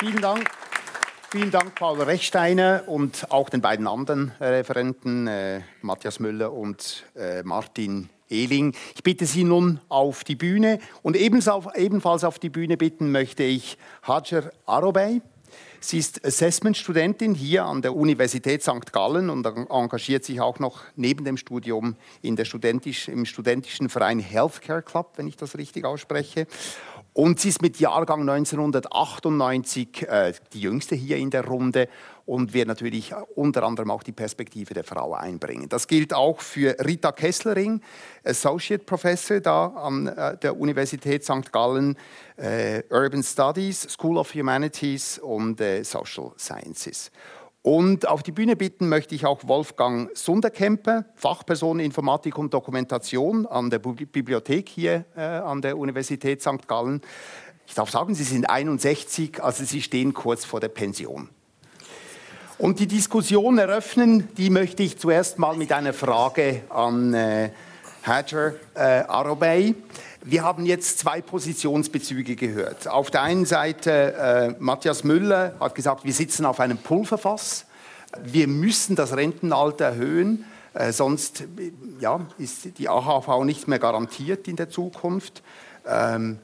Vielen 0.00 0.22
Dank. 0.22 0.50
Vielen 1.30 1.50
Dank, 1.50 1.74
Paul 1.74 2.00
Rechsteiner 2.00 2.84
und 2.86 3.30
auch 3.30 3.50
den 3.50 3.60
beiden 3.60 3.86
anderen 3.86 4.32
äh, 4.40 4.46
Referenten, 4.46 5.26
äh, 5.26 5.60
Matthias 5.82 6.20
Müller 6.20 6.54
und 6.54 7.04
äh, 7.14 7.42
Martin 7.42 8.08
Ehling. 8.30 8.74
Ich 8.94 9.02
bitte 9.02 9.26
Sie 9.26 9.44
nun 9.44 9.78
auf 9.90 10.24
die 10.24 10.36
Bühne 10.36 10.78
und 11.02 11.16
ebenfalls 11.16 12.24
auf 12.24 12.38
die 12.38 12.48
Bühne 12.48 12.78
bitten 12.78 13.12
möchte 13.12 13.42
ich 13.42 13.76
Hajar 14.02 14.50
Arobey. 14.64 15.20
Sie 15.82 15.98
ist 15.98 16.24
Assessment-Studentin 16.24 17.34
hier 17.34 17.64
an 17.64 17.82
der 17.82 17.96
Universität 17.96 18.62
St. 18.62 18.92
Gallen 18.92 19.30
und 19.30 19.46
engagiert 19.46 20.24
sich 20.24 20.40
auch 20.40 20.58
noch 20.58 20.82
neben 20.94 21.24
dem 21.24 21.38
Studium 21.38 21.96
in 22.22 22.36
der 22.36 22.44
studentisch, 22.44 23.08
im 23.08 23.24
studentischen 23.24 23.88
Verein 23.88 24.18
Healthcare 24.18 24.82
Club, 24.82 25.12
wenn 25.16 25.26
ich 25.26 25.36
das 25.36 25.56
richtig 25.56 25.84
ausspreche. 25.84 26.46
Und 27.12 27.40
sie 27.40 27.48
ist 27.48 27.60
mit 27.60 27.80
Jahrgang 27.80 28.20
1998 28.20 30.08
äh, 30.08 30.32
die 30.52 30.60
jüngste 30.60 30.94
hier 30.94 31.16
in 31.16 31.30
der 31.30 31.44
Runde 31.44 31.88
und 32.24 32.54
wird 32.54 32.68
natürlich 32.68 33.12
unter 33.34 33.64
anderem 33.64 33.90
auch 33.90 34.04
die 34.04 34.12
Perspektive 34.12 34.74
der 34.74 34.84
Frau 34.84 35.14
einbringen. 35.14 35.68
Das 35.68 35.88
gilt 35.88 36.14
auch 36.14 36.40
für 36.40 36.76
Rita 36.78 37.10
Kesslering, 37.10 37.80
Associate 38.22 38.84
Professor 38.84 39.40
da 39.40 39.66
an 39.66 40.06
äh, 40.06 40.36
der 40.38 40.56
Universität 40.56 41.24
St. 41.24 41.50
Gallen, 41.50 41.96
äh, 42.36 42.84
Urban 42.88 43.24
Studies, 43.24 43.88
School 43.90 44.16
of 44.16 44.32
Humanities 44.32 45.18
und 45.18 45.60
äh, 45.60 45.82
Social 45.82 46.30
Sciences. 46.38 47.10
Und 47.62 48.08
auf 48.08 48.22
die 48.22 48.32
Bühne 48.32 48.56
bitten 48.56 48.88
möchte 48.88 49.14
ich 49.14 49.26
auch 49.26 49.46
Wolfgang 49.46 50.10
Sunderkemper, 50.16 51.04
Fachperson 51.14 51.78
Informatik 51.78 52.38
und 52.38 52.54
Dokumentation 52.54 53.44
an 53.44 53.68
der 53.68 53.80
Bibliothek 53.80 54.68
hier 54.68 55.04
äh, 55.14 55.20
an 55.20 55.60
der 55.60 55.76
Universität 55.76 56.40
St. 56.40 56.66
Gallen. 56.66 57.02
Ich 57.66 57.74
darf 57.74 57.90
sagen, 57.90 58.14
Sie 58.14 58.24
sind 58.24 58.48
61, 58.48 59.42
also 59.42 59.62
Sie 59.64 59.82
stehen 59.82 60.14
kurz 60.14 60.46
vor 60.46 60.58
der 60.58 60.68
Pension. 60.68 61.28
Und 62.56 62.78
die 62.78 62.86
Diskussion 62.86 63.58
eröffnen, 63.58 64.28
die 64.36 64.48
möchte 64.48 64.82
ich 64.82 64.98
zuerst 64.98 65.38
mal 65.38 65.56
mit 65.56 65.72
einer 65.72 65.92
Frage 65.92 66.62
an 66.70 67.12
äh, 67.12 67.50
Hajar 68.02 68.54
äh, 68.74 69.04
Arobey. 69.06 69.74
Wir 70.22 70.42
haben 70.42 70.66
jetzt 70.66 70.98
zwei 70.98 71.20
Positionsbezüge 71.20 72.36
gehört. 72.36 72.88
Auf 72.88 73.10
der 73.10 73.22
einen 73.22 73.44
Seite, 73.44 74.14
äh, 74.14 74.54
Matthias 74.58 75.04
Müller 75.04 75.54
hat 75.60 75.74
gesagt, 75.74 76.04
wir 76.04 76.12
sitzen 76.12 76.44
auf 76.44 76.60
einem 76.60 76.78
Pulverfass. 76.78 77.66
Wir 78.22 78.48
müssen 78.48 78.96
das 78.96 79.16
Rentenalter 79.16 79.86
erhöhen, 79.86 80.44
äh, 80.74 80.92
sonst 80.92 81.44
ja, 82.00 82.20
ist 82.38 82.78
die 82.78 82.88
AHV 82.88 83.44
nicht 83.44 83.68
mehr 83.68 83.78
garantiert 83.78 84.48
in 84.48 84.56
der 84.56 84.68
Zukunft. 84.68 85.42
Ähm, 85.86 86.38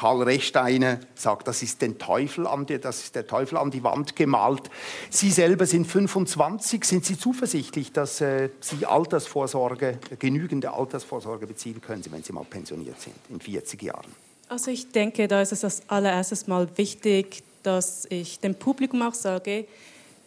Paul 0.00 0.22
Rechsteiner 0.22 0.98
sagt, 1.14 1.46
das 1.46 1.62
ist, 1.62 1.82
den 1.82 1.98
Teufel 1.98 2.46
an 2.46 2.64
die, 2.64 2.78
das 2.78 3.02
ist 3.02 3.14
der 3.14 3.26
Teufel 3.26 3.58
an 3.58 3.70
die 3.70 3.84
Wand 3.84 4.16
gemalt. 4.16 4.70
Sie 5.10 5.30
selber 5.30 5.66
sind 5.66 5.86
25. 5.86 6.82
Sind 6.86 7.04
Sie 7.04 7.18
zuversichtlich, 7.18 7.92
dass 7.92 8.22
äh, 8.22 8.48
Sie 8.60 8.86
Altersvorsorge, 8.86 9.98
genügende 10.18 10.72
Altersvorsorge 10.72 11.46
beziehen 11.46 11.82
können, 11.82 12.02
wenn 12.08 12.22
Sie 12.22 12.32
mal 12.32 12.46
pensioniert 12.48 12.98
sind, 12.98 13.14
in 13.28 13.40
40 13.40 13.82
Jahren? 13.82 14.10
Also 14.48 14.70
ich 14.70 14.90
denke, 14.90 15.28
da 15.28 15.42
ist 15.42 15.52
es 15.52 15.64
als 15.64 15.82
allererstes 15.88 16.46
mal 16.46 16.66
wichtig, 16.76 17.42
dass 17.62 18.06
ich 18.08 18.40
dem 18.40 18.54
Publikum 18.54 19.02
auch 19.02 19.12
sage, 19.12 19.66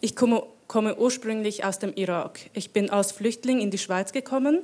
ich 0.01 0.15
komme, 0.15 0.43
komme 0.67 0.95
ursprünglich 0.99 1.65
aus 1.65 1.80
dem 1.80 1.95
Irak. 1.95 2.41
Ich 2.53 2.74
bin 2.74 2.91
als 2.91 3.11
Flüchtling 3.11 3.59
in 3.59 3.71
die 3.71 3.80
Schweiz 3.80 4.11
gekommen 4.11 4.59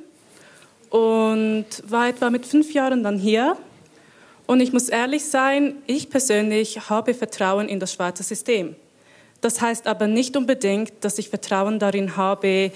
und 0.91 1.65
war 1.87 2.09
etwa 2.09 2.29
mit 2.29 2.45
fünf 2.45 2.71
Jahren 2.75 3.03
dann 3.03 3.17
hier 3.17 3.57
und 4.49 4.61
ich 4.61 4.73
muss 4.73 4.89
ehrlich 4.89 5.25
sein, 5.25 5.75
ich 5.85 6.09
persönlich 6.09 6.89
habe 6.89 7.13
Vertrauen 7.13 7.69
in 7.69 7.79
das 7.79 7.93
Schweizer 7.93 8.23
System. 8.23 8.75
Das 9.41 9.61
heißt 9.61 9.85
aber 9.85 10.07
nicht 10.07 10.35
unbedingt, 10.35 10.91
dass 11.01 11.19
ich 11.19 11.29
Vertrauen 11.29 11.77
darin 11.77 12.17
habe, 12.17 12.71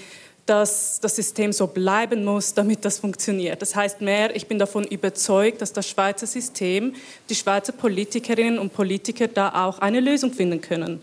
dass 0.46 1.00
das 1.00 1.16
System 1.16 1.52
so 1.52 1.66
bleiben 1.66 2.24
muss, 2.24 2.54
damit 2.54 2.84
das 2.84 3.00
funktioniert. 3.00 3.60
Das 3.60 3.74
heißt 3.74 4.02
mehr, 4.02 4.36
ich 4.36 4.46
bin 4.46 4.60
davon 4.60 4.84
überzeugt, 4.84 5.62
dass 5.62 5.72
das 5.72 5.88
Schweizer 5.88 6.28
System, 6.28 6.94
die 7.28 7.34
Schweizer 7.34 7.72
Politikerinnen 7.72 8.60
und 8.60 8.72
Politiker 8.72 9.26
da 9.26 9.66
auch 9.66 9.80
eine 9.80 9.98
Lösung 9.98 10.32
finden 10.32 10.60
können. 10.60 11.02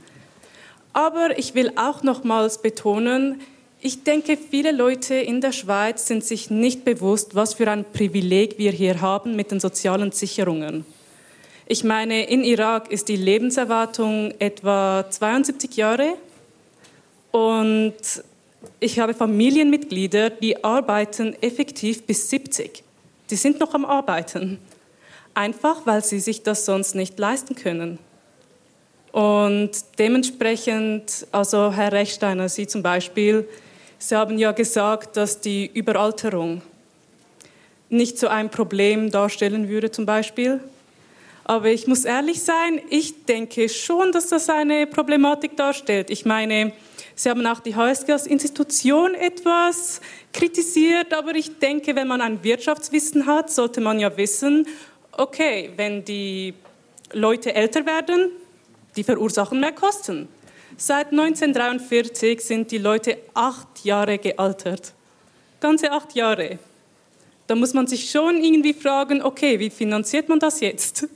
Aber 0.94 1.38
ich 1.38 1.54
will 1.54 1.74
auch 1.76 2.02
nochmals 2.02 2.62
betonen, 2.62 3.42
ich 3.84 4.04
denke, 4.04 4.38
viele 4.38 4.72
Leute 4.72 5.16
in 5.16 5.42
der 5.42 5.52
Schweiz 5.52 6.06
sind 6.06 6.24
sich 6.24 6.52
nicht 6.52 6.86
bewusst, 6.86 7.34
was 7.34 7.56
für 7.56 7.70
ein 7.70 7.84
Privileg 7.84 8.60
wir 8.60 8.72
hier 8.72 9.02
haben 9.02 9.36
mit 9.36 9.50
den 9.50 9.60
sozialen 9.60 10.12
Sicherungen. 10.12 10.86
Ich 11.66 11.84
meine, 11.84 12.30
in 12.30 12.44
Irak 12.44 12.92
ist 12.92 13.10
die 13.10 13.16
Lebenserwartung 13.16 14.34
etwa 14.38 15.06
72 15.10 15.76
Jahre 15.78 16.14
und 17.32 17.96
ich 18.80 19.00
habe 19.00 19.16
Familienmitglieder, 19.16 20.30
die 20.30 20.64
arbeiten 20.64 21.36
effektiv 21.42 22.04
bis 22.04 22.30
70. 22.30 22.84
Die 23.32 23.36
sind 23.36 23.60
noch 23.60 23.74
am 23.74 23.86
Arbeiten, 23.86 24.60
einfach 25.34 25.88
weil 25.88 26.04
sie 26.04 26.20
sich 26.20 26.44
das 26.44 26.66
sonst 26.66 26.94
nicht 26.94 27.18
leisten 27.18 27.56
können. 27.56 27.98
Und 29.12 29.72
dementsprechend, 29.98 31.26
also 31.32 31.72
Herr 31.72 31.92
Rechsteiner, 31.92 32.48
Sie 32.48 32.68
zum 32.68 32.84
Beispiel, 32.84 33.48
Sie 34.04 34.16
haben 34.16 34.40
ja 34.40 34.52
gesagt, 34.52 35.16
dass 35.16 35.42
die 35.42 35.70
Überalterung 35.72 36.64
nicht 37.90 38.18
so 38.18 38.30
ein 38.30 38.50
Problem 38.50 39.12
darstellen 39.12 39.70
würde 39.70 39.92
zum 39.92 40.08
Beispiel. 40.08 40.60
Aber 41.44 41.68
ich 41.68 41.86
muss 41.86 42.04
ehrlich 42.06 42.42
sein, 42.42 42.82
ich 42.90 43.26
denke 43.26 43.70
schon, 43.70 44.12
dass 44.12 44.30
das 44.30 44.50
eine 44.50 44.88
Problematik 44.88 45.56
darstellt. 45.56 46.10
Ich 46.10 46.26
meine, 46.26 46.74
Sie 47.14 47.30
haben 47.30 47.46
auch 47.46 47.60
die 47.60 47.76
HSG 47.76 48.12
als 48.12 48.26
Institution 48.26 49.14
etwas 49.14 50.02
kritisiert, 50.34 51.14
aber 51.14 51.36
ich 51.36 51.60
denke, 51.60 51.96
wenn 51.96 52.08
man 52.08 52.22
ein 52.22 52.44
Wirtschaftswissen 52.44 53.28
hat, 53.28 53.52
sollte 53.52 53.82
man 53.82 54.00
ja 54.00 54.18
wissen, 54.18 54.66
okay, 55.12 55.70
wenn 55.76 56.04
die 56.04 56.56
Leute 57.14 57.54
älter 57.54 57.86
werden, 57.86 58.32
die 58.96 59.04
verursachen 59.04 59.60
mehr 59.60 59.74
Kosten. 59.74 60.28
Seit 60.78 61.12
1943 61.12 62.42
sind 62.42 62.72
die 62.72 62.78
Leute 62.78 63.18
acht 63.34 63.84
Jahre 63.84 64.18
gealtert. 64.18 64.94
Ganze 65.60 65.92
acht 65.92 66.16
Jahre. 66.16 66.60
Da 67.48 67.56
muss 67.56 67.74
man 67.74 67.88
sich 67.88 68.10
schon 68.10 68.44
irgendwie 68.44 68.74
fragen, 68.74 69.22
okay, 69.22 69.60
wie 69.60 69.70
finanziert 69.70 70.30
man 70.30 70.40
das 70.40 70.62
jetzt? 70.62 71.08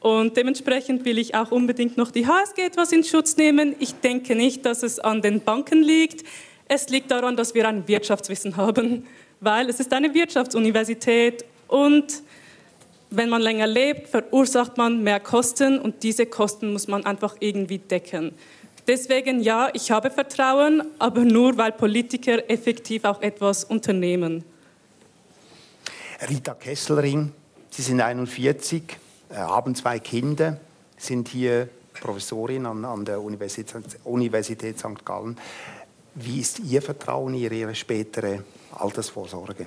Und 0.00 0.36
dementsprechend 0.36 1.04
will 1.04 1.18
ich 1.18 1.34
auch 1.34 1.50
unbedingt 1.50 1.96
noch 1.96 2.10
die 2.10 2.26
HSG 2.26 2.62
etwas 2.62 2.92
in 2.92 3.04
Schutz 3.04 3.36
nehmen. 3.36 3.74
Ich 3.78 3.94
denke 3.94 4.34
nicht, 4.34 4.64
dass 4.64 4.82
es 4.82 4.98
an 4.98 5.20
den 5.22 5.40
Banken 5.40 5.82
liegt. 5.82 6.24
Es 6.68 6.88
liegt 6.88 7.10
daran, 7.10 7.36
dass 7.36 7.54
wir 7.54 7.68
ein 7.68 7.86
Wirtschaftswissen 7.86 8.56
haben, 8.56 9.06
weil 9.40 9.68
es 9.68 9.80
ist 9.80 9.92
eine 9.92 10.14
Wirtschaftsuniversität 10.14 11.44
und 11.68 12.22
wenn 13.10 13.28
man 13.28 13.40
länger 13.40 13.66
lebt, 13.66 14.08
verursacht 14.08 14.76
man 14.76 15.02
mehr 15.02 15.20
Kosten 15.20 15.78
und 15.78 16.02
diese 16.02 16.26
Kosten 16.26 16.72
muss 16.72 16.88
man 16.88 17.06
einfach 17.06 17.36
irgendwie 17.40 17.78
decken. 17.78 18.32
Deswegen 18.86 19.40
ja, 19.40 19.68
ich 19.72 19.90
habe 19.90 20.10
Vertrauen, 20.10 20.82
aber 20.98 21.24
nur, 21.24 21.56
weil 21.58 21.72
Politiker 21.72 22.48
effektiv 22.48 23.04
auch 23.04 23.20
etwas 23.20 23.64
unternehmen. 23.64 24.44
Rita 26.28 26.54
Kesselring, 26.54 27.32
Sie 27.70 27.82
sind 27.82 28.00
41, 28.00 28.82
äh, 29.28 29.34
haben 29.34 29.74
zwei 29.74 29.98
Kinder, 29.98 30.60
sind 30.96 31.28
hier 31.28 31.68
Professorin 32.00 32.64
an, 32.64 32.84
an 32.84 33.04
der 33.04 33.20
Universität, 33.20 33.98
Universität 34.04 34.78
St. 34.78 35.04
Gallen. 35.04 35.36
Wie 36.14 36.40
ist 36.40 36.60
Ihr 36.60 36.80
Vertrauen 36.80 37.34
in 37.34 37.52
Ihre 37.52 37.74
spätere 37.74 38.44
Altersvorsorge? 38.72 39.66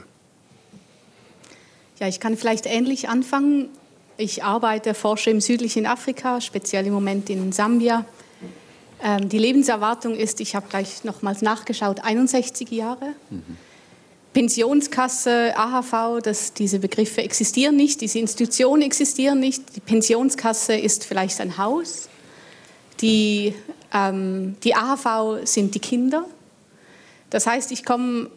Ja, 2.00 2.08
ich 2.08 2.20
kann 2.20 2.38
vielleicht 2.38 2.66
ähnlich 2.66 3.10
anfangen. 3.10 3.70
Ich 4.18 4.44
arbeite, 4.44 4.94
forsche 4.94 5.30
im 5.30 5.42
südlichen 5.42 5.86
Afrika, 5.86 6.40
speziell 6.42 6.88
im 6.88 6.94
Moment 6.94 7.30
in 7.30 7.52
Sambia. 7.52 8.06
Ähm, 9.02 9.30
die 9.30 9.38
Lebenserwartung 9.38 10.16
ist, 10.16 10.40
ich 10.42 10.56
habe 10.56 10.68
gleich 10.70 11.04
nochmals 11.04 11.42
nachgeschaut, 11.42 12.04
61 12.04 12.70
Jahre. 12.72 13.14
Mhm. 13.30 13.58
Pensionskasse, 14.34 15.54
AHV, 15.58 16.22
das, 16.22 16.54
diese 16.54 16.80
Begriffe 16.80 17.24
existieren 17.24 17.76
nicht, 17.76 18.00
diese 18.02 18.20
Institutionen 18.20 18.84
existieren 18.84 19.40
nicht. 19.40 19.76
Die 19.76 19.80
Pensionskasse 19.80 20.74
ist 20.74 21.06
vielleicht 21.06 21.42
ein 21.42 21.58
Haus. 21.58 22.10
Die, 23.02 23.56
ähm, 23.94 24.56
die 24.64 24.76
AHV 24.76 25.46
sind 25.46 25.74
die 25.74 25.80
Kinder. 25.80 26.26
Das 27.30 27.48
heißt, 27.48 27.72
ich 27.72 27.86
komme 27.86 28.30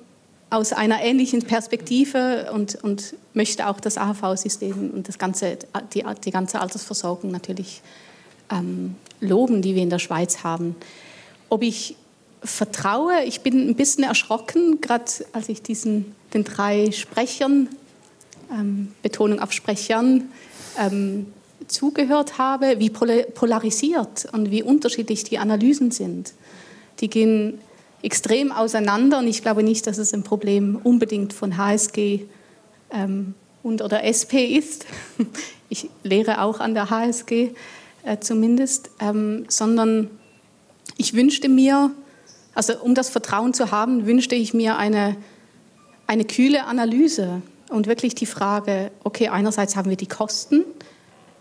aus 0.48 0.72
einer 0.72 1.02
ähnlichen 1.02 1.42
Perspektive 1.42 2.50
und, 2.52 2.76
und 2.82 3.14
möchte 3.34 3.66
auch 3.68 3.80
das 3.80 3.96
AHV-System 3.98 4.90
und 4.92 5.08
das 5.08 5.18
ganze, 5.18 5.58
die, 5.94 6.04
die 6.24 6.30
ganze 6.30 6.60
Altersversorgung 6.60 7.30
natürlich 7.30 7.82
ähm, 8.50 8.96
loben, 9.22 9.62
die 9.62 9.74
wir 9.74 9.82
in 9.82 9.90
der 9.90 9.98
Schweiz 9.98 10.44
haben. 10.44 10.76
Ob 11.48 11.62
ich 11.62 11.96
vertraue, 12.42 13.22
ich 13.24 13.40
bin 13.40 13.68
ein 13.68 13.76
bisschen 13.76 14.04
erschrocken, 14.04 14.80
gerade 14.80 15.04
als 15.32 15.48
ich 15.48 15.62
diesen, 15.62 16.14
den 16.34 16.44
drei 16.44 16.90
Sprechern, 16.90 17.68
ähm, 18.50 18.92
Betonung 19.02 19.38
auf 19.38 19.52
Sprechern, 19.52 20.28
ähm, 20.78 21.26
zugehört 21.68 22.38
habe, 22.38 22.78
wie 22.80 22.90
polarisiert 22.90 24.26
und 24.32 24.50
wie 24.50 24.62
unterschiedlich 24.62 25.24
die 25.24 25.38
Analysen 25.38 25.90
sind. 25.90 26.32
Die 27.00 27.08
gehen 27.08 27.58
extrem 28.02 28.50
auseinander 28.50 29.18
und 29.18 29.28
ich 29.28 29.42
glaube 29.42 29.62
nicht, 29.62 29.86
dass 29.86 29.98
es 29.98 30.12
ein 30.12 30.24
Problem 30.24 30.80
unbedingt 30.82 31.32
von 31.32 31.56
HSG 31.56 32.20
ähm, 32.90 33.34
und 33.62 33.80
oder 33.80 34.04
SP 34.04 34.58
ist. 34.58 34.86
Ich 35.68 35.88
lehre 36.02 36.42
auch 36.42 36.60
an 36.60 36.74
der 36.74 36.90
HSG 36.90 37.52
äh, 38.04 38.18
zumindest, 38.18 38.90
ähm, 39.00 39.44
sondern 39.48 40.10
ich 40.96 41.14
wünschte 41.14 41.48
mir, 41.48 41.90
also 42.54 42.74
um 42.80 42.94
das 42.94 43.08
Vertrauen 43.08 43.54
zu 43.54 43.70
haben, 43.70 44.06
wünschte 44.06 44.34
ich 44.34 44.54
mir 44.54 44.76
eine, 44.76 45.16
eine 46.06 46.24
kühle 46.24 46.64
Analyse 46.64 47.42
und 47.70 47.86
wirklich 47.86 48.14
die 48.14 48.26
Frage, 48.26 48.90
okay, 49.04 49.28
einerseits 49.28 49.76
haben 49.76 49.88
wir 49.88 49.96
die 49.96 50.08
Kosten, 50.08 50.64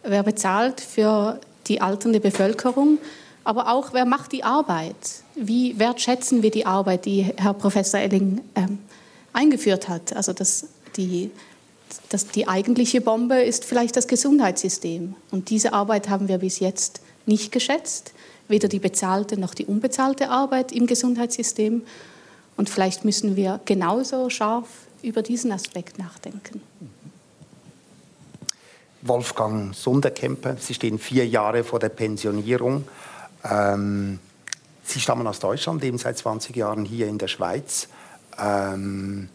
wer 0.03 0.23
bezahlt 0.23 0.81
für 0.81 1.39
die 1.67 1.81
alternde 1.81 2.19
Bevölkerung, 2.19 2.97
aber 3.43 3.71
auch 3.71 3.93
wer 3.93 4.05
macht 4.05 4.31
die 4.31 4.43
Arbeit? 4.43 4.95
Wie 5.35 5.77
wertschätzen 5.79 6.43
wir 6.43 6.51
die 6.51 6.65
Arbeit, 6.65 7.05
die 7.05 7.23
Herr 7.37 7.53
Professor 7.53 7.99
Elling 7.99 8.41
ähm, 8.55 8.79
eingeführt 9.33 9.89
hat? 9.89 10.15
Also 10.15 10.33
dass 10.33 10.67
die 10.95 11.31
das, 12.09 12.27
die 12.27 12.47
eigentliche 12.47 13.01
Bombe 13.01 13.41
ist 13.41 13.65
vielleicht 13.65 13.95
das 13.95 14.07
Gesundheitssystem. 14.07 15.15
Und 15.31 15.49
diese 15.49 15.73
Arbeit 15.73 16.09
haben 16.09 16.27
wir 16.27 16.37
bis 16.39 16.59
jetzt 16.59 17.01
nicht 17.25 17.51
geschätzt, 17.51 18.13
weder 18.47 18.67
die 18.67 18.79
bezahlte 18.79 19.39
noch 19.39 19.53
die 19.53 19.65
unbezahlte 19.65 20.29
Arbeit 20.29 20.71
im 20.71 20.87
Gesundheitssystem. 20.87 21.83
Und 22.57 22.69
vielleicht 22.69 23.05
müssen 23.05 23.35
wir 23.35 23.59
genauso 23.65 24.29
scharf 24.29 24.67
über 25.01 25.21
diesen 25.21 25.51
Aspekt 25.51 25.97
nachdenken. 25.97 26.61
Wolfgang 29.01 29.73
Sunderkemper, 29.75 30.57
Sie 30.59 30.73
stehen 30.73 30.99
vier 30.99 31.25
Jahre 31.27 31.63
vor 31.63 31.79
der 31.79 31.89
Pensionierung. 31.89 32.87
Ähm, 33.43 34.19
Sie 34.83 34.99
stammen 34.99 35.25
aus 35.25 35.39
Deutschland, 35.39 35.81
leben 35.81 35.97
seit 35.97 36.17
20 36.17 36.55
Jahren 36.55 36.85
hier 36.85 37.07
in 37.07 37.17
der 37.17 37.27
Schweiz. 37.27 37.87
Ähm, 38.37 39.29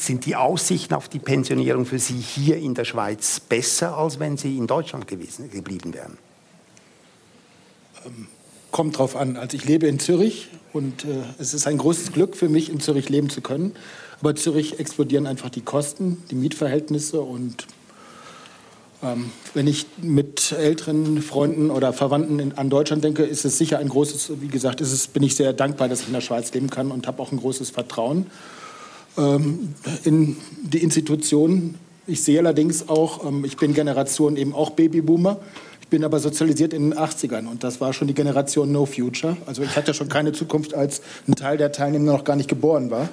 sind 0.00 0.24
die 0.24 0.34
Aussichten 0.34 0.94
auf 0.94 1.08
die 1.08 1.18
Pensionierung 1.18 1.84
für 1.84 1.98
Sie 1.98 2.14
hier 2.16 2.56
in 2.56 2.74
der 2.74 2.84
Schweiz 2.84 3.38
besser, 3.38 3.98
als 3.98 4.18
wenn 4.18 4.36
Sie 4.36 4.56
in 4.56 4.66
Deutschland 4.66 5.06
gewesen, 5.06 5.50
geblieben 5.50 5.92
wären? 5.92 6.16
Ähm, 8.06 8.28
kommt 8.70 8.96
drauf 8.96 9.14
an. 9.14 9.36
Also 9.36 9.56
ich 9.56 9.64
lebe 9.66 9.86
in 9.86 9.98
Zürich 9.98 10.48
und 10.72 11.04
äh, 11.04 11.08
es 11.38 11.52
ist 11.52 11.66
ein 11.66 11.76
großes 11.76 12.12
Glück 12.12 12.34
für 12.34 12.48
mich, 12.48 12.70
in 12.70 12.80
Zürich 12.80 13.10
leben 13.10 13.28
zu 13.28 13.42
können. 13.42 13.74
Aber 14.20 14.34
Zürich 14.34 14.80
explodieren 14.80 15.26
einfach 15.26 15.50
die 15.50 15.60
Kosten, 15.60 16.22
die 16.30 16.34
Mietverhältnisse 16.34 17.20
und 17.20 17.66
ähm, 19.02 19.30
wenn 19.54 19.66
ich 19.66 19.86
mit 20.00 20.52
älteren 20.52 21.20
Freunden 21.22 21.70
oder 21.70 21.92
Verwandten 21.92 22.38
in, 22.38 22.52
an 22.52 22.70
Deutschland 22.70 23.04
denke, 23.04 23.22
ist 23.22 23.44
es 23.44 23.58
sicher 23.58 23.78
ein 23.78 23.88
großes, 23.88 24.32
wie 24.40 24.48
gesagt, 24.48 24.80
ist 24.80 24.92
es, 24.92 25.08
bin 25.08 25.22
ich 25.22 25.36
sehr 25.36 25.52
dankbar, 25.52 25.88
dass 25.88 26.02
ich 26.02 26.06
in 26.06 26.12
der 26.12 26.20
Schweiz 26.20 26.52
leben 26.52 26.70
kann 26.70 26.90
und 26.90 27.06
habe 27.06 27.22
auch 27.22 27.32
ein 27.32 27.38
großes 27.38 27.70
Vertrauen 27.70 28.26
ähm, 29.20 29.74
in 30.04 30.36
die 30.62 30.82
Institutionen. 30.82 31.76
Ich 32.06 32.22
sehe 32.22 32.38
allerdings 32.38 32.88
auch, 32.88 33.26
ähm, 33.26 33.44
ich 33.44 33.56
bin 33.56 33.74
Generation 33.74 34.36
eben 34.36 34.54
auch 34.54 34.70
Babyboomer. 34.70 35.38
Ich 35.80 35.88
bin 35.88 36.04
aber 36.04 36.20
sozialisiert 36.20 36.72
in 36.72 36.90
den 36.90 36.98
80ern 36.98 37.48
und 37.48 37.64
das 37.64 37.80
war 37.80 37.92
schon 37.92 38.08
die 38.08 38.14
Generation 38.14 38.70
No 38.70 38.86
Future. 38.86 39.36
Also 39.46 39.62
ich 39.62 39.76
hatte 39.76 39.92
schon 39.92 40.08
keine 40.08 40.32
Zukunft, 40.32 40.72
als 40.74 41.02
ein 41.26 41.34
Teil 41.34 41.56
der 41.56 41.72
Teilnehmer 41.72 42.12
noch 42.12 42.24
gar 42.24 42.36
nicht 42.36 42.48
geboren 42.48 42.90
war. 42.90 43.08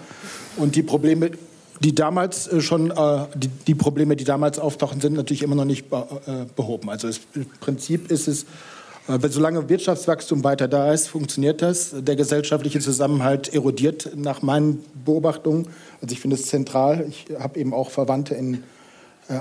Und 0.58 0.76
die 0.76 0.84
Probleme, 0.84 1.32
die 1.80 1.94
damals 1.94 2.48
äh, 2.48 2.62
schon, 2.62 2.92
äh, 2.92 3.26
die, 3.36 3.50
die, 3.68 3.76
Probleme, 3.76 4.16
die 4.16 4.24
damals 4.24 4.60
auftauchen, 4.60 5.02
sind 5.02 5.14
natürlich 5.14 5.44
immer 5.44 5.56
noch 5.56 5.66
nicht 5.66 5.86
äh, 5.92 6.46
behoben. 6.56 6.90
Also 6.90 7.08
das 7.08 7.20
Prinzip 7.60 8.12
ist 8.12 8.28
es, 8.28 8.46
solange 9.08 9.70
Wirtschaftswachstum 9.70 10.44
weiter 10.44 10.68
da 10.68 10.92
ist, 10.92 11.08
funktioniert 11.08 11.62
das. 11.62 11.96
Der 11.98 12.16
gesellschaftliche 12.16 12.80
Zusammenhalt 12.80 13.54
erodiert 13.54 14.12
nach 14.16 14.42
meinen 14.42 14.84
Beobachtungen. 15.06 15.68
Also 16.02 16.14
ich 16.14 16.20
finde 16.20 16.36
es 16.36 16.48
zentral. 16.48 17.06
Ich 17.08 17.26
habe 17.40 17.60
eben 17.60 17.74
auch 17.74 17.90
Verwandte 17.90 18.36
in 18.36 18.64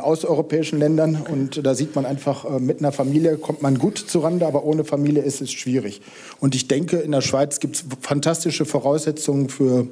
osteuropäischen 0.03 0.81
Ländern 0.81 1.23
und 1.31 1.65
da 1.65 1.75
sieht 1.77 1.95
man 1.95 2.07
einfach, 2.07 2.59
mit 2.59 2.81
einer 2.81 2.91
Familie 2.91 3.37
kommt 3.37 3.63
man 3.63 3.79
gut 3.79 3.99
zurande, 3.99 4.45
aber 4.45 4.65
ohne 4.65 4.85
Familie 4.85 5.23
ist 5.23 5.41
es 5.41 5.53
schwierig. 5.53 6.03
Und 6.41 6.57
ich 6.57 6.67
denke, 6.67 6.97
in 6.97 7.13
der 7.13 7.21
Schweiz 7.21 7.61
gibt 7.61 7.77
es 7.77 7.85
fantastische 8.01 8.65
Voraussetzungen 8.65 9.49
für 9.49 9.87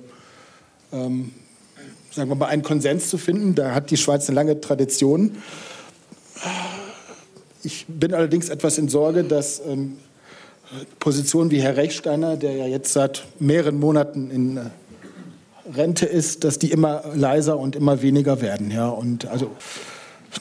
ähm, 0.92 1.30
sagen 2.14 2.30
wir 2.30 2.36
mal, 2.36 2.46
einen 2.46 2.62
Konsens 2.62 3.10
zu 3.10 3.18
finden. 3.18 3.54
Da 3.54 3.74
hat 3.74 3.90
die 3.90 3.96
Schweiz 3.96 4.28
eine 4.28 4.36
lange 4.36 4.60
Tradition. 4.60 5.36
Ich 7.64 7.86
bin 7.88 8.12
allerdings 8.12 8.50
etwas 8.50 8.76
in 8.76 8.88
Sorge, 8.88 9.24
dass 9.24 9.60
ähm, 9.66 9.96
Positionen 10.98 11.50
wie 11.50 11.60
Herr 11.60 11.76
Rechsteiner, 11.76 12.36
der 12.36 12.52
ja 12.52 12.66
jetzt 12.66 12.92
seit 12.92 13.24
mehreren 13.38 13.80
Monaten 13.80 14.30
in 14.30 14.56
äh, 14.58 14.60
Rente 15.74 16.04
ist, 16.04 16.44
dass 16.44 16.58
die 16.58 16.70
immer 16.70 17.02
leiser 17.14 17.58
und 17.58 17.74
immer 17.74 18.02
weniger 18.02 18.42
werden. 18.42 18.70
Ja, 18.70 18.88
und 18.88 19.26
also 19.26 19.50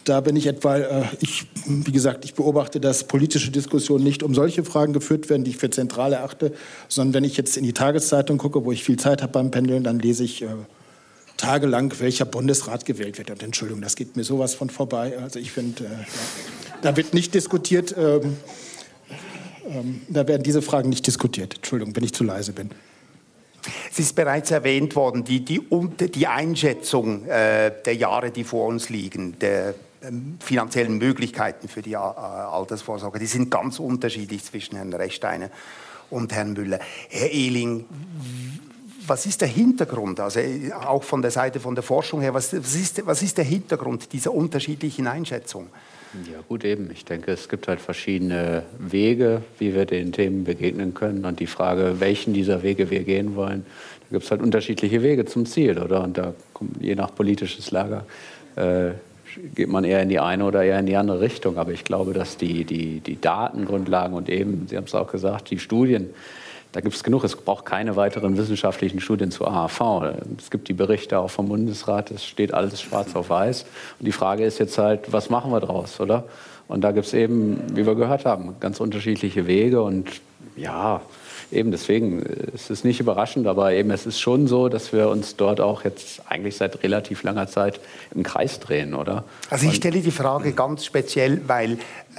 da 0.04 0.20
bin 0.20 0.36
ich 0.36 0.48
etwa, 0.48 0.78
äh, 0.78 1.04
ich, 1.22 1.48
wie 1.66 1.92
gesagt, 1.94 2.26
ich 2.26 2.34
beobachte, 2.34 2.82
dass 2.82 3.06
politische 3.06 3.52
Diskussionen 3.52 4.04
nicht 4.04 4.22
um 4.22 4.34
solche 4.34 4.66
Fragen 4.66 4.92
geführt 4.92 5.30
werden, 5.30 5.46
die 5.46 5.52
ich 5.52 5.58
für 5.58 5.70
zentral 5.70 6.12
erachte, 6.12 6.52
sondern 6.90 7.14
wenn 7.14 7.24
ich 7.24 7.38
jetzt 7.38 7.56
in 7.56 7.64
die 7.64 7.74
Tageszeitung 7.74 8.38
gucke, 8.38 8.66
wo 8.66 8.74
ich 8.74 8.84
viel 8.84 8.98
Zeit 8.98 9.22
habe 9.22 9.32
beim 9.32 9.50
Pendeln, 9.50 9.84
dann 9.84 10.00
lese 10.00 10.26
ich 10.26 10.42
äh, 10.42 10.48
tagelang, 11.44 11.94
welcher 12.00 12.26
Bundesrat 12.26 12.86
gewählt 12.86 13.18
wird. 13.18 13.30
Und 13.30 13.44
Entschuldigung, 13.44 13.82
das 13.82 13.96
geht 13.96 14.16
mir 14.16 14.24
sowas 14.24 14.56
von 14.56 14.70
vorbei. 14.70 15.18
Also 15.22 15.40
ich 15.40 15.52
finde, 15.52 15.84
äh, 15.84 15.88
da 16.82 16.96
wird 16.96 17.14
nicht 17.14 17.34
diskutiert, 17.34 17.94
ähm, 17.98 18.38
ähm, 19.68 20.02
da 20.08 20.28
werden 20.28 20.44
diese 20.44 20.62
Fragen 20.62 20.90
nicht 20.90 21.06
diskutiert. 21.06 21.56
Entschuldigung, 21.56 21.96
wenn 21.96 22.04
ich 22.04 22.14
zu 22.14 22.24
leise 22.24 22.54
bin. 22.54 22.70
Es 23.92 24.00
ist 24.00 24.16
bereits 24.16 24.52
erwähnt 24.52 24.96
worden, 24.96 25.24
die, 25.24 25.44
die, 25.44 25.62
die 26.10 26.28
Einschätzung 26.28 27.26
äh, 27.28 27.72
der 27.86 27.96
Jahre, 27.96 28.32
die 28.32 28.44
vor 28.44 28.68
uns 28.68 28.90
liegen, 28.90 29.38
der 29.40 29.76
ähm, 30.02 30.38
finanziellen 30.40 30.98
Möglichkeiten 30.98 31.68
für 31.68 31.82
die 31.82 31.94
äh, 31.94 31.98
Altersvorsorge, 31.98 33.20
die 33.20 33.26
sind 33.26 33.52
ganz 33.52 33.80
unterschiedlich 33.80 34.44
zwischen 34.44 34.76
Herrn 34.76 34.94
Rechsteiner 34.94 35.50
und 36.10 36.34
Herrn 36.34 36.54
Müller. 36.54 36.80
Herr 37.10 37.32
Ehling, 37.32 37.86
was 39.08 39.26
ist 39.26 39.42
der 39.42 39.48
Hintergrund, 39.48 40.20
also 40.20 40.40
äh, 40.40 40.72
auch 40.72 41.04
von 41.04 41.22
der 41.22 41.32
Seite 41.32 41.60
von 41.60 41.76
der 41.76 41.84
Forschung 41.84 42.22
her, 42.22 42.34
was, 42.34 42.54
was, 42.54 42.76
ist, 42.76 43.06
was 43.06 43.22
ist 43.22 43.38
der 43.38 43.46
Hintergrund 43.46 44.12
dieser 44.14 44.34
unterschiedlichen 44.34 45.08
Einschätzung? 45.08 45.68
Ja 46.32 46.40
gut, 46.48 46.64
eben. 46.64 46.92
Ich 46.92 47.06
denke, 47.06 47.32
es 47.32 47.50
gibt 47.50 47.68
halt 47.68 47.82
verschiedene 47.82 48.64
Wege, 48.78 49.42
wie 49.58 49.74
wir 49.74 49.86
den 49.86 50.12
Themen 50.12 50.44
begegnen 50.44 50.94
können. 50.94 51.26
Und 51.26 51.40
die 51.40 51.48
Frage, 51.48 51.96
welchen 52.00 52.34
dieser 52.34 52.62
Wege 52.62 52.92
wir 52.92 53.04
gehen 53.04 53.36
wollen, 53.36 53.66
da 54.02 54.18
gibt 54.18 54.26
es 54.26 54.32
halt 54.32 54.42
unterschiedliche 54.42 55.02
Wege 55.02 55.26
zum 55.26 55.48
Ziel, 55.48 55.80
oder? 55.80 56.04
Und 56.04 56.20
da 56.20 56.36
je 56.80 56.94
nach 56.94 57.16
politisches 57.16 57.72
Lager 57.72 58.06
äh, 58.56 58.92
geht 59.56 59.70
man 59.70 59.84
eher 59.84 60.04
in 60.04 60.10
die 60.10 60.20
eine 60.20 60.46
oder 60.46 60.64
eher 60.64 60.80
in 60.80 60.86
die 60.86 60.96
andere 60.96 61.20
Richtung. 61.20 61.58
Aber 61.58 61.72
ich 61.72 61.84
glaube, 61.84 62.14
dass 62.14 62.38
die, 62.38 62.64
die, 62.64 63.00
die 63.00 63.20
Datengrundlagen 63.20 64.16
und 64.16 64.30
eben, 64.30 64.68
Sie 64.70 64.78
haben 64.78 64.86
es 64.86 64.94
auch 64.94 65.12
gesagt, 65.12 65.50
die 65.50 65.58
Studien, 65.58 66.12
da 66.74 66.82
gibt 66.82 66.96
es 66.96 67.04
genug. 67.04 67.24
Es 67.24 67.36
braucht 67.36 67.66
keine 67.66 67.96
weiteren 67.96 68.36
wissenschaftlichen 68.36 69.00
Studien 69.00 69.32
zu 69.32 69.48
AHV. 69.48 70.16
Es 70.38 70.50
gibt 70.50 70.68
die 70.68 70.74
Berichte 70.74 71.20
auch 71.20 71.30
vom 71.30 71.48
Bundesrat, 71.48 72.12
es 72.12 72.26
steht 72.26 72.54
alles 72.54 72.82
schwarz 72.82 73.16
auf 73.16 73.30
weiß. 73.30 73.66
Und 74.00 74.06
die 74.06 74.12
Frage 74.12 74.44
ist 74.44 74.60
jetzt 74.60 74.78
halt, 74.78 75.14
was 75.14 75.30
machen 75.30 75.52
wir 75.52 75.62
draus, 75.62 76.00
oder? 76.00 76.26
Und 76.68 76.82
da 76.82 76.92
gibt 76.92 77.06
es 77.06 77.14
eben, 77.14 77.62
wie 77.76 77.86
wir 77.86 77.96
gehört 77.96 78.26
haben, 78.26 78.56
ganz 78.60 78.80
unterschiedliche 78.80 79.46
Wege. 79.46 79.84
Und 79.84 80.10
ja, 80.56 81.02
eben 81.54 81.72
deswegen 81.72 82.22
ist 82.22 82.70
es 82.70 82.84
nicht 82.84 83.00
überraschend, 83.00 83.48
aber 83.48 83.72
eben 83.74 83.92
es 83.92 84.06
ist 84.06 84.20
schon 84.20 84.48
so, 84.48 84.70
dass 84.70 84.92
wir 84.92 85.10
uns 85.10 85.36
dort 85.36 85.62
auch 85.62 85.84
jetzt 85.84 86.22
eigentlich 86.28 86.58
seit 86.58 86.84
relativ 86.84 87.24
langer 87.24 87.48
Zeit 87.48 87.80
im 88.14 88.24
Kreis 88.24 88.60
drehen, 88.60 88.94
oder? 88.94 89.24
Also 89.50 89.68
ich 89.68 89.76
stelle 89.76 90.02
die 90.02 90.12
Frage 90.12 90.54
ganz 90.54 90.86
speziell, 90.86 91.42
weil 91.48 91.78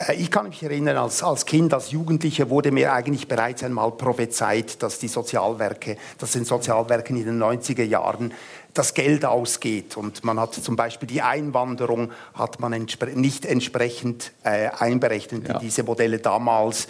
äh, 0.08 0.14
ich 0.14 0.30
kann 0.30 0.48
mich 0.48 0.62
erinnern, 0.62 0.96
als, 0.96 1.22
als 1.22 1.46
Kind, 1.46 1.74
als 1.74 1.90
Jugendlicher 1.90 2.48
wurde 2.50 2.70
mir 2.70 2.92
eigentlich 2.92 3.28
bereits 3.28 3.62
einmal 3.62 3.90
prophezeit, 3.92 4.82
dass 4.82 4.98
die 4.98 5.08
Sozialwerke, 5.08 5.96
dass 6.18 6.32
den 6.32 6.44
Sozialwerken 6.44 7.16
in 7.16 7.24
den 7.24 7.42
90er 7.42 7.84
Jahren 7.84 8.32
das 8.72 8.94
Geld 8.94 9.24
ausgeht 9.24 9.96
und 9.96 10.24
man 10.24 10.38
hat 10.40 10.54
zum 10.54 10.74
Beispiel 10.74 11.06
die 11.06 11.22
Einwanderung 11.22 12.10
hat 12.34 12.58
man 12.58 12.72
entspre 12.72 13.10
nicht 13.10 13.46
entsprechend 13.46 14.32
äh, 14.42 14.68
einberechnet 14.76 15.46
ja. 15.46 15.54
in 15.54 15.60
diese 15.60 15.84
Modelle 15.84 16.18
damals. 16.18 16.88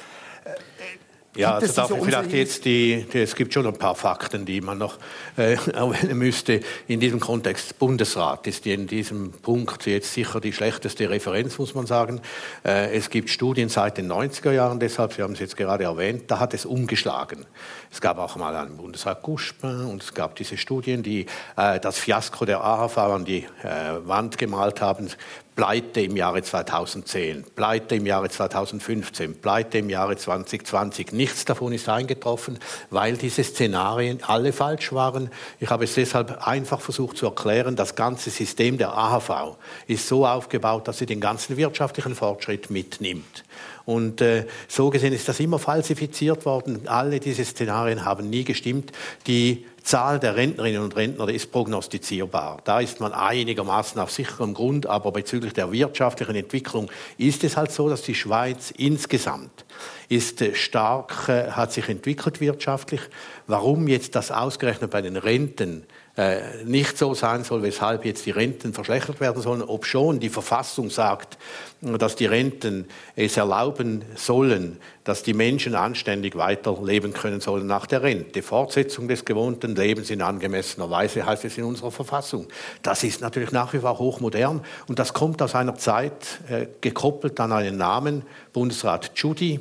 Ja, 1.36 1.54
also 1.54 1.72
darf 1.72 1.90
ich 1.90 2.04
vielleicht 2.04 2.32
jetzt 2.32 2.64
die, 2.64 3.06
die, 3.12 3.18
es 3.18 3.34
gibt 3.34 3.52
schon 3.52 3.66
ein 3.66 3.76
paar 3.76 3.96
Fakten, 3.96 4.44
die 4.44 4.60
man 4.60 4.78
noch 4.78 4.98
äh, 5.36 5.54
erwähnen 5.72 6.16
müsste. 6.16 6.60
In 6.86 7.00
diesem 7.00 7.18
Kontext, 7.18 7.78
Bundesrat 7.78 8.46
ist 8.46 8.66
in 8.66 8.86
diesem 8.86 9.32
Punkt 9.32 9.86
jetzt 9.86 10.12
sicher 10.12 10.40
die 10.40 10.52
schlechteste 10.52 11.10
Referenz, 11.10 11.58
muss 11.58 11.74
man 11.74 11.86
sagen. 11.86 12.20
Äh, 12.64 12.96
es 12.96 13.10
gibt 13.10 13.30
Studien 13.30 13.68
seit 13.68 13.98
den 13.98 14.10
90er 14.10 14.52
Jahren, 14.52 14.78
deshalb, 14.78 15.12
Sie 15.12 15.22
haben 15.22 15.32
es 15.32 15.40
jetzt 15.40 15.56
gerade 15.56 15.84
erwähnt, 15.84 16.30
da 16.30 16.38
hat 16.38 16.54
es 16.54 16.64
umgeschlagen. 16.66 17.46
Es 17.90 18.00
gab 18.00 18.18
auch 18.18 18.36
mal 18.36 18.54
einen 18.54 18.76
Bundesrat 18.76 19.22
Guspin 19.22 19.86
und 19.86 20.02
es 20.02 20.14
gab 20.14 20.36
diese 20.36 20.56
Studien, 20.56 21.02
die 21.02 21.26
äh, 21.56 21.80
das 21.80 21.98
Fiasko 21.98 22.44
der 22.44 22.62
AHV 22.62 22.98
an 22.98 23.24
die 23.24 23.46
äh, 23.62 24.06
Wand 24.06 24.38
gemalt 24.38 24.80
haben. 24.80 25.08
Pleite 25.56 26.00
im 26.00 26.16
Jahre 26.16 26.42
2010, 26.42 27.44
Pleite 27.54 27.94
im 27.94 28.06
Jahre 28.06 28.28
2015, 28.28 29.40
Pleite 29.40 29.78
im 29.78 29.88
Jahre 29.88 30.16
2020. 30.16 31.12
Nichts 31.12 31.44
davon 31.44 31.72
ist 31.72 31.88
eingetroffen, 31.88 32.58
weil 32.90 33.16
diese 33.16 33.44
Szenarien 33.44 34.18
alle 34.26 34.52
falsch 34.52 34.92
waren. 34.92 35.30
Ich 35.60 35.70
habe 35.70 35.84
es 35.84 35.94
deshalb 35.94 36.44
einfach 36.44 36.80
versucht 36.80 37.18
zu 37.18 37.26
erklären, 37.26 37.76
das 37.76 37.94
ganze 37.94 38.30
System 38.30 38.78
der 38.78 38.98
AHV 38.98 39.56
ist 39.86 40.08
so 40.08 40.26
aufgebaut, 40.26 40.88
dass 40.88 40.98
sie 40.98 41.06
den 41.06 41.20
ganzen 41.20 41.56
wirtschaftlichen 41.56 42.16
Fortschritt 42.16 42.70
mitnimmt. 42.70 43.44
Und 43.84 44.22
äh, 44.22 44.46
so 44.66 44.90
gesehen 44.90 45.12
ist 45.12 45.28
das 45.28 45.38
immer 45.38 45.60
falsifiziert 45.60 46.46
worden. 46.46 46.88
Alle 46.88 47.20
diese 47.20 47.44
Szenarien 47.44 48.04
haben 48.04 48.28
nie 48.28 48.42
gestimmt. 48.42 48.90
Die 49.26 49.66
Zahl 49.84 50.18
der 50.18 50.34
Rentnerinnen 50.34 50.82
und 50.82 50.96
Rentner 50.96 51.28
ist 51.28 51.52
prognostizierbar. 51.52 52.62
Da 52.64 52.80
ist 52.80 53.00
man 53.00 53.12
einigermaßen 53.12 54.00
auf 54.00 54.10
sicherem 54.10 54.54
Grund, 54.54 54.86
aber 54.86 55.12
bezüglich 55.12 55.52
der 55.52 55.70
wirtschaftlichen 55.72 56.34
Entwicklung 56.34 56.90
ist 57.18 57.44
es 57.44 57.58
halt 57.58 57.70
so, 57.70 57.90
dass 57.90 58.00
die 58.00 58.14
Schweiz 58.14 58.70
insgesamt 58.70 59.66
ist 60.08 60.40
äh, 60.40 60.54
stark, 60.54 61.28
äh, 61.28 61.50
hat 61.50 61.72
sich 61.72 61.88
entwickelt 61.88 62.40
wirtschaftlich. 62.40 63.02
Warum 63.46 63.86
jetzt 63.86 64.14
das 64.14 64.30
ausgerechnet 64.30 64.90
bei 64.90 65.02
den 65.02 65.16
Renten 65.16 65.86
äh, 66.16 66.62
nicht 66.64 66.96
so 66.96 67.12
sein 67.14 67.42
soll, 67.42 67.62
weshalb 67.62 68.04
jetzt 68.04 68.24
die 68.24 68.30
Renten 68.30 68.72
verschlechtert 68.72 69.18
werden 69.18 69.42
sollen, 69.42 69.62
obschon 69.62 70.20
die 70.20 70.28
Verfassung 70.28 70.88
sagt, 70.88 71.38
dass 71.80 72.14
die 72.14 72.26
Renten 72.26 72.86
es 73.16 73.36
erlauben 73.36 74.04
sollen, 74.14 74.78
dass 75.02 75.24
die 75.24 75.34
Menschen 75.34 75.74
anständig 75.74 76.36
weiterleben 76.36 77.12
können 77.12 77.40
sollen 77.40 77.66
nach 77.66 77.86
der 77.86 78.04
Rente. 78.04 78.42
Fortsetzung 78.42 79.08
des 79.08 79.24
gewohnten 79.24 79.74
Lebens 79.74 80.08
in 80.10 80.22
angemessener 80.22 80.88
Weise 80.88 81.26
heißt 81.26 81.44
es 81.46 81.58
in 81.58 81.64
unserer 81.64 81.90
Verfassung. 81.90 82.46
Das 82.82 83.02
ist 83.02 83.20
natürlich 83.20 83.50
nach 83.50 83.72
wie 83.72 83.80
vor 83.80 83.98
hochmodern 83.98 84.62
und 84.86 85.00
das 85.00 85.14
kommt 85.14 85.42
aus 85.42 85.56
einer 85.56 85.74
Zeit 85.74 86.40
äh, 86.48 86.66
gekoppelt 86.80 87.40
an 87.40 87.50
einen 87.50 87.76
Namen, 87.76 88.22
Bundesrat 88.52 89.10
Judy, 89.16 89.58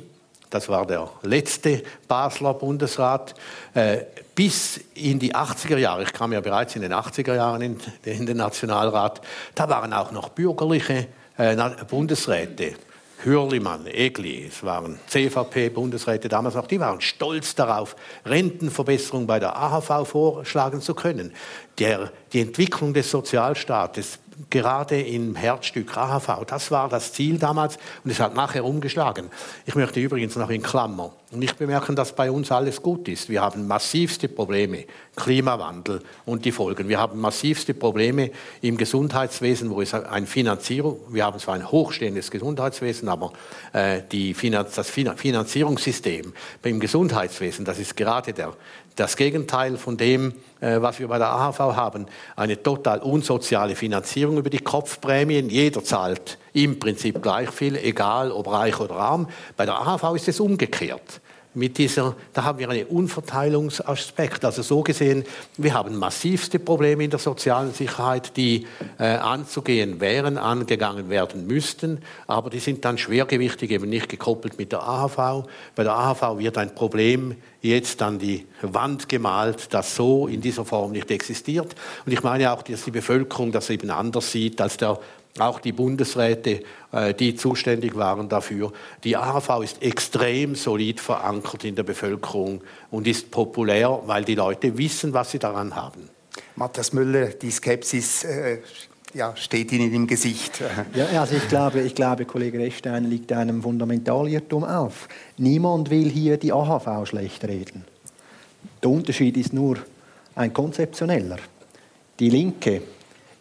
das 0.54 0.68
war 0.68 0.86
der 0.86 1.10
letzte 1.22 1.82
Basler 2.06 2.54
Bundesrat, 2.54 3.34
äh, 3.74 4.02
bis 4.36 4.80
in 4.94 5.18
die 5.18 5.34
80er 5.34 5.78
Jahre, 5.78 6.04
ich 6.04 6.12
kam 6.12 6.32
ja 6.32 6.40
bereits 6.40 6.76
in 6.76 6.82
den 6.82 6.92
80er 6.92 7.34
Jahren 7.34 7.60
in, 7.60 8.26
den 8.26 8.36
Nationalrat, 8.36 9.20
da 9.56 9.68
waren 9.68 9.92
auch 9.92 10.12
noch 10.12 10.28
bürgerliche 10.28 11.08
äh, 11.36 11.56
Bundesräte. 11.90 12.74
Hürlimann, 13.24 13.86
Egli, 13.86 14.46
es 14.46 14.62
waren 14.62 14.98
CVP-Bundesräte 15.08 16.28
damals 16.28 16.54
noch, 16.54 16.66
die 16.66 16.78
waren 16.78 17.00
stolz 17.00 17.54
darauf, 17.54 17.96
Rentenverbesserung 18.24 19.26
bei 19.26 19.40
der 19.40 19.56
AHV 19.56 20.06
vorschlagen 20.06 20.82
zu 20.82 20.94
können. 20.94 21.32
Der, 21.78 22.12
die 22.32 22.42
Entwicklung 22.42 22.92
des 22.92 23.10
Sozialstaates 23.10 24.18
gerade 24.50 25.00
im 25.00 25.34
Herzstück 25.34 25.96
AHV. 25.96 26.44
Das 26.46 26.70
war 26.70 26.88
das 26.88 27.12
Ziel 27.12 27.38
damals 27.38 27.76
und 28.04 28.10
es 28.10 28.20
hat 28.20 28.34
nachher 28.34 28.64
umgeschlagen. 28.64 29.30
Ich 29.66 29.74
möchte 29.74 30.00
übrigens 30.00 30.36
noch 30.36 30.50
in 30.50 30.62
Klammer 30.62 31.12
nicht 31.36 31.58
bemerken, 31.58 31.96
dass 31.96 32.14
bei 32.14 32.30
uns 32.30 32.50
alles 32.52 32.82
gut 32.82 33.08
ist. 33.08 33.28
Wir 33.28 33.42
haben 33.42 33.66
massivste 33.66 34.28
Probleme, 34.28 34.84
Klimawandel 35.16 36.00
und 36.24 36.44
die 36.44 36.52
Folgen. 36.52 36.88
Wir 36.88 36.98
haben 36.98 37.20
massivste 37.20 37.74
Probleme 37.74 38.30
im 38.60 38.76
Gesundheitswesen, 38.76 39.70
wo 39.70 39.80
es 39.80 39.94
eine 39.94 40.26
Finanzierung, 40.26 41.00
wir 41.08 41.24
haben 41.24 41.38
zwar 41.38 41.54
ein 41.54 41.70
hochstehendes 41.70 42.30
Gesundheitswesen, 42.30 43.08
aber 43.08 43.32
äh, 43.72 44.02
die 44.10 44.34
Finanz, 44.34 44.74
das 44.74 44.90
Finanzierungssystem 44.90 46.32
beim 46.62 46.80
Gesundheitswesen, 46.80 47.64
das 47.64 47.78
ist 47.78 47.96
gerade 47.96 48.32
der, 48.32 48.54
das 48.96 49.16
Gegenteil 49.16 49.76
von 49.76 49.96
dem, 49.96 50.34
äh, 50.60 50.80
was 50.80 51.00
wir 51.00 51.08
bei 51.08 51.18
der 51.18 51.28
AHV 51.28 51.58
haben, 51.58 52.06
eine 52.36 52.62
total 52.62 53.00
unsoziale 53.00 53.74
Finanzierung 53.74 54.38
über 54.38 54.50
die 54.50 54.58
Kopfprämien. 54.58 55.50
Jeder 55.50 55.82
zahlt 55.82 56.38
im 56.52 56.78
Prinzip 56.78 57.22
gleich 57.22 57.50
viel, 57.50 57.76
egal 57.76 58.30
ob 58.30 58.50
reich 58.50 58.78
oder 58.78 58.96
arm. 58.96 59.28
Bei 59.56 59.66
der 59.66 59.74
AHV 59.80 60.14
ist 60.14 60.28
es 60.28 60.40
umgekehrt 60.40 61.20
mit 61.54 61.78
dieser, 61.78 62.16
da 62.32 62.44
haben 62.44 62.58
wir 62.58 62.68
einen 62.68 62.86
Unverteilungsaspekt. 62.86 64.44
Also 64.44 64.62
so 64.62 64.82
gesehen, 64.82 65.24
wir 65.56 65.74
haben 65.74 65.96
massivste 65.96 66.58
Probleme 66.58 67.04
in 67.04 67.10
der 67.10 67.18
sozialen 67.18 67.72
Sicherheit, 67.72 68.36
die 68.36 68.66
äh, 68.98 69.04
anzugehen 69.04 70.00
wären, 70.00 70.36
angegangen 70.36 71.08
werden 71.08 71.46
müssten, 71.46 71.98
aber 72.26 72.50
die 72.50 72.58
sind 72.58 72.84
dann 72.84 72.98
schwergewichtig, 72.98 73.70
eben 73.70 73.88
nicht 73.88 74.08
gekoppelt 74.08 74.58
mit 74.58 74.72
der 74.72 74.82
AHV. 74.82 75.46
Bei 75.74 75.84
der 75.84 75.94
AHV 75.94 76.38
wird 76.38 76.58
ein 76.58 76.74
Problem 76.74 77.36
jetzt 77.62 78.02
an 78.02 78.18
die 78.18 78.46
Wand 78.60 79.08
gemalt, 79.08 79.72
das 79.72 79.94
so 79.96 80.26
in 80.26 80.40
dieser 80.40 80.64
Form 80.64 80.92
nicht 80.92 81.10
existiert. 81.10 81.74
Und 82.04 82.12
ich 82.12 82.22
meine 82.22 82.52
auch, 82.52 82.62
dass 82.62 82.84
die 82.84 82.90
Bevölkerung 82.90 83.52
das 83.52 83.70
eben 83.70 83.90
anders 83.90 84.32
sieht 84.32 84.60
als 84.60 84.76
der 84.76 84.98
auch 85.38 85.60
die 85.60 85.72
Bundesräte, 85.72 86.62
äh, 86.92 87.12
die 87.14 87.34
zuständig 87.34 87.96
waren 87.96 88.28
dafür. 88.28 88.72
Die 89.02 89.16
AHV 89.16 89.62
ist 89.62 89.82
extrem 89.82 90.54
solid 90.54 91.00
verankert 91.00 91.64
in 91.64 91.74
der 91.74 91.82
Bevölkerung 91.82 92.62
und 92.90 93.06
ist 93.06 93.30
populär, 93.30 94.00
weil 94.06 94.24
die 94.24 94.36
Leute 94.36 94.76
wissen, 94.78 95.12
was 95.12 95.32
sie 95.32 95.38
daran 95.38 95.74
haben. 95.74 96.08
Matthias 96.56 96.92
Müller, 96.92 97.28
die 97.28 97.50
Skepsis 97.50 98.24
äh, 98.24 98.58
ja, 99.12 99.34
steht 99.36 99.72
Ihnen 99.72 99.92
im 99.92 100.06
Gesicht. 100.06 100.60
Ja, 100.94 101.20
also 101.20 101.36
ich 101.36 101.48
glaube, 101.48 101.80
ich 101.82 101.94
glaube, 101.94 102.24
Kollege 102.24 102.58
Rechstein 102.58 103.04
liegt 103.04 103.32
einem 103.32 103.62
Fundamentalirrtum 103.62 104.64
auf. 104.64 105.08
Niemand 105.36 105.90
will 105.90 106.10
hier 106.10 106.36
die 106.36 106.52
AHV 106.52 107.08
schlecht 107.08 107.44
reden. 107.44 107.84
Der 108.82 108.90
Unterschied 108.90 109.36
ist 109.36 109.52
nur 109.52 109.78
ein 110.34 110.52
konzeptioneller. 110.52 111.38
Die 112.18 112.28
Linke 112.28 112.82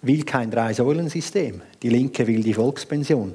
will 0.04 0.24
kein 0.24 0.51
Drei-Säulen-System. 0.51 1.62
Die 1.82 1.89
Linke 1.89 2.28
will 2.28 2.43
die 2.43 2.54
Volkspension. 2.54 3.34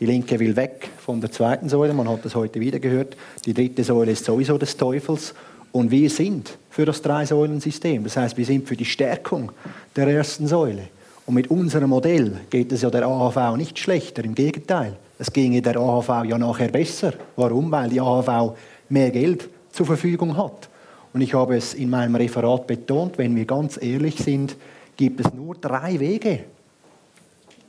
Die 0.00 0.06
Linke 0.06 0.38
will 0.40 0.56
weg 0.56 0.88
von 0.98 1.20
der 1.20 1.30
zweiten 1.30 1.68
Säule, 1.68 1.92
man 1.92 2.08
hat 2.08 2.24
das 2.24 2.34
heute 2.34 2.60
wieder 2.60 2.78
gehört. 2.78 3.16
Die 3.44 3.54
dritte 3.54 3.84
Säule 3.84 4.12
ist 4.12 4.24
sowieso 4.24 4.56
des 4.56 4.76
Teufels. 4.76 5.34
Und 5.70 5.90
wir 5.90 6.08
sind 6.08 6.56
für 6.70 6.86
das 6.86 7.02
Drei-Säulen-System. 7.02 8.04
Das 8.04 8.16
heißt, 8.16 8.36
wir 8.36 8.46
sind 8.46 8.66
für 8.66 8.76
die 8.76 8.84
Stärkung 8.84 9.52
der 9.94 10.08
ersten 10.08 10.46
Säule. 10.46 10.88
Und 11.26 11.34
mit 11.34 11.50
unserem 11.50 11.90
Modell 11.90 12.40
geht 12.48 12.72
es 12.72 12.82
ja 12.82 12.90
der 12.90 13.06
AHV 13.06 13.56
nicht 13.56 13.78
schlechter, 13.78 14.24
im 14.24 14.34
Gegenteil. 14.34 14.96
Es 15.18 15.30
ginge 15.30 15.60
der 15.60 15.76
AHV 15.76 16.24
ja 16.24 16.38
nachher 16.38 16.68
besser. 16.68 17.12
Warum? 17.36 17.70
Weil 17.70 17.90
die 17.90 18.00
AHV 18.00 18.56
mehr 18.88 19.10
Geld 19.10 19.48
zur 19.72 19.84
Verfügung 19.84 20.38
hat. 20.38 20.70
Und 21.12 21.20
ich 21.20 21.34
habe 21.34 21.56
es 21.56 21.74
in 21.74 21.90
meinem 21.90 22.14
Referat 22.14 22.66
betont, 22.66 23.18
wenn 23.18 23.36
wir 23.36 23.44
ganz 23.44 23.78
ehrlich 23.82 24.16
sind, 24.16 24.56
gibt 24.98 25.20
es 25.20 25.32
nur 25.32 25.54
drei 25.54 25.98
Wege, 25.98 26.40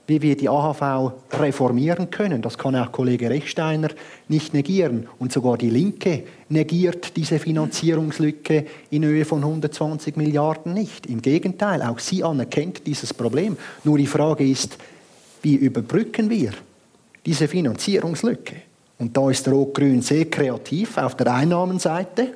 wie 0.07 0.21
wir 0.21 0.35
die 0.35 0.49
AHV 0.49 1.13
reformieren 1.33 2.09
können. 2.09 2.41
Das 2.41 2.57
kann 2.57 2.75
auch 2.75 2.91
Kollege 2.91 3.29
Rechsteiner 3.29 3.89
nicht 4.27 4.55
negieren. 4.55 5.07
Und 5.19 5.31
sogar 5.31 5.55
die 5.55 5.69
Linke 5.69 6.23
negiert 6.49 7.15
diese 7.15 7.37
Finanzierungslücke 7.37 8.65
in 8.89 9.05
Höhe 9.05 9.23
von 9.23 9.43
120 9.43 10.17
Milliarden 10.17 10.73
nicht. 10.73 11.05
Im 11.05 11.21
Gegenteil, 11.21 11.83
auch 11.83 11.99
sie 11.99 12.23
anerkennt 12.23 12.87
dieses 12.87 13.13
Problem. 13.13 13.55
Nur 13.83 13.99
die 13.99 14.07
Frage 14.07 14.49
ist, 14.49 14.79
wie 15.43 15.55
überbrücken 15.55 16.29
wir 16.31 16.53
diese 17.23 17.47
Finanzierungslücke? 17.47 18.55
Und 18.97 19.15
da 19.15 19.29
ist 19.29 19.47
Rot-Grün 19.47 20.01
sehr 20.01 20.25
kreativ 20.25 20.97
auf 20.97 21.15
der 21.15 21.33
Einnahmenseite, 21.33 22.35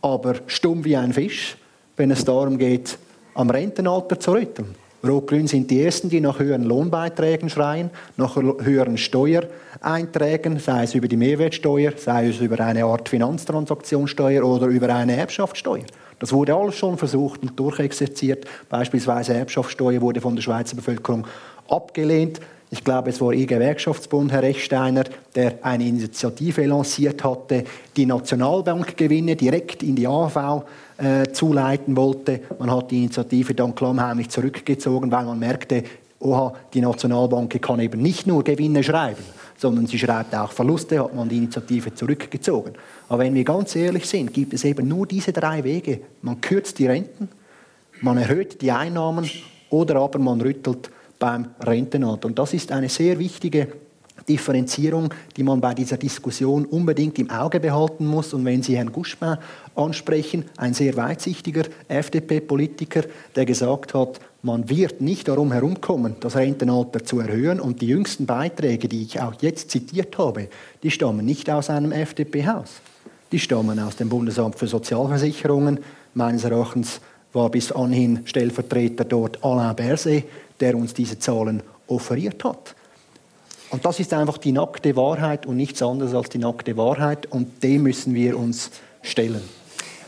aber 0.00 0.36
stumm 0.46 0.84
wie 0.84 0.96
ein 0.96 1.12
Fisch, 1.12 1.56
wenn 1.96 2.10
es 2.10 2.24
darum 2.24 2.56
geht, 2.56 2.98
am 3.34 3.50
Rentenalter 3.50 4.18
zu 4.18 4.32
rütteln. 4.32 4.74
Rot-Grün 5.04 5.48
sind 5.48 5.68
die 5.68 5.82
Ersten, 5.82 6.08
die 6.08 6.20
nach 6.20 6.38
höheren 6.38 6.62
Lohnbeiträgen 6.62 7.50
schreien, 7.50 7.90
nach 8.16 8.36
höheren 8.36 8.96
Steuereinträgen, 8.96 10.60
sei 10.60 10.84
es 10.84 10.94
über 10.94 11.08
die 11.08 11.16
Mehrwertsteuer, 11.16 11.92
sei 11.96 12.28
es 12.28 12.38
über 12.38 12.60
eine 12.60 12.84
Art 12.84 13.08
Finanztransaktionssteuer 13.08 14.44
oder 14.44 14.66
über 14.66 14.94
eine 14.94 15.16
Erbschaftssteuer. 15.16 15.82
Das 16.20 16.32
wurde 16.32 16.54
alles 16.54 16.76
schon 16.76 16.98
versucht 16.98 17.42
und 17.42 17.58
durchexerziert. 17.58 18.44
Beispielsweise 18.68 19.34
Erbschaftssteuer 19.34 20.00
wurde 20.00 20.20
von 20.20 20.36
der 20.36 20.42
Schweizer 20.42 20.76
Bevölkerung 20.76 21.26
abgelehnt. 21.68 22.40
Ich 22.70 22.84
glaube, 22.84 23.10
es 23.10 23.20
war 23.20 23.32
Ihr 23.32 23.46
Gewerkschaftsbund, 23.46 24.30
Herr 24.30 24.42
Rechsteiner, 24.42 25.04
der 25.34 25.58
eine 25.62 25.84
Initiative 25.84 26.64
lanciert 26.64 27.24
hatte, 27.24 27.64
die 27.96 28.06
Nationalbankgewinne 28.06 29.34
direkt 29.34 29.82
in 29.82 29.96
die 29.96 30.06
AV 30.06 30.64
äh, 30.98 31.30
zuleiten 31.32 31.96
wollte. 31.96 32.40
Man 32.58 32.70
hat 32.70 32.90
die 32.90 32.98
Initiative 32.98 33.54
dann 33.54 33.74
klammheimlich 33.74 34.28
zurückgezogen, 34.28 35.10
weil 35.10 35.24
man 35.24 35.38
merkte, 35.38 35.84
oha, 36.20 36.54
die 36.72 36.80
Nationalbank 36.80 37.60
kann 37.60 37.80
eben 37.80 38.00
nicht 38.00 38.26
nur 38.26 38.44
Gewinne 38.44 38.82
schreiben, 38.82 39.22
sondern 39.56 39.86
sie 39.86 39.98
schreibt 39.98 40.34
auch 40.34 40.52
Verluste, 40.52 41.02
hat 41.02 41.14
man 41.14 41.28
die 41.28 41.38
Initiative 41.38 41.94
zurückgezogen. 41.94 42.72
Aber 43.08 43.24
wenn 43.24 43.34
wir 43.34 43.44
ganz 43.44 43.74
ehrlich 43.76 44.06
sind, 44.06 44.32
gibt 44.32 44.54
es 44.54 44.64
eben 44.64 44.88
nur 44.88 45.06
diese 45.06 45.32
drei 45.32 45.64
Wege. 45.64 46.00
Man 46.22 46.40
kürzt 46.40 46.78
die 46.78 46.86
Renten, 46.86 47.28
man 48.00 48.18
erhöht 48.18 48.62
die 48.62 48.72
Einnahmen 48.72 49.28
oder 49.70 49.96
aber 49.96 50.18
man 50.18 50.40
rüttelt 50.40 50.90
beim 51.18 51.46
Rentenalter. 51.60 52.26
Und 52.26 52.38
das 52.38 52.52
ist 52.54 52.72
eine 52.72 52.88
sehr 52.88 53.18
wichtige 53.18 53.68
Differenzierung, 54.28 55.12
die 55.36 55.42
man 55.42 55.60
bei 55.60 55.74
dieser 55.74 55.96
Diskussion 55.96 56.64
unbedingt 56.64 57.18
im 57.18 57.30
Auge 57.30 57.60
behalten 57.60 58.06
muss. 58.06 58.34
Und 58.34 58.44
wenn 58.44 58.62
Sie 58.62 58.76
Herrn 58.76 58.92
Guschmann 58.92 59.38
ansprechen, 59.74 60.44
ein 60.56 60.74
sehr 60.74 60.96
weitsichtiger 60.96 61.64
FDP-Politiker, 61.88 63.04
der 63.34 63.44
gesagt 63.44 63.94
hat, 63.94 64.20
man 64.42 64.68
wird 64.68 65.00
nicht 65.00 65.28
darum 65.28 65.52
herumkommen, 65.52 66.16
das 66.20 66.36
Rentenalter 66.36 67.04
zu 67.04 67.20
erhöhen. 67.20 67.60
Und 67.60 67.80
die 67.80 67.86
jüngsten 67.86 68.26
Beiträge, 68.26 68.88
die 68.88 69.02
ich 69.02 69.20
auch 69.20 69.34
jetzt 69.40 69.70
zitiert 69.70 70.18
habe, 70.18 70.48
die 70.82 70.90
stammen 70.90 71.24
nicht 71.24 71.48
aus 71.48 71.70
einem 71.70 71.92
FDP-Haus. 71.92 72.80
Die 73.30 73.38
stammen 73.38 73.78
aus 73.78 73.96
dem 73.96 74.08
Bundesamt 74.08 74.56
für 74.56 74.66
Sozialversicherungen. 74.66 75.78
Meines 76.14 76.44
Erachtens 76.44 77.00
war 77.32 77.50
bis 77.50 77.72
anhin 77.72 78.20
Stellvertreter 78.24 79.04
dort 79.04 79.42
Alain 79.44 79.74
Berset, 79.74 80.24
der 80.60 80.76
uns 80.76 80.92
diese 80.92 81.18
Zahlen 81.18 81.62
offeriert 81.86 82.44
hat. 82.44 82.74
Und 83.72 83.86
das 83.86 83.98
ist 84.00 84.12
einfach 84.12 84.36
die 84.36 84.52
nackte 84.52 84.96
Wahrheit 84.96 85.46
und 85.46 85.56
nichts 85.56 85.80
anderes 85.80 86.14
als 86.14 86.28
die 86.28 86.36
nackte 86.36 86.76
Wahrheit 86.76 87.24
und 87.32 87.62
dem 87.62 87.84
müssen 87.84 88.14
wir 88.14 88.38
uns 88.38 88.70
stellen. 89.00 89.42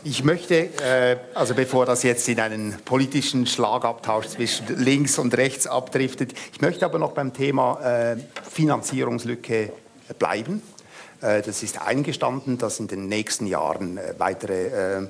Ich 0.03 0.23
möchte, 0.23 0.55
äh, 0.83 1.17
also 1.33 1.55
bevor 1.55 1.87
das 1.87 2.03
jetzt 2.03 2.29
in 2.29 2.39
einen 2.39 2.77
politischen 2.85 3.47
Schlagabtausch 3.47 4.27
zwischen 4.27 4.67
links 4.77 5.17
und 5.17 5.35
rechts 5.35 5.65
abdriftet, 5.65 6.33
ich 6.53 6.61
möchte 6.61 6.85
aber 6.85 6.99
noch 6.99 7.13
beim 7.13 7.33
Thema 7.33 7.81
äh, 7.81 8.17
Finanzierungslücke 8.47 9.73
bleiben. 10.19 10.61
Äh, 11.21 11.41
das 11.41 11.63
ist 11.63 11.81
eingestanden, 11.81 12.59
dass 12.59 12.79
in 12.79 12.87
den 12.87 13.07
nächsten 13.07 13.47
Jahren 13.47 13.99
weitere 14.19 15.07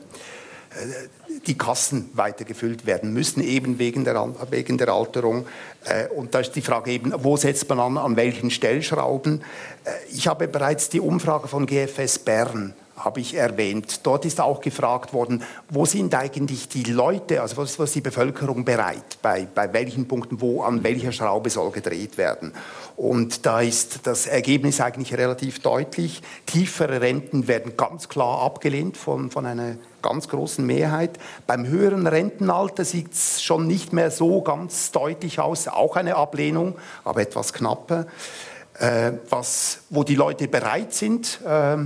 die 1.45 1.57
Kassen 1.57 2.09
weitergefüllt 2.13 2.85
werden 2.85 3.13
müssen, 3.13 3.41
eben 3.43 3.79
wegen 3.79 4.03
der, 4.03 4.27
wegen 4.49 4.77
der 4.77 4.89
Alterung. 4.89 5.45
Äh, 5.83 6.07
und 6.07 6.33
da 6.33 6.39
ist 6.39 6.55
die 6.55 6.61
Frage 6.61 6.91
eben, 6.91 7.13
wo 7.17 7.37
setzt 7.37 7.69
man 7.69 7.79
an, 7.79 7.97
an 7.97 8.15
welchen 8.15 8.51
Stellschrauben? 8.51 9.41
Äh, 9.83 9.91
ich 10.11 10.27
habe 10.27 10.47
bereits 10.47 10.89
die 10.89 10.99
Umfrage 10.99 11.47
von 11.47 11.65
GFS 11.65 12.19
Bern 12.19 12.73
habe 12.97 13.19
ich 13.19 13.35
erwähnt. 13.35 13.99
Dort 14.03 14.25
ist 14.25 14.39
auch 14.39 14.61
gefragt 14.61 15.13
worden, 15.13 15.43
wo 15.69 15.85
sind 15.85 16.15
eigentlich 16.15 16.69
die 16.69 16.83
Leute, 16.83 17.41
also 17.41 17.57
was 17.57 17.77
ist 17.77 17.95
die 17.95 18.01
Bevölkerung 18.01 18.63
bereit, 18.63 19.17
bei, 19.21 19.47
bei 19.53 19.71
welchen 19.73 20.07
Punkten, 20.07 20.39
wo 20.39 20.63
an 20.63 20.83
welcher 20.83 21.11
Schraube 21.11 21.49
soll 21.49 21.71
gedreht 21.71 22.17
werden. 22.17 22.53
Und 22.95 23.45
da 23.45 23.59
ist 23.59 24.07
das 24.07 24.27
Ergebnis 24.27 24.79
eigentlich 24.79 25.13
relativ 25.13 25.59
deutlich. 25.59 26.21
Tiefere 26.45 27.01
Renten 27.01 27.49
werden 27.49 27.75
ganz 27.75 28.07
klar 28.07 28.41
abgelehnt 28.41 28.95
von, 28.95 29.29
von 29.29 29.45
einer 29.45 29.75
ganz 30.05 30.29
großen 30.29 30.65
Mehrheit. 30.65 31.17
Beim 31.47 31.67
höheren 31.67 32.07
Rentenalter 32.07 32.85
sieht 32.85 33.13
es 33.13 33.43
schon 33.43 33.67
nicht 33.67 33.91
mehr 33.91 34.11
so 34.11 34.41
ganz 34.41 34.91
deutlich 34.91 35.39
aus, 35.39 35.67
auch 35.67 35.95
eine 35.97 36.15
Ablehnung, 36.15 36.75
aber 37.03 37.21
etwas 37.21 37.51
knapper. 37.51 38.05
äh, 38.79 39.13
was, 39.29 39.79
wo 39.89 40.03
die 40.03 40.15
Leute 40.15 40.47
bereit 40.47 40.93
sind, 40.93 41.39
äh, 41.45 41.77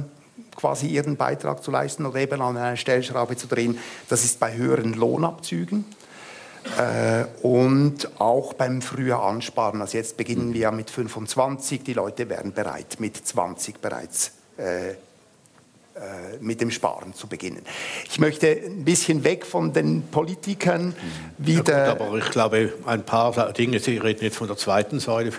quasi 0.55 0.87
ihren 0.87 1.15
Beitrag 1.15 1.63
zu 1.63 1.71
leisten 1.71 2.05
oder 2.05 2.19
eben 2.19 2.41
an 2.41 2.57
einer 2.57 2.77
Stellschraube 2.77 3.37
zu 3.37 3.47
drehen. 3.47 3.77
Das 4.09 4.23
ist 4.23 4.39
bei 4.39 4.53
höheren 4.53 4.93
Lohnabzügen. 4.93 5.85
Äh, 6.77 7.25
und 7.45 8.19
auch 8.19 8.53
beim 8.53 8.81
früher 8.81 9.23
Ansparen. 9.23 9.81
Also 9.81 9.97
jetzt 9.97 10.17
beginnen 10.17 10.53
wir 10.53 10.71
mit 10.71 10.89
25, 10.89 11.83
die 11.83 11.93
Leute 11.93 12.27
wären 12.29 12.51
bereit, 12.51 12.97
mit 12.99 13.15
20 13.15 13.79
bereits 13.79 14.31
äh, 14.57 14.95
mit 16.39 16.61
dem 16.61 16.71
Sparen 16.71 17.13
zu 17.13 17.27
beginnen. 17.27 17.61
Ich 18.09 18.19
möchte 18.19 18.47
ein 18.47 18.85
bisschen 18.85 19.23
weg 19.23 19.45
von 19.45 19.73
den 19.73 20.03
Politikern 20.03 20.95
wieder. 21.37 21.87
Ja 21.87 21.91
gut, 21.93 22.01
aber 22.01 22.17
ich 22.17 22.29
glaube, 22.31 22.73
ein 22.85 23.03
paar 23.03 23.51
Dinge, 23.53 23.79
Sie 23.79 23.97
reden 23.97 24.23
jetzt 24.23 24.37
von 24.37 24.47
der 24.47 24.55
zweiten 24.55 24.99
Säule, 24.99 25.31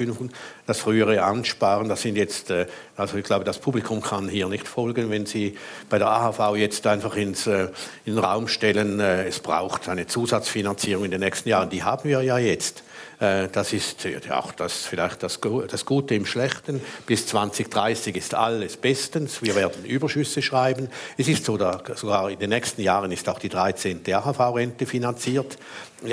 das 0.67 0.79
frühere 0.79 1.23
Ansparen, 1.23 1.89
das 1.89 2.03
sind 2.03 2.17
jetzt, 2.17 2.51
äh, 2.51 2.67
also 2.97 3.17
ich 3.17 3.25
glaube, 3.25 3.45
das 3.45 3.59
Publikum 3.59 4.03
kann 4.03 4.29
hier 4.29 4.49
nicht 4.49 4.69
folgen, 4.69 5.11
wenn 5.11 5.25
Sie 5.25 5.57
bei 5.89 5.99
der 5.99 6.09
AHV 6.09 6.57
jetzt 6.57 6.87
einfach 6.87 7.17
ins, 7.17 7.47
äh, 7.47 7.69
in 8.05 8.17
den 8.17 8.19
Raum 8.19 8.47
stellen, 8.47 9.01
es 9.01 9.41
braucht 9.41 9.89
eine 9.89 10.07
Zusatzfinanzierung 10.07 11.07
in 11.07 11.11
den 11.11 11.21
nächsten 11.21 11.49
Jahren. 11.49 11.71
Die 11.71 11.83
haben 11.83 12.09
wir 12.09 12.23
ja 12.23 12.39
jetzt. 12.39 12.83
Äh, 13.21 13.49
das 13.49 13.73
ist 13.73 14.05
ja 14.05 14.39
auch 14.39 14.53
das, 14.53 14.87
vielleicht 14.87 15.23
das, 15.23 15.39
das 15.69 15.85
Gute 15.85 16.15
im 16.15 16.27
Schlechten. 16.27 16.81
Bis 17.07 17.27
2030 17.27 18.17
ist 18.17 18.35
alles 18.35 18.77
bestens. 18.77 19.43
Wir 19.43 19.55
werden 19.55 19.85
Überschüsse 19.85 20.43
schreiben. 20.43 20.89
Es 21.17 21.29
ist 21.29 21.45
so, 21.45 21.59
sogar 21.95 22.31
in 22.31 22.39
den 22.39 22.51
nächsten 22.51 22.83
Jahren 22.83 23.13
ist 23.13 23.29
auch 23.29 23.39
die 23.39 23.49
13. 23.49 24.01
AHV-Rente 24.07 24.87
finanziert. 24.87 25.59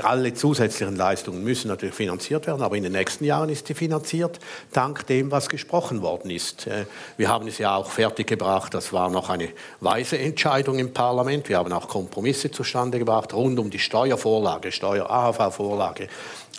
Alle 0.03 0.33
zusätzlichen 0.33 0.97
Leistungen 0.97 1.45
müssen 1.45 1.69
natürlich 1.69 1.95
finanziert 1.95 2.45
werden, 2.45 2.61
aber 2.61 2.75
in 2.75 2.83
den 2.83 2.91
nächsten 2.91 3.23
Jahren 3.23 3.47
ist 3.47 3.67
sie 3.67 3.73
finanziert, 3.73 4.37
dank 4.73 5.07
dem, 5.07 5.31
was 5.31 5.47
gesprochen 5.47 6.01
worden 6.01 6.29
ist. 6.29 6.67
Äh, 6.67 6.85
wir 7.15 7.29
haben 7.29 7.47
es 7.47 7.57
ja 7.57 7.73
auch 7.73 7.89
fertiggebracht, 7.89 8.73
das 8.73 8.91
war 8.91 9.09
noch 9.09 9.29
eine 9.29 9.47
weise 9.79 10.17
Entscheidung 10.17 10.77
im 10.77 10.91
Parlament. 10.91 11.47
Wir 11.47 11.57
haben 11.57 11.71
auch 11.71 11.87
Kompromisse 11.87 12.51
zustande 12.51 12.99
gebracht 12.99 13.33
rund 13.33 13.59
um 13.59 13.69
die 13.69 13.79
Steuervorlage, 13.79 14.73
Steuer-AHV-Vorlage. 14.73 16.09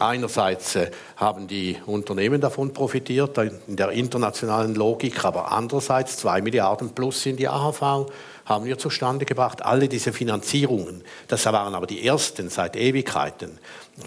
Einerseits 0.01 0.77
äh, 0.77 0.91
haben 1.17 1.49
die 1.49 1.77
Unternehmen 1.87 2.41
davon 2.41 2.73
profitiert, 2.73 3.37
in 3.39 3.75
der 3.75 3.91
internationalen 3.91 4.77
Logik, 4.77 5.25
aber 5.25 5.51
andererseits 5.51 6.19
zwei 6.19 6.41
Milliarden 6.41 6.91
plus 6.91 7.27
in 7.27 7.37
die 7.37 7.49
AHV 7.49 8.07
haben 8.45 8.65
wir 8.65 8.79
zustande 8.79 9.25
gebracht. 9.25 9.63
Alle 9.63 9.89
diese 9.89 10.13
Finanzierungen, 10.13 11.03
das 11.27 11.45
waren 11.47 11.75
aber 11.75 11.87
die 11.87 12.07
ersten 12.07 12.49
seit 12.49 12.77
Ewigkeiten, 12.77 13.59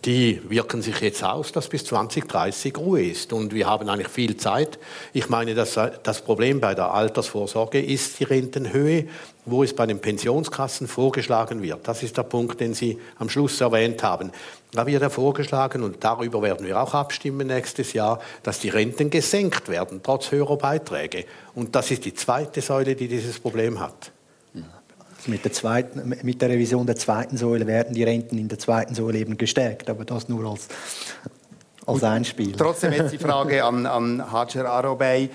die 0.06 0.42
wirken 0.50 0.82
sich 0.82 1.00
jetzt 1.02 1.24
aus, 1.24 1.52
dass 1.52 1.68
bis 1.68 1.84
2030 1.86 2.78
Ruhe 2.78 3.04
ist. 3.04 3.34
Und 3.34 3.54
wir 3.54 3.68
haben 3.68 3.88
eigentlich 3.90 4.08
viel 4.08 4.38
Zeit. 4.38 4.80
Ich 5.14 5.30
meine, 5.30 5.54
dass 5.54 5.78
das 6.04 6.22
Problem 6.22 6.62
bei 6.62 6.74
der 6.74 6.94
Altersvorsorge 6.94 7.82
ist 7.82 8.20
die 8.20 8.24
Rentenhöhe, 8.24 9.08
wo 9.46 9.64
es 9.64 9.76
bei 9.76 9.86
den 9.86 10.00
Pensionskassen 10.00 10.88
vorgeschlagen 10.88 11.62
wird. 11.62 11.88
Das 11.88 12.04
ist 12.04 12.18
der 12.18 12.24
Punkt, 12.24 12.60
den 12.62 12.74
Sie 12.74 13.00
am 13.20 13.30
Schluss 13.30 13.60
erwähnt 13.60 14.02
haben. 14.04 14.32
Da 14.74 14.88
wird 14.88 15.02
ja 15.02 15.10
vorgeschlagen, 15.10 15.84
und 15.84 16.02
darüber 16.02 16.42
werden 16.42 16.66
wir 16.66 16.82
auch 16.82 16.94
abstimmen 16.94 17.48
nächstes 17.48 17.92
Jahr, 17.92 18.20
dass 18.42 18.60
die 18.60 18.70
Renten 18.70 19.10
gesenkt 19.10 19.68
werden, 19.68 20.00
trotz 20.02 20.32
höherer 20.32 20.58
Beiträge. 20.58 21.26
Und 21.54 21.76
das 21.76 21.92
ist 21.92 22.06
die 22.06 22.14
zweite 22.14 22.62
Säule, 22.62 22.96
die 22.96 23.10
dieses 23.10 23.40
Problem 23.40 23.80
hat. 23.82 24.12
Mit 25.28 25.44
der, 25.46 25.52
zweiten, 25.52 26.16
mit 26.24 26.42
der 26.42 26.50
Revision 26.50 26.88
der 26.88 26.96
zweiten 26.96 27.38
Säule 27.38 27.68
werden 27.68 27.94
die 27.94 28.04
Renten 28.04 28.40
in 28.40 28.48
der 28.48 28.58
zweiten 28.58 28.96
Säule 28.96 29.20
eben 29.20 29.38
gestärkt, 29.38 29.88
aber 29.90 30.04
das 30.04 30.30
nur 30.30 30.50
als, 30.50 30.68
als 31.86 32.04
Einspiel. 32.04 32.54
Trotzdem 32.54 32.94
jetzt 32.94 33.12
die 33.12 33.20
Frage 33.20 33.64
an, 33.66 33.86
an 33.86 34.32
Hajar 34.32 34.66
Arobey. 34.66 35.30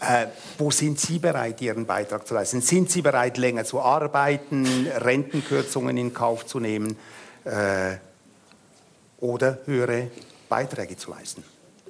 Äh, 0.00 0.26
wo 0.58 0.70
sind 0.70 1.00
Sie 1.00 1.18
bereit, 1.18 1.60
Ihren 1.62 1.86
Beitrag 1.86 2.28
zu 2.28 2.34
leisten? 2.34 2.60
Sind 2.60 2.90
Sie 2.90 3.02
bereit, 3.02 3.36
länger 3.38 3.64
zu 3.64 3.80
arbeiten, 3.80 4.86
Rentenkürzungen 4.98 5.96
in 5.96 6.14
Kauf 6.14 6.46
zu 6.46 6.60
nehmen 6.60 6.96
äh, 7.44 7.96
oder 9.20 9.58
höhere 9.66 10.10
Beiträge 10.48 10.96
zu 10.96 11.10
leisten? 11.10 11.44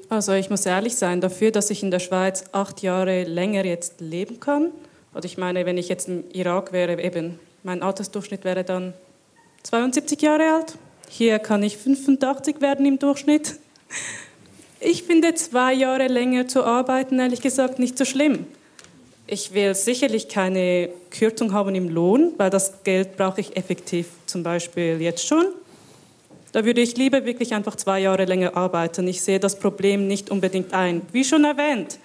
Also 0.09 0.33
ich 0.33 0.51
muss 0.51 0.67
ehrlich 0.67 0.97
sein, 0.97 1.21
dafür, 1.21 1.51
dass 1.51 1.71
ich 1.71 1.83
in 1.83 1.91
der 1.91 1.99
Schweiz 1.99 2.45
acht 2.53 2.83
Jahre 2.83 3.25
länger 3.25 3.65
jetzt 3.65 4.01
leben 4.01 4.41
kann, 4.41 4.71
und 5.15 5.25
ich 5.25 5.39
meine, 5.39 5.65
wenn 5.65 5.79
ich 5.79 5.89
jetzt 5.89 6.09
im 6.09 6.25
Irak 6.33 6.73
wäre, 6.73 7.01
eben, 7.01 7.39
mein 7.63 7.83
Altersdurchschnitt 7.83 8.45
wäre 8.45 8.65
dann 8.65 8.93
72 9.63 10.21
Jahre 10.21 10.55
alt. 10.55 10.77
Hier 11.09 11.39
kann 11.39 11.63
ich 11.63 11.79
85 11.79 12.61
werden 12.61 12.85
im 12.85 12.99
Durchschnitt. 12.99 13.55
Ich 14.81 15.05
finde 15.05 15.35
zwei 15.35 15.73
Jahre 15.73 16.09
länger 16.09 16.49
zu 16.49 16.65
arbeiten, 16.65 17.19
ehrlich 17.19 17.41
gesagt, 17.41 17.79
nicht 17.79 17.97
so 17.97 18.05
schlimm. 18.05 18.47
Ich 19.27 19.55
will 19.55 19.75
sicherlich 19.75 20.29
keine 20.29 20.91
Kürzung 21.11 21.55
haben 21.55 21.75
im 21.75 21.89
Lohn, 21.89 22.33
weil 22.37 22.51
das 22.51 22.83
Geld 22.85 23.17
brauche 23.17 23.41
ich 23.41 23.57
effektiv 23.57 24.09
zum 24.27 24.43
Beispiel 24.43 25.01
jetzt 25.01 25.27
schon. 25.27 25.47
Da 26.55 26.65
würde 26.65 26.83
ich 26.83 26.97
lieber 26.97 27.25
wirklich 27.25 27.53
einfach 27.53 27.75
zwei 27.75 27.99
Jahre 27.99 28.27
länger 28.27 28.57
arbeiten. 28.57 29.09
Ich 29.09 29.23
sehe 29.23 29.41
das 29.41 29.59
Problem 29.59 30.07
nicht 30.07 30.31
unbedingt 30.31 30.73
ein. 30.73 31.03
Wie 31.11 31.25
schon 31.25 31.45
erwähnt, 31.45 31.99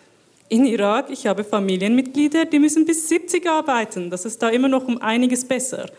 in 0.48 0.66
Irak, 0.66 1.12
ich 1.12 1.28
habe 1.28 1.44
Familienmitglieder, 1.44 2.46
die 2.46 2.58
müssen 2.58 2.84
bis 2.84 3.08
70 3.10 3.48
arbeiten. 3.48 4.10
Das 4.10 4.26
ist 4.26 4.42
da 4.42 4.50
immer 4.50 4.68
noch 4.68 4.88
um 4.88 5.00
einiges 5.04 5.46
besser. 5.46 5.92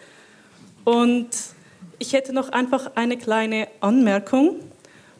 Und 0.82 1.28
ich 2.01 2.12
hätte 2.12 2.32
noch 2.32 2.48
einfach 2.48 2.90
eine 2.96 3.16
kleine 3.16 3.68
Anmerkung. 3.78 4.57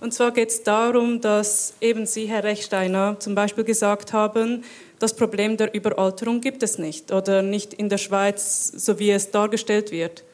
Und 0.01 0.13
zwar 0.13 0.33
geht 0.33 0.49
es 0.49 0.65
darum, 0.65 1.21
dass 1.21 1.75
eben 1.81 2.07
Sie, 2.07 2.27
Herr 2.27 2.43
Rechsteiner, 2.43 3.15
zum 3.21 3.37
Beispiel 3.37 3.63
gesagt 3.63 4.13
haben, 4.13 4.65
das 4.99 5.15
Problem 5.15 5.57
der 5.57 5.73
Überalterung 5.73 6.41
gibt 6.41 6.65
es 6.65 6.79
nicht 6.79 7.13
oder 7.13 7.43
nicht 7.43 7.75
in 7.75 7.91
der 7.91 7.99
Schweiz, 7.99 8.73
so 8.75 8.99
wie 8.99 9.13
es 9.13 9.31
dargestellt 9.31 9.93
wird. 9.93 10.25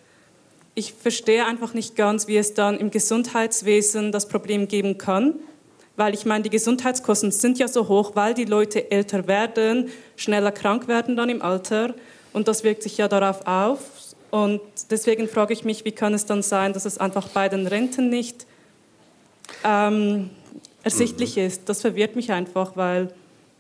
Ich 0.79 0.93
verstehe 0.93 1.47
einfach 1.47 1.73
nicht 1.73 1.97
ganz, 1.97 2.29
wie 2.29 2.37
es 2.37 2.53
dann 2.53 2.79
im 2.79 2.91
Gesundheitswesen 2.91 4.13
das 4.13 4.29
Problem 4.29 4.69
geben 4.69 4.99
kann, 4.99 5.37
weil 5.97 6.13
ich 6.13 6.27
meine, 6.27 6.45
die 6.45 6.51
Gesundheitskosten 6.51 7.33
sind 7.33 7.59
ja 7.59 7.67
so 7.67 7.89
hoch, 7.89 8.11
weil 8.13 8.35
die 8.35 8.45
Leute 8.45 8.91
älter 8.91 9.27
werden, 9.27 9.89
schneller 10.17 10.53
krank 10.53 10.87
werden 10.87 11.17
dann 11.17 11.31
im 11.31 11.41
Alter 11.41 11.95
und 12.35 12.47
das 12.47 12.63
wirkt 12.63 12.83
sich 12.83 12.99
ja 12.99 13.09
darauf 13.09 13.47
auf. 13.47 13.79
Und 14.31 14.61
deswegen 14.91 15.29
frage 15.29 15.55
ich 15.55 15.65
mich, 15.65 15.87
wie 15.87 15.93
kann 15.93 16.13
es 16.13 16.27
dann 16.27 16.43
sein, 16.43 16.75
dass 16.75 16.85
es 16.85 16.99
einfach 16.99 17.29
bei 17.29 17.49
den 17.49 17.67
Renten 17.67 18.11
nicht 18.11 18.47
ähm, 19.65 20.29
ersichtlich 20.83 21.37
mhm. 21.37 21.45
ist? 21.45 21.71
Das 21.71 21.81
verwirrt 21.81 22.17
mich 22.17 22.33
einfach, 22.33 22.77
weil 22.77 23.15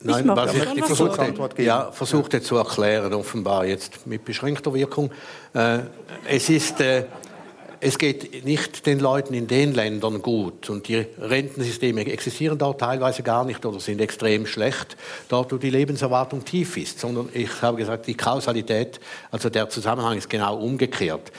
Nein, 0.06 0.24
ich 0.24 0.36
was 0.36 0.54
ich, 0.54 0.76
ich 0.76 0.84
versuchte, 0.84 1.62
ja, 1.62 1.90
versuchte 1.92 2.42
zu 2.42 2.56
erklären, 2.56 3.12
offenbar 3.14 3.66
jetzt 3.66 4.06
mit 4.06 4.24
beschränkter 4.24 4.72
Wirkung. 4.74 5.10
Äh, 5.54 5.80
es 6.28 6.48
ist 6.48 6.80
äh, 6.80 7.04
es 7.80 7.98
geht 7.98 8.44
nicht 8.44 8.86
den 8.86 9.00
Leuten 9.00 9.34
in 9.34 9.46
den 9.46 9.74
Ländern 9.74 10.22
gut 10.22 10.70
und 10.70 10.88
die 10.88 11.06
Rentensysteme 11.18 12.04
existieren 12.06 12.58
dort 12.58 12.80
teilweise 12.80 13.22
gar 13.22 13.44
nicht 13.44 13.64
oder 13.64 13.80
sind 13.80 14.00
extrem 14.00 14.46
schlecht, 14.46 14.96
dort 15.28 15.52
wo 15.52 15.56
die 15.56 15.70
Lebenserwartung 15.70 16.44
tief 16.44 16.76
ist, 16.76 17.00
sondern 17.00 17.28
ich 17.32 17.62
habe 17.62 17.76
gesagt, 17.76 18.06
die 18.06 18.16
Kausalität, 18.16 19.00
also 19.30 19.50
der 19.50 19.68
Zusammenhang 19.68 20.18
ist 20.18 20.30
genau 20.30 20.56
umgekehrt. 20.58 21.32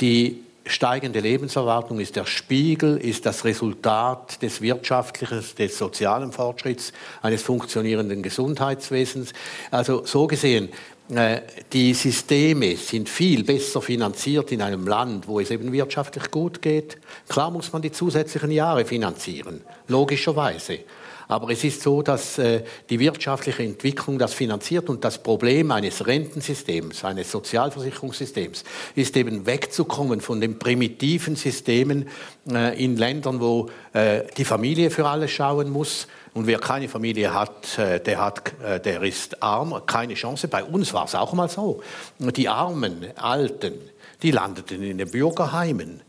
Die 0.00 0.42
steigende 0.66 1.20
Lebenserwartung 1.20 2.00
ist 2.00 2.16
der 2.16 2.26
Spiegel, 2.26 2.96
ist 2.96 3.26
das 3.26 3.44
Resultat 3.44 4.42
des 4.42 4.60
wirtschaftlichen, 4.60 5.42
des 5.58 5.78
sozialen 5.78 6.32
Fortschritts, 6.32 6.92
eines 7.22 7.42
funktionierenden 7.42 8.22
Gesundheitswesens. 8.22 9.32
Also 9.70 10.04
so 10.04 10.26
gesehen, 10.26 10.68
äh, 11.08 11.40
die 11.72 11.94
Systeme 11.94 12.76
sind 12.76 13.08
viel 13.08 13.44
besser 13.44 13.80
finanziert 13.80 14.50
in 14.50 14.60
einem 14.60 14.86
Land, 14.86 15.28
wo 15.28 15.38
es 15.38 15.50
eben 15.50 15.72
wirtschaftlich 15.72 16.30
gut 16.30 16.60
geht. 16.60 16.98
Klar 17.28 17.50
muss 17.50 17.72
man 17.72 17.82
die 17.82 17.92
zusätzlichen 17.92 18.50
Jahre 18.50 18.84
finanzieren, 18.84 19.60
logischerweise. 19.86 20.80
Aber 21.28 21.50
es 21.50 21.64
ist 21.64 21.82
so, 21.82 22.02
dass 22.02 22.38
äh, 22.38 22.62
die 22.88 23.00
wirtschaftliche 23.00 23.62
Entwicklung 23.62 24.18
das 24.18 24.34
finanziert 24.34 24.88
und 24.88 25.04
das 25.04 25.18
Problem 25.22 25.70
eines 25.70 26.06
Rentensystems, 26.06 27.04
eines 27.04 27.30
Sozialversicherungssystems, 27.30 28.64
ist 28.94 29.16
eben 29.16 29.46
wegzukommen 29.46 30.20
von 30.20 30.40
den 30.40 30.58
primitiven 30.58 31.34
Systemen 31.34 32.08
äh, 32.50 32.82
in 32.82 32.96
Ländern, 32.96 33.40
wo 33.40 33.68
äh, 33.92 34.22
die 34.36 34.44
Familie 34.44 34.90
für 34.90 35.06
alles 35.06 35.32
schauen 35.32 35.70
muss. 35.70 36.06
Und 36.34 36.46
wer 36.46 36.58
keine 36.58 36.88
Familie 36.88 37.34
hat, 37.34 37.78
äh, 37.78 37.98
der, 37.98 38.20
hat, 38.20 38.52
äh, 38.62 38.78
der 38.78 39.02
ist 39.02 39.42
arm, 39.42 39.82
keine 39.86 40.14
Chance. 40.14 40.48
Bei 40.48 40.62
uns 40.62 40.92
war 40.92 41.06
es 41.06 41.14
auch 41.14 41.32
mal 41.32 41.48
so. 41.48 41.82
Die 42.18 42.48
armen 42.48 43.06
Alten, 43.16 43.74
die 44.22 44.30
landeten 44.30 44.82
in 44.82 44.98
den 44.98 45.10
Bürgerheimen 45.10 46.02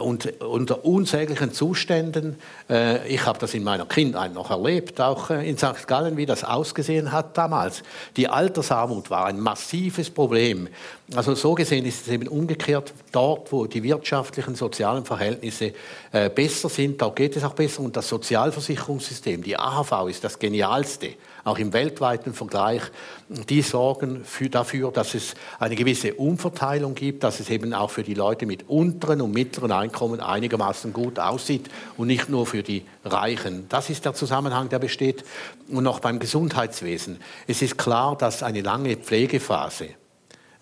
und 0.00 0.40
unter 0.40 0.84
unsäglichen 0.84 1.52
Zuständen, 1.52 2.36
äh, 2.70 3.06
ich 3.06 3.26
habe 3.26 3.38
das 3.38 3.52
in 3.52 3.62
meiner 3.64 3.84
Kindheit 3.84 4.32
noch 4.32 4.50
erlebt, 4.50 5.00
auch 5.00 5.28
äh, 5.28 5.48
in 5.48 5.58
St. 5.58 5.86
Gallen, 5.86 6.16
wie 6.16 6.24
das 6.24 6.42
ausgesehen 6.42 7.12
hat 7.12 7.36
damals. 7.36 7.82
Die 8.16 8.28
Altersarmut 8.28 9.10
war 9.10 9.26
ein 9.26 9.38
massives 9.38 10.10
Problem. 10.10 10.68
Also 11.14 11.34
so 11.34 11.54
gesehen 11.54 11.86
ist 11.86 12.06
es 12.06 12.12
eben 12.12 12.28
umgekehrt, 12.28 12.92
dort, 13.12 13.50
wo 13.50 13.66
die 13.66 13.82
wirtschaftlichen, 13.82 14.54
sozialen 14.54 15.06
Verhältnisse 15.06 15.72
besser 16.34 16.68
sind, 16.68 17.00
da 17.00 17.08
geht 17.08 17.34
es 17.34 17.44
auch 17.44 17.54
besser. 17.54 17.80
Und 17.80 17.96
das 17.96 18.08
Sozialversicherungssystem, 18.08 19.42
die 19.42 19.58
AHV, 19.58 20.08
ist 20.10 20.22
das 20.22 20.38
Genialste 20.38 21.14
auch 21.48 21.58
im 21.58 21.72
weltweiten 21.72 22.34
Vergleich, 22.34 22.82
die 23.28 23.62
sorgen 23.62 24.24
für, 24.24 24.48
dafür, 24.48 24.92
dass 24.92 25.14
es 25.14 25.34
eine 25.58 25.74
gewisse 25.74 26.14
Umverteilung 26.14 26.94
gibt, 26.94 27.24
dass 27.24 27.40
es 27.40 27.50
eben 27.50 27.72
auch 27.72 27.90
für 27.90 28.02
die 28.02 28.14
Leute 28.14 28.46
mit 28.46 28.68
unteren 28.68 29.20
und 29.22 29.32
mittleren 29.32 29.72
Einkommen 29.72 30.20
einigermaßen 30.20 30.92
gut 30.92 31.18
aussieht 31.18 31.70
und 31.96 32.06
nicht 32.06 32.28
nur 32.28 32.46
für 32.46 32.62
die 32.62 32.84
Reichen. 33.04 33.66
Das 33.68 33.90
ist 33.90 34.04
der 34.04 34.14
Zusammenhang, 34.14 34.68
der 34.68 34.78
besteht. 34.78 35.24
Und 35.68 35.84
noch 35.84 36.00
beim 36.00 36.18
Gesundheitswesen. 36.18 37.18
Es 37.46 37.62
ist 37.62 37.78
klar, 37.78 38.16
dass 38.16 38.42
eine 38.42 38.60
lange 38.60 38.96
Pflegephase, 38.96 39.84
äh, 39.84 39.94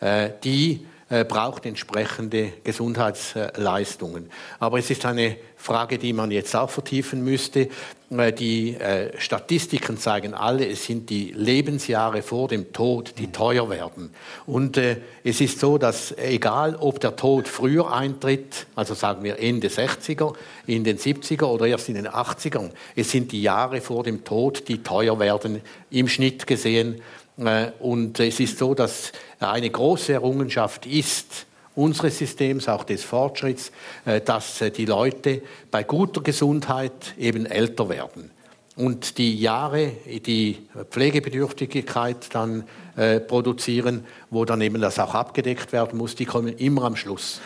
die 0.00 0.86
äh, 1.08 1.24
braucht 1.24 1.66
entsprechende 1.66 2.52
Gesundheitsleistungen. 2.64 4.28
Aber 4.58 4.80
es 4.80 4.90
ist 4.90 5.06
eine 5.06 5.36
Frage, 5.56 5.98
die 5.98 6.12
man 6.12 6.32
jetzt 6.32 6.56
auch 6.56 6.68
vertiefen 6.68 7.22
müsste. 7.22 7.68
Äh, 8.10 8.32
die 8.32 8.74
äh, 8.74 9.16
Statistiken 9.16 9.98
zeigen 9.98 10.34
alle, 10.34 10.68
es 10.68 10.84
sind 10.84 11.08
die 11.08 11.30
Lebensjahre 11.30 12.22
vor 12.22 12.48
dem 12.48 12.72
Tod, 12.72 13.14
die 13.18 13.30
teuer 13.30 13.70
werden. 13.70 14.10
Und 14.46 14.78
es 14.78 15.40
ist 15.40 15.60
so, 15.60 15.78
dass 15.78 16.10
egal, 16.18 16.74
ob 16.74 16.98
der 16.98 17.14
Tod 17.14 17.46
früher 17.46 17.92
eintritt, 17.92 18.66
also 18.74 18.94
sagen 18.94 19.22
wir 19.22 19.38
Ende 19.38 19.68
60er, 19.68 20.34
in 20.66 20.82
den 20.82 20.98
70er 20.98 21.44
oder 21.44 21.68
erst 21.68 21.88
in 21.88 21.94
den 21.94 22.08
80ern, 22.08 22.70
es 22.96 23.12
sind 23.12 23.30
die 23.30 23.42
Jahre 23.42 23.80
vor 23.80 24.02
dem 24.02 24.24
Tod, 24.24 24.66
die 24.66 24.82
teuer 24.82 25.20
werden, 25.20 25.62
im 25.90 26.08
Schnitt 26.08 26.48
gesehen. 26.48 27.00
Äh, 27.38 27.68
und 27.80 28.18
es 28.20 28.40
ist 28.40 28.58
so, 28.58 28.74
dass 28.74 29.12
eine 29.40 29.70
große 29.70 30.14
Errungenschaft 30.14 30.86
ist, 30.86 31.46
unseres 31.76 32.18
Systems, 32.18 32.68
auch 32.68 32.84
des 32.84 33.04
Fortschritts, 33.04 33.70
äh, 34.04 34.20
dass 34.20 34.60
äh, 34.60 34.70
die 34.70 34.86
Leute 34.86 35.42
bei 35.70 35.84
guter 35.84 36.22
Gesundheit 36.22 37.14
eben 37.18 37.46
älter 37.46 37.88
werden. 37.88 38.30
Und 38.74 39.16
die 39.16 39.38
Jahre, 39.40 39.92
die 40.04 40.58
Pflegebedürftigkeit 40.90 42.34
dann 42.34 42.64
äh, 42.96 43.20
produzieren, 43.20 44.04
wo 44.28 44.44
dann 44.44 44.60
eben 44.60 44.82
das 44.82 44.98
auch 44.98 45.14
abgedeckt 45.14 45.72
werden 45.72 45.98
muss, 45.98 46.14
die 46.14 46.26
kommen 46.26 46.54
immer 46.58 46.82
am 46.84 46.96
Schluss. 46.96 47.40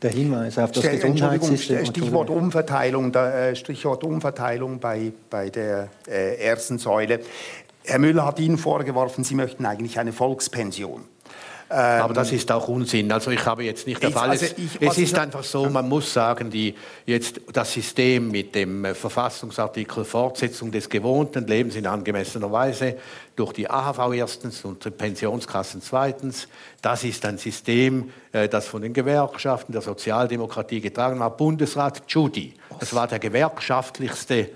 Der 0.00 0.10
Hinweis 0.10 0.58
auf 0.58 0.70
das 0.72 0.88
Gesundheitssystem. 0.88 1.86
Stichwort 1.86 2.30
Umverteilung, 2.30 3.12
Stichwort 3.54 4.04
Umverteilung 4.04 4.78
bei, 4.78 5.12
bei 5.30 5.48
der 5.48 5.88
äh, 6.06 6.36
ersten 6.36 6.78
Säule. 6.78 7.20
Herr 7.86 7.98
Müller 7.98 8.26
hat 8.26 8.38
Ihnen 8.38 8.58
vorgeworfen, 8.58 9.24
Sie 9.24 9.34
möchten 9.34 9.64
eigentlich 9.64 9.98
eine 9.98 10.12
Volkspension. 10.12 11.04
Ähm, 11.68 12.02
Aber 12.02 12.14
das 12.14 12.30
ist 12.30 12.50
auch 12.52 12.68
Unsinn. 12.68 13.10
Also 13.10 13.32
ich 13.32 13.44
habe 13.44 13.64
jetzt 13.64 13.88
nicht 13.88 14.04
auf 14.04 14.16
alles. 14.16 14.42
Also 14.42 14.54
ich, 14.56 14.80
es 14.80 14.98
ist 14.98 15.18
einfach 15.18 15.42
so, 15.42 15.68
man 15.68 15.88
muss 15.88 16.12
sagen, 16.12 16.48
die, 16.48 16.74
jetzt 17.06 17.40
das 17.52 17.72
System 17.72 18.30
mit 18.30 18.54
dem 18.54 18.84
äh, 18.84 18.94
Verfassungsartikel 18.94 20.04
Fortsetzung 20.04 20.70
des 20.70 20.88
gewohnten 20.88 21.44
Lebens 21.46 21.74
in 21.74 21.86
angemessener 21.88 22.52
Weise 22.52 22.96
durch 23.34 23.52
die 23.52 23.68
AHV 23.68 24.14
erstens 24.14 24.64
und 24.64 24.84
die 24.84 24.90
Pensionskassen 24.90 25.82
zweitens, 25.82 26.46
das 26.82 27.02
ist 27.02 27.24
ein 27.26 27.36
System, 27.36 28.12
äh, 28.30 28.48
das 28.48 28.68
von 28.68 28.82
den 28.82 28.92
Gewerkschaften 28.92 29.72
der 29.72 29.82
Sozialdemokratie 29.82 30.80
getragen 30.80 31.18
war. 31.18 31.36
Bundesrat 31.36 32.02
Judy, 32.06 32.54
das 32.78 32.94
war 32.94 33.08
der 33.08 33.18
gewerkschaftlichste 33.18 34.50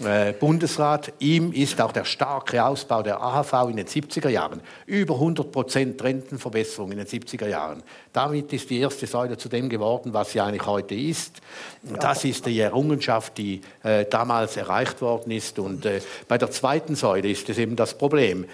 äh, 0.00 0.32
Bundesrat. 0.32 1.12
Ihm 1.20 1.52
ist 1.52 1.80
auch 1.80 1.92
der 1.92 2.04
starke 2.04 2.64
Ausbau 2.64 3.02
der 3.02 3.20
AHV 3.22 3.70
in 3.70 3.76
den 3.76 3.86
70er 3.86 4.28
Jahren, 4.28 4.60
über 4.86 5.14
100 5.14 5.52
Prozent 5.52 6.02
Rentenverbesserung 6.02 6.90
in 6.92 6.98
den 6.98 7.06
70er 7.06 7.46
Jahren. 7.46 7.82
Damit 8.12 8.52
ist 8.52 8.70
die 8.70 8.80
erste 8.80 9.06
Säule 9.06 9.36
zu 9.36 9.48
dem 9.48 9.68
geworden, 9.68 10.12
was 10.12 10.32
sie 10.32 10.40
eigentlich 10.40 10.66
heute 10.66 10.94
ist. 10.94 11.40
Das 12.00 12.24
ist 12.24 12.46
die 12.46 12.58
Errungenschaft, 12.58 13.38
die 13.38 13.60
äh, 13.82 14.04
damals 14.06 14.56
erreicht 14.56 15.00
worden 15.00 15.30
ist. 15.30 15.58
Und 15.58 15.86
äh, 15.86 16.00
bei 16.26 16.38
der 16.38 16.50
zweiten 16.50 16.96
Säule 16.96 17.28
ist 17.28 17.48
es 17.48 17.58
eben 17.58 17.76
das 17.76 17.96
Problem. 17.96 18.46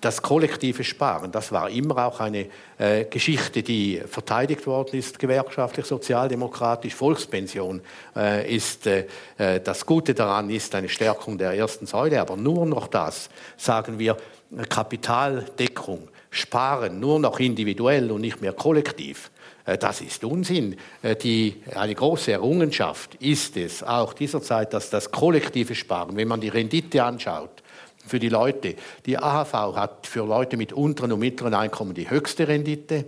Das 0.00 0.22
kollektive 0.22 0.82
Sparen, 0.82 1.30
das 1.30 1.52
war 1.52 1.68
immer 1.68 2.06
auch 2.06 2.20
eine 2.20 2.46
äh, 2.78 3.04
Geschichte, 3.04 3.62
die 3.62 4.00
verteidigt 4.06 4.66
worden 4.66 4.98
ist, 4.98 5.18
gewerkschaftlich, 5.18 5.86
sozialdemokratisch. 5.86 6.94
Volkspension 6.94 7.82
äh, 8.16 8.54
ist 8.54 8.86
äh, 8.86 9.06
äh 9.36 9.60
das 9.60 9.84
Gute 9.84 10.14
daran, 10.14 10.48
ist 10.50 10.74
eine 10.74 10.88
Stärkung 10.88 11.36
der 11.36 11.52
ersten 11.52 11.86
Säule, 11.86 12.20
aber 12.20 12.36
nur 12.36 12.64
noch 12.64 12.88
das, 12.88 13.28
sagen 13.56 13.98
wir, 13.98 14.16
Kapitaldeckung, 14.68 16.08
Sparen, 16.30 16.98
nur 16.98 17.18
noch 17.18 17.38
individuell 17.38 18.10
und 18.10 18.20
nicht 18.20 18.40
mehr 18.40 18.52
kollektiv. 18.52 19.30
Äh, 19.64 19.78
das 19.78 20.00
ist 20.00 20.24
Unsinn. 20.24 20.76
Äh, 21.02 21.16
die, 21.16 21.62
eine 21.74 21.94
große 21.94 22.32
Errungenschaft 22.32 23.14
ist 23.16 23.56
es 23.56 23.82
auch 23.82 24.12
dieser 24.12 24.42
Zeit, 24.42 24.72
dass 24.72 24.90
das 24.90 25.10
kollektive 25.10 25.74
Sparen, 25.74 26.16
wenn 26.16 26.28
man 26.28 26.40
die 26.40 26.48
Rendite 26.48 27.04
anschaut, 27.04 27.62
für 28.06 28.18
die 28.18 28.28
Leute. 28.28 28.74
Die 29.06 29.18
AHV 29.18 29.52
hat 29.76 30.06
für 30.06 30.26
Leute 30.26 30.56
mit 30.56 30.72
unteren 30.72 31.12
und 31.12 31.20
mittleren 31.20 31.54
Einkommen 31.54 31.94
die 31.94 32.10
höchste 32.10 32.48
Rendite. 32.48 33.04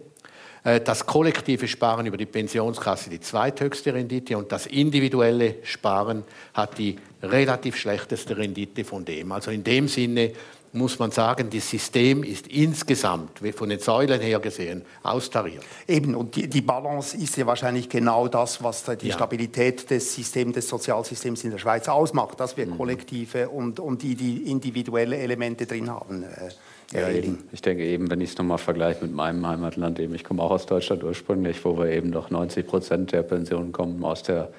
Äh, 0.65 0.81
das 0.81 1.07
kollektive 1.07 1.69
Sparen 1.69 2.07
über 2.07 2.17
die 2.17 2.27
Pensionskasse 2.27 3.11
die 3.11 3.21
zweithöchste 3.21 3.95
Rendite 3.95 4.37
und 4.37 4.53
das 4.53 4.67
individuelle 4.67 5.57
Sparen 5.63 6.25
hat 6.55 6.79
die 6.79 6.99
relativ 7.23 7.77
schlechteste 7.77 8.37
Rendite 8.37 8.85
von 8.85 9.05
dem. 9.05 9.33
Also 9.33 9.51
in 9.51 9.65
dem 9.65 9.89
Sinne 9.89 10.33
muss 10.73 10.99
man 10.99 11.11
sagen, 11.11 11.51
das 11.51 11.69
System 11.69 12.23
ist 12.23 12.47
insgesamt, 12.47 13.41
von 13.55 13.69
den 13.69 13.79
Säulen 13.79 14.21
her 14.21 14.41
gesehen, 14.41 14.83
austariert. 15.03 15.63
Eben, 15.87 16.15
und 16.15 16.35
die, 16.35 16.49
die 16.49 16.63
Balance 16.63 17.17
ist 17.17 17.37
ja 17.37 17.47
wahrscheinlich 17.47 17.89
genau 17.89 18.27
das, 18.27 18.63
was 18.63 18.85
die 18.85 19.09
ja. 19.09 19.15
Stabilität 19.15 19.91
des 19.91 20.15
Systems, 20.15 20.55
des 20.55 20.69
Sozialsystems 20.69 21.45
in 21.45 21.51
der 21.51 21.59
Schweiz 21.59 21.89
ausmacht, 21.89 22.41
dass 22.41 22.57
wir 22.57 22.67
mhm. 22.67 22.79
kollektive 22.79 23.51
und, 23.51 23.81
und 23.81 24.03
die, 24.03 24.15
die 24.15 24.51
individuelle 24.51 25.19
Elemente 25.19 25.67
drin 25.67 25.91
haben. 25.91 26.23
Äh, 26.23 26.51
ja, 26.93 27.09
eben. 27.09 27.39
Ich 27.53 27.63
denke 27.63 27.85
eben, 27.85 28.11
wenn 28.11 28.21
ich 28.21 28.31
es 28.31 28.39
nochmal 28.39 28.59
vergleiche 28.59 29.03
mit 29.03 29.15
meinem 29.15 29.47
Heimatland, 29.47 29.99
eben, 29.99 30.15
ich 30.15 30.25
komme 30.25 30.43
auch 30.43 30.51
aus 30.51 30.67
Deutschland 30.67 31.03
ursprünglich, 31.03 31.65
wo 31.65 31.79
wir 31.79 31.87
eben 31.87 32.13
doch 32.13 32.29
90 32.31 32.67
Prozent 32.67 33.13
der 33.13 33.23
Pensionen 33.23 33.73
kommen 33.73 34.05
aus 34.05 34.23
der 34.23 34.51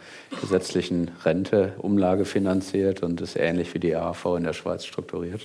gesetzlichen 0.41 1.11
Rente, 1.23 1.73
Umlage 1.77 2.25
finanziert 2.25 3.03
und 3.03 3.21
ist 3.21 3.35
ähnlich 3.35 3.73
wie 3.75 3.79
die 3.79 3.95
AHV 3.95 4.37
in 4.37 4.43
der 4.43 4.53
Schweiz 4.53 4.85
strukturiert. 4.85 5.41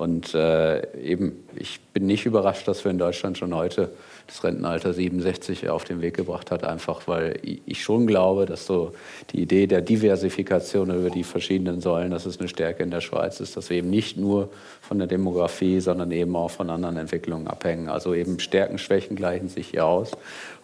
Und 0.00 0.34
äh, 0.34 0.80
eben, 0.98 1.44
ich 1.56 1.78
bin 1.92 2.06
nicht 2.06 2.24
überrascht, 2.24 2.66
dass 2.66 2.82
wir 2.84 2.90
in 2.90 2.96
Deutschland 2.96 3.36
schon 3.36 3.54
heute 3.54 3.90
das 4.26 4.42
Rentenalter 4.42 4.94
67 4.94 5.68
auf 5.68 5.84
den 5.84 6.00
Weg 6.00 6.16
gebracht 6.16 6.50
hat, 6.50 6.64
einfach 6.64 7.06
weil 7.06 7.38
ich 7.42 7.82
schon 7.82 8.06
glaube, 8.06 8.46
dass 8.46 8.64
so 8.64 8.92
die 9.32 9.42
Idee 9.42 9.66
der 9.66 9.82
Diversifikation 9.82 10.88
über 10.88 11.10
die 11.10 11.22
verschiedenen 11.22 11.82
Säulen, 11.82 12.10
dass 12.10 12.24
es 12.24 12.40
eine 12.40 12.48
Stärke 12.48 12.82
in 12.82 12.90
der 12.90 13.02
Schweiz 13.02 13.40
ist, 13.40 13.58
dass 13.58 13.68
wir 13.68 13.76
eben 13.76 13.90
nicht 13.90 14.16
nur 14.16 14.48
von 14.90 14.98
der 14.98 15.06
Demografie, 15.06 15.78
sondern 15.78 16.10
eben 16.10 16.34
auch 16.34 16.50
von 16.50 16.68
anderen 16.68 16.96
Entwicklungen 16.96 17.46
abhängen. 17.46 17.88
Also 17.88 18.12
eben 18.12 18.40
Stärken, 18.40 18.76
Schwächen 18.76 19.14
gleichen 19.14 19.48
sich 19.48 19.68
hier 19.68 19.86
aus. 19.86 20.10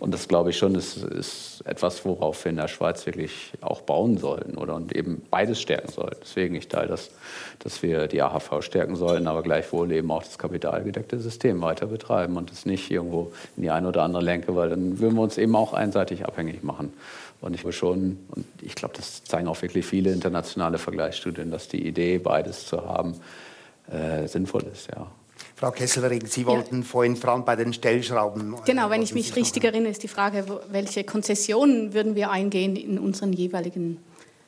Und 0.00 0.12
das 0.12 0.26
glaube 0.26 0.50
ich 0.50 0.58
schon, 0.58 0.74
ist, 0.74 0.96
ist 0.96 1.62
etwas, 1.64 2.04
worauf 2.04 2.44
wir 2.44 2.50
in 2.50 2.56
der 2.56 2.66
Schweiz 2.66 3.06
wirklich 3.06 3.52
auch 3.60 3.82
bauen 3.82 4.18
sollten 4.18 4.58
oder 4.58 4.74
und 4.74 4.92
eben 4.96 5.22
beides 5.30 5.60
stärken 5.60 5.92
sollten. 5.92 6.16
Deswegen 6.22 6.56
ich 6.56 6.66
teile 6.66 6.88
das, 6.88 7.12
dass 7.60 7.84
wir 7.84 8.08
die 8.08 8.20
AHV 8.20 8.62
stärken 8.62 8.96
sollten, 8.96 9.28
aber 9.28 9.44
gleichwohl 9.44 9.92
eben 9.92 10.10
auch 10.10 10.24
das 10.24 10.38
kapitalgedeckte 10.38 11.20
System 11.20 11.60
weiter 11.60 11.86
betreiben 11.86 12.36
und 12.36 12.50
es 12.50 12.66
nicht 12.66 12.90
irgendwo 12.90 13.30
in 13.56 13.62
die 13.62 13.70
eine 13.70 13.86
oder 13.86 14.02
andere 14.02 14.24
Lenke, 14.24 14.56
weil 14.56 14.70
dann 14.70 14.98
würden 14.98 15.14
wir 15.14 15.22
uns 15.22 15.38
eben 15.38 15.54
auch 15.54 15.72
einseitig 15.72 16.26
abhängig 16.26 16.64
machen. 16.64 16.92
Und 17.40 17.54
ich 17.54 17.64
will 17.64 17.70
schon, 17.70 18.18
und 18.30 18.44
ich 18.60 18.74
glaube, 18.74 18.94
das 18.96 19.22
zeigen 19.22 19.46
auch 19.46 19.62
wirklich 19.62 19.86
viele 19.86 20.10
internationale 20.10 20.78
Vergleichsstudien, 20.78 21.52
dass 21.52 21.68
die 21.68 21.86
Idee, 21.86 22.18
beides 22.18 22.66
zu 22.66 22.84
haben, 22.84 23.14
äh, 23.91 24.26
sinnvoll 24.26 24.64
ist, 24.72 24.89
ja. 24.89 25.07
Frau 25.55 25.70
Kesselring, 25.70 26.26
Sie 26.26 26.45
wollten 26.45 26.78
ja. 26.78 26.84
vorhin 26.84 27.16
vor 27.16 27.30
allem 27.30 27.45
bei 27.45 27.57
den 27.57 27.72
Stellschrauben. 27.72 28.55
Äh, 28.55 28.57
genau, 28.66 28.91
wenn 28.91 29.03
ich 29.03 29.14
mich 29.14 29.28
Sie 29.28 29.34
richtig 29.34 29.64
erinnere, 29.64 29.91
ist 29.91 30.03
die 30.03 30.09
Frage, 30.09 30.45
welche 30.70 31.05
Konzessionen 31.05 31.95
würden 31.95 32.14
wir 32.14 32.30
eingehen 32.30 32.76
in 32.76 32.99
unseren 32.99 33.32
jeweiligen 33.32 33.99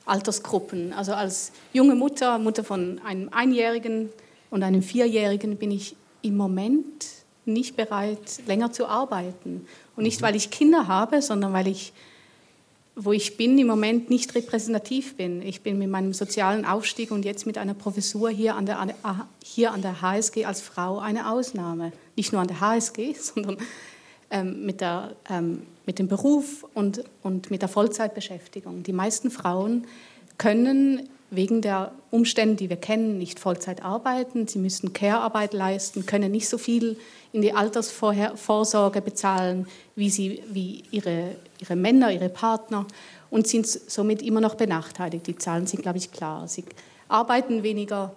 Altersgruppen. 0.05 0.93
Also 0.93 1.13
als 1.13 1.53
junge 1.73 1.95
Mutter, 1.95 2.39
Mutter 2.39 2.65
von 2.65 3.01
einem 3.05 3.29
Einjährigen 3.31 4.11
und 4.51 4.63
einem 4.63 4.83
Vierjährigen, 4.83 5.57
bin 5.57 5.71
ich 5.71 5.97
im 6.23 6.37
Moment 6.37 7.07
nicht 7.45 7.77
bereit, 7.77 8.41
länger 8.47 8.73
zu 8.73 8.87
arbeiten. 8.87 9.67
Und 9.97 10.03
nicht, 10.03 10.21
mhm. 10.21 10.27
weil 10.27 10.37
ich 10.37 10.51
Kinder 10.51 10.89
habe, 10.89 11.23
sondern 11.23 11.53
weil 11.53 11.69
ich, 11.69 11.93
wo 13.01 13.13
ich 13.13 13.37
bin, 13.37 13.57
im 13.59 13.69
Moment 13.69 14.11
nicht 14.11 14.35
repräsentativ 14.35 15.17
bin. 15.17 15.41
Ich 15.41 15.63
bin 15.63 15.79
mit 15.79 15.89
meinem 15.89 16.13
sozialen 16.13 16.65
Aufstieg 16.65 17.13
und 17.13 17.25
jetzt 17.25 17.47
mit 17.47 17.57
einer 17.57 17.75
Professur 17.75 18.29
hier 18.29 18.57
an 18.57 18.67
der, 18.67 18.85
hier 19.45 19.73
an 19.73 19.83
der 19.83 20.03
HSG 20.03 20.45
als 20.45 20.61
Frau 20.61 20.99
eine 20.99 21.31
Ausnahme. 21.31 21.93
Nicht 22.17 22.33
nur 22.33 22.43
an 22.43 22.49
der 22.49 22.61
HSG, 22.61 23.15
sondern 23.19 23.59
ähm, 24.31 24.67
mit, 24.67 24.81
der, 24.81 25.15
ähm, 25.31 25.63
mit 25.87 26.01
dem 26.01 26.09
Beruf 26.09 26.67
und, 26.75 27.05
und 27.23 27.53
mit 27.53 27.63
der 27.63 27.69
Vollzeitbeschäftigung. 27.69 28.83
Die 28.83 28.93
meisten 28.93 29.31
Frauen 29.31 29.87
können 30.37 31.09
wegen 31.31 31.61
der 31.61 31.93
Umstände, 32.11 32.57
die 32.57 32.69
wir 32.69 32.79
kennen, 32.79 33.19
nicht 33.19 33.39
Vollzeit 33.39 33.85
arbeiten. 33.85 34.49
Sie 34.49 34.59
müssen 34.59 34.93
Care-Arbeit 34.93 35.53
leisten, 35.53 36.05
können 36.05 36.33
nicht 36.33 36.49
so 36.49 36.59
viel 36.59 36.97
in 37.33 37.43
die 37.43 37.53
Altersvorsorge 37.53 39.03
bezahlen 39.03 39.67
wie, 39.95 40.11
sie, 40.11 40.43
wie 40.51 40.85
ihre, 40.91 41.37
ihre 41.61 41.77
Männer, 41.77 42.13
ihre 42.13 42.29
Partner 42.29 42.87
und 43.31 43.47
sind 43.47 43.67
somit 43.67 44.23
immer 44.23 44.41
noch 44.41 44.55
benachteiligt. 44.55 45.27
Die 45.27 45.37
Zahlen 45.37 45.67
sind, 45.67 45.83
glaube 45.83 45.99
ich, 45.99 46.13
klar. 46.13 46.49
Sie 46.49 46.65
arbeiten 47.09 47.63
weniger, 47.63 48.15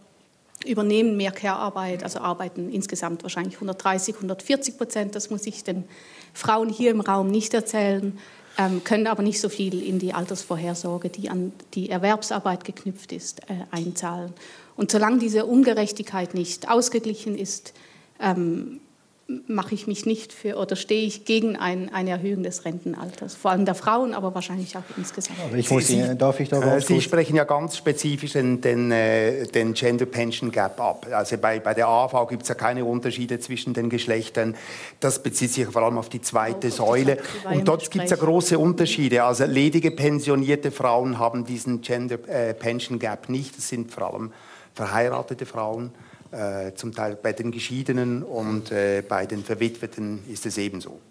übernehmen 0.65 1.17
mehr 1.17 1.31
Care-Arbeit, 1.31 2.03
also 2.03 2.19
arbeiten 2.19 2.71
insgesamt 2.71 3.23
wahrscheinlich 3.23 3.55
130, 3.55 4.15
140 4.15 4.77
Prozent. 4.77 5.15
Das 5.15 5.29
muss 5.29 5.47
ich 5.47 5.63
den 5.63 5.85
Frauen 6.33 6.69
hier 6.69 6.91
im 6.91 7.01
Raum 7.01 7.31
nicht 7.31 7.53
erzählen 7.53 8.17
ähm, 8.57 8.83
können 8.83 9.07
aber 9.07 9.23
nicht 9.23 9.39
so 9.39 9.49
viel 9.49 9.81
in 9.81 9.99
die 9.99 10.13
Altersvorhersorge, 10.13 11.09
die 11.09 11.29
an 11.29 11.53
die 11.73 11.89
Erwerbsarbeit 11.89 12.63
geknüpft 12.65 13.11
ist, 13.11 13.41
äh, 13.49 13.65
einzahlen. 13.71 14.33
Und 14.75 14.91
solange 14.91 15.19
diese 15.19 15.45
Ungerechtigkeit 15.45 16.33
nicht 16.33 16.69
ausgeglichen 16.69 17.37
ist, 17.37 17.73
ähm, 18.19 18.81
mache 19.47 19.75
ich 19.75 19.87
mich 19.87 20.05
nicht 20.05 20.33
für 20.33 20.57
oder 20.57 20.75
stehe 20.75 21.05
ich 21.05 21.25
gegen 21.25 21.55
ein, 21.55 21.93
eine 21.93 22.11
Erhöhung 22.11 22.43
des 22.43 22.65
Rentenalters, 22.65 23.35
vor 23.35 23.51
allem 23.51 23.65
der 23.65 23.75
Frauen, 23.75 24.13
aber 24.13 24.33
wahrscheinlich 24.35 24.75
auch 24.77 24.83
insgesamt. 24.97 25.37
ich 25.55 25.69
muss 25.69 25.87
Sie, 25.87 25.95
Ihnen, 25.95 26.17
darf 26.17 26.39
ich 26.39 26.49
da 26.49 26.59
ganz 26.59 26.87
Sie 26.87 27.01
sprechen 27.01 27.35
ja 27.35 27.43
ganz 27.43 27.77
spezifisch 27.77 28.33
den, 28.33 28.61
den, 28.61 28.91
äh, 28.91 29.45
den, 29.47 29.73
Gender 29.73 30.05
Pension 30.05 30.51
Gap 30.51 30.79
ab. 30.79 31.07
Also 31.11 31.37
bei, 31.37 31.59
bei 31.59 31.73
der 31.73 31.87
AV 31.87 32.27
gibt 32.27 32.43
es 32.43 32.49
ja 32.49 32.55
keine 32.55 32.85
Unterschiede 32.85 33.39
zwischen 33.39 33.73
den 33.73 33.89
Geschlechtern. 33.89 34.55
Das 34.99 35.21
bezieht 35.23 35.51
sich 35.51 35.67
vor 35.67 35.83
allem 35.83 35.97
auf 35.97 36.09
die 36.09 36.21
zweite 36.21 36.67
oh, 36.67 36.71
Säule. 36.71 37.17
Und 37.45 37.67
dort 37.67 37.89
gibt 37.89 38.05
es 38.05 38.11
ja 38.11 38.17
große 38.17 38.57
Unterschiede. 38.57 39.23
Also 39.23 39.45
ledige 39.45 39.91
pensionierte 39.91 40.71
Frauen 40.71 41.19
haben 41.19 41.45
diesen 41.45 41.81
Gender 41.81 42.17
äh, 42.27 42.53
Pension 42.53 42.99
Gap 42.99 43.29
nicht. 43.29 43.57
Das 43.57 43.69
sind 43.69 43.91
vor 43.91 44.13
allem 44.13 44.31
verheiratete 44.73 45.45
Frauen. 45.45 45.91
Äh, 46.31 46.75
zum 46.75 46.93
Teil 46.93 47.17
bei 47.21 47.33
den 47.33 47.51
Geschiedenen 47.51 48.23
und 48.23 48.71
äh, 48.71 49.03
bei 49.05 49.25
den 49.25 49.43
Verwitweten 49.43 50.19
ist 50.29 50.45
es 50.45 50.57
ebenso. 50.57 51.01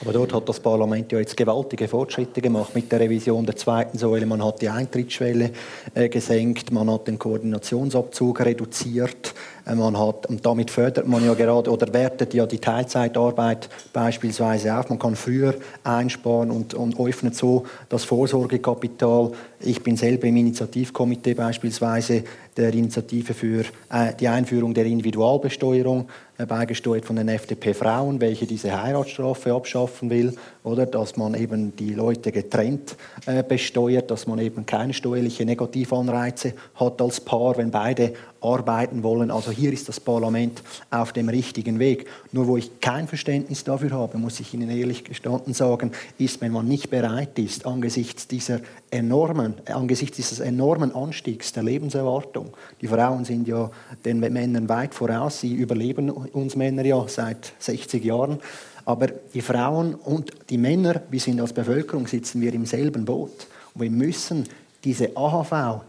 Aber 0.00 0.12
dort 0.12 0.34
hat 0.34 0.48
das 0.48 0.60
Parlament 0.60 1.12
ja 1.12 1.18
jetzt 1.18 1.36
gewaltige 1.36 1.86
Fortschritte 1.86 2.40
gemacht 2.40 2.74
mit 2.74 2.90
der 2.90 3.00
Revision 3.00 3.46
der 3.46 3.56
zweiten 3.56 3.96
Säule. 3.96 4.26
Man 4.26 4.44
hat 4.44 4.60
die 4.60 4.68
Eintrittsschwelle 4.68 5.50
äh, 5.94 6.08
gesenkt, 6.08 6.72
man 6.72 6.90
hat 6.90 7.06
den 7.06 7.18
Koordinationsabzug 7.18 8.40
reduziert, 8.40 9.34
äh, 9.66 9.74
man 9.74 9.98
hat, 9.98 10.26
und 10.26 10.44
damit 10.44 10.70
fördert 10.70 11.06
man 11.06 11.24
ja 11.24 11.34
gerade 11.34 11.70
oder 11.70 11.92
wertet 11.92 12.34
ja 12.34 12.44
die 12.44 12.58
Teilzeitarbeit 12.58 13.68
beispielsweise 13.92 14.76
auf. 14.76 14.88
Man 14.88 14.98
kann 14.98 15.14
früher 15.14 15.54
einsparen 15.84 16.50
und, 16.50 16.74
und 16.74 16.98
öffnet 16.98 17.36
so 17.36 17.64
das 17.88 18.04
Vorsorgekapital. 18.04 19.30
Ich 19.60 19.82
bin 19.82 19.96
selber 19.96 20.26
im 20.26 20.36
Initiativkomitee 20.36 21.34
beispielsweise 21.34 22.24
der 22.56 22.72
Initiative 22.74 23.32
für 23.34 23.60
äh, 23.90 24.12
die 24.18 24.28
Einführung 24.28 24.74
der 24.74 24.86
Individualbesteuerung 24.86 26.08
äh, 26.36 26.46
beigesteuert 26.46 27.04
von 27.04 27.16
den 27.16 27.28
FDP-Frauen, 27.28 28.20
welche 28.20 28.46
diese 28.46 28.82
Heiratsstrafe 28.82 29.52
abschaffen 29.52 30.10
will, 30.10 30.36
oder 30.64 30.86
dass 30.86 31.16
man 31.16 31.34
eben 31.34 31.76
die 31.76 31.92
Leute 31.92 32.32
getrennt 32.32 32.96
äh, 33.26 33.42
besteuert, 33.42 34.10
dass 34.10 34.26
man 34.26 34.38
eben 34.38 34.64
keine 34.64 34.94
steuerliche 34.94 35.44
Negativanreize 35.44 36.54
hat 36.74 37.00
als 37.02 37.20
Paar, 37.20 37.58
wenn 37.58 37.70
beide 37.70 38.14
arbeiten 38.40 39.02
wollen. 39.02 39.30
Also 39.30 39.50
hier 39.50 39.72
ist 39.72 39.88
das 39.88 40.00
Parlament 40.00 40.62
auf 40.90 41.12
dem 41.12 41.28
richtigen 41.28 41.78
Weg. 41.78 42.06
Nur 42.32 42.46
wo 42.46 42.56
ich 42.56 42.80
kein 42.80 43.08
Verständnis 43.08 43.64
dafür 43.64 43.90
habe, 43.92 44.16
muss 44.16 44.40
ich 44.40 44.54
Ihnen 44.54 44.70
ehrlich 44.70 45.04
gestanden 45.04 45.52
sagen, 45.52 45.92
ist, 46.18 46.40
wenn 46.40 46.52
man 46.52 46.66
nicht 46.66 46.90
bereit 46.90 47.38
ist, 47.38 47.66
angesichts 47.66 48.26
dieser 48.26 48.60
enormen, 48.90 49.54
angesichts 49.66 50.16
dieses 50.16 50.40
enormen 50.40 50.94
Anstiegs 50.94 51.52
der 51.52 51.62
Lebenserwartung, 51.62 52.54
die 52.80 52.88
Frauen 52.88 53.26
sind 53.26 53.46
ja 53.48 53.70
den 54.04 54.20
Männern 54.20 54.68
weit 54.70 54.94
voraus, 54.94 55.40
sie 55.40 55.52
überleben 55.52 56.10
uns 56.10 56.56
Männer 56.56 56.84
ja 56.84 57.04
seit 57.06 57.52
60 57.58 58.02
Jahren, 58.02 58.38
aber 58.84 59.08
die 59.08 59.40
Frauen 59.40 59.94
und 59.94 60.30
die 60.50 60.58
Männer, 60.58 61.02
wir 61.10 61.20
sind 61.20 61.40
als 61.40 61.52
Bevölkerung, 61.52 62.06
sitzen 62.06 62.40
wir 62.40 62.52
im 62.52 62.66
selben 62.66 63.04
Boot. 63.04 63.46
Und 63.74 63.80
wir 63.80 63.90
müssen 63.90 64.46
diese 64.84 65.16
AHV 65.16 65.82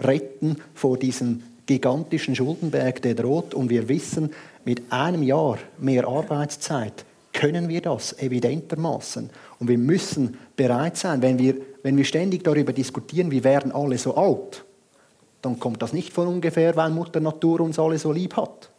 retten 0.00 0.56
vor 0.74 0.96
diesem 0.96 1.42
gigantischen 1.66 2.34
Schuldenberg, 2.34 3.02
der 3.02 3.14
droht. 3.14 3.54
Und 3.54 3.68
wir 3.68 3.88
wissen, 3.88 4.30
mit 4.64 4.90
einem 4.90 5.22
Jahr 5.22 5.58
mehr 5.78 6.06
Arbeitszeit 6.08 7.04
können 7.32 7.68
wir 7.68 7.82
das 7.82 8.18
evidentermaßen. 8.18 9.30
Und 9.60 9.68
wir 9.68 9.78
müssen 9.78 10.38
bereit 10.56 10.96
sein, 10.96 11.22
wenn 11.22 11.38
wir, 11.38 11.56
wenn 11.82 11.96
wir 11.96 12.04
ständig 12.04 12.42
darüber 12.42 12.72
diskutieren, 12.72 13.30
wie 13.30 13.44
werden 13.44 13.70
alle 13.72 13.98
so 13.98 14.16
alt, 14.16 14.64
dann 15.42 15.60
kommt 15.60 15.82
das 15.82 15.92
nicht 15.92 16.12
von 16.12 16.26
ungefähr, 16.26 16.74
weil 16.74 16.90
Mutter 16.90 17.20
Natur 17.20 17.60
uns 17.60 17.78
alle 17.78 17.98
so 17.98 18.10
lieb 18.10 18.36
hat, 18.36 18.70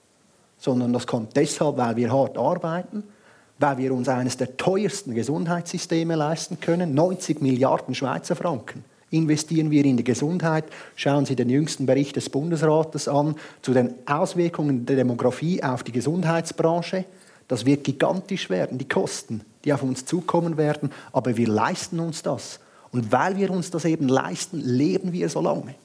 sondern 0.57 0.91
das 0.91 1.07
kommt 1.07 1.35
deshalb, 1.37 1.77
weil 1.77 1.95
wir 1.95 2.11
hart 2.11 2.37
arbeiten, 2.37 3.03
weil 3.59 3.77
wir 3.77 3.93
uns 3.93 4.09
eines 4.09 4.37
der 4.37 4.57
teuersten 4.57 5.13
Gesundheitssysteme 5.13 6.15
leisten 6.15 6.59
können, 6.59 6.93
90 6.93 7.41
Milliarden 7.41 7.93
Schweizer 7.93 8.35
Franken 8.35 8.83
investieren 9.11 9.71
wir 9.71 9.85
in 9.85 9.97
die 9.97 10.03
Gesundheit. 10.03 10.65
Schauen 10.95 11.25
Sie 11.25 11.35
den 11.35 11.49
jüngsten 11.49 11.85
Bericht 11.85 12.15
des 12.15 12.29
Bundesrates 12.29 13.07
an 13.07 13.35
zu 13.61 13.73
den 13.73 13.93
Auswirkungen 14.05 14.85
der 14.85 14.97
Demografie 14.97 15.63
auf 15.63 15.83
die 15.83 15.91
Gesundheitsbranche. 15.91 17.05
Das 17.47 17.65
wird 17.65 17.83
gigantisch 17.83 18.49
werden, 18.49 18.77
die 18.77 18.87
Kosten, 18.87 19.41
die 19.65 19.73
auf 19.73 19.81
uns 19.81 20.05
zukommen 20.05 20.57
werden, 20.57 20.91
aber 21.11 21.35
wir 21.35 21.47
leisten 21.47 21.99
uns 21.99 22.21
das. 22.21 22.59
Und 22.91 23.11
weil 23.11 23.37
wir 23.37 23.49
uns 23.49 23.71
das 23.71 23.85
eben 23.85 24.07
leisten, 24.07 24.59
leben 24.59 25.13
wir 25.13 25.29
so 25.29 25.41
lange. 25.41 25.75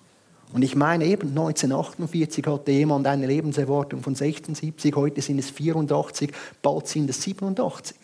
Und 0.55 0.63
ich 0.63 0.77
meine 0.77 1.05
eben, 1.07 1.31
1948 1.31 2.47
hatte 2.47 2.71
jemand 2.71 3.09
eine 3.09 3.27
Lebenserwartung 3.27 4.03
von 4.03 4.15
76, 4.15 4.95
heute 4.95 5.21
sind 5.21 5.41
es 5.41 5.51
84, 5.51 6.31
bald 6.63 6.87
sind 6.87 7.11
es 7.11 7.21
87. 7.23 7.97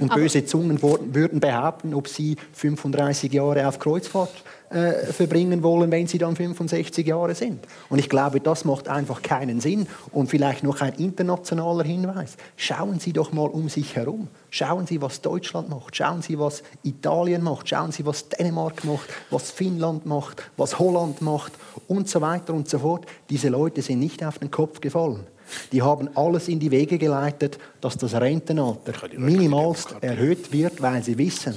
Und 0.00 0.10
Aber 0.10 0.20
böse 0.20 0.44
Zungen 0.44 0.82
würden 0.82 1.38
behaupten, 1.38 1.94
ob 1.94 2.08
sie 2.08 2.36
35 2.54 3.32
Jahre 3.32 3.68
auf 3.68 3.78
Kreuzfahrt 3.78 4.32
äh, 4.74 5.06
verbringen 5.12 5.62
wollen, 5.62 5.90
wenn 5.92 6.08
sie 6.08 6.18
dann 6.18 6.34
65 6.34 7.06
Jahre 7.06 7.34
sind. 7.34 7.64
Und 7.88 8.00
ich 8.00 8.08
glaube, 8.08 8.40
das 8.40 8.64
macht 8.64 8.88
einfach 8.88 9.22
keinen 9.22 9.60
Sinn. 9.60 9.86
Und 10.10 10.28
vielleicht 10.28 10.64
noch 10.64 10.80
ein 10.80 10.94
internationaler 10.94 11.84
Hinweis. 11.84 12.36
Schauen 12.56 12.98
Sie 12.98 13.12
doch 13.12 13.32
mal 13.32 13.46
um 13.46 13.68
sich 13.68 13.94
herum. 13.94 14.28
Schauen 14.50 14.86
Sie, 14.86 15.00
was 15.00 15.20
Deutschland 15.20 15.68
macht. 15.68 15.94
Schauen 15.94 16.22
Sie, 16.22 16.38
was 16.38 16.64
Italien 16.82 17.44
macht. 17.44 17.68
Schauen 17.68 17.92
Sie, 17.92 18.04
was 18.04 18.28
Dänemark 18.28 18.84
macht, 18.84 19.08
was 19.30 19.52
Finnland 19.52 20.06
macht, 20.06 20.42
was 20.56 20.78
Holland 20.78 21.22
macht 21.22 21.52
und 21.86 22.08
so 22.08 22.20
weiter 22.20 22.52
und 22.52 22.68
so 22.68 22.80
fort. 22.80 23.06
Diese 23.30 23.50
Leute 23.50 23.80
sind 23.80 24.00
nicht 24.00 24.24
auf 24.24 24.38
den 24.38 24.50
Kopf 24.50 24.80
gefallen. 24.80 25.26
Die 25.72 25.82
haben 25.82 26.08
alles 26.16 26.48
in 26.48 26.58
die 26.58 26.70
Wege 26.70 26.98
geleitet, 26.98 27.58
dass 27.80 27.96
das 27.96 28.14
Rentenalter 28.14 28.92
minimalst 29.16 29.94
erhöht 30.00 30.52
wird, 30.52 30.80
weil 30.82 31.02
sie 31.02 31.18
wissen, 31.18 31.56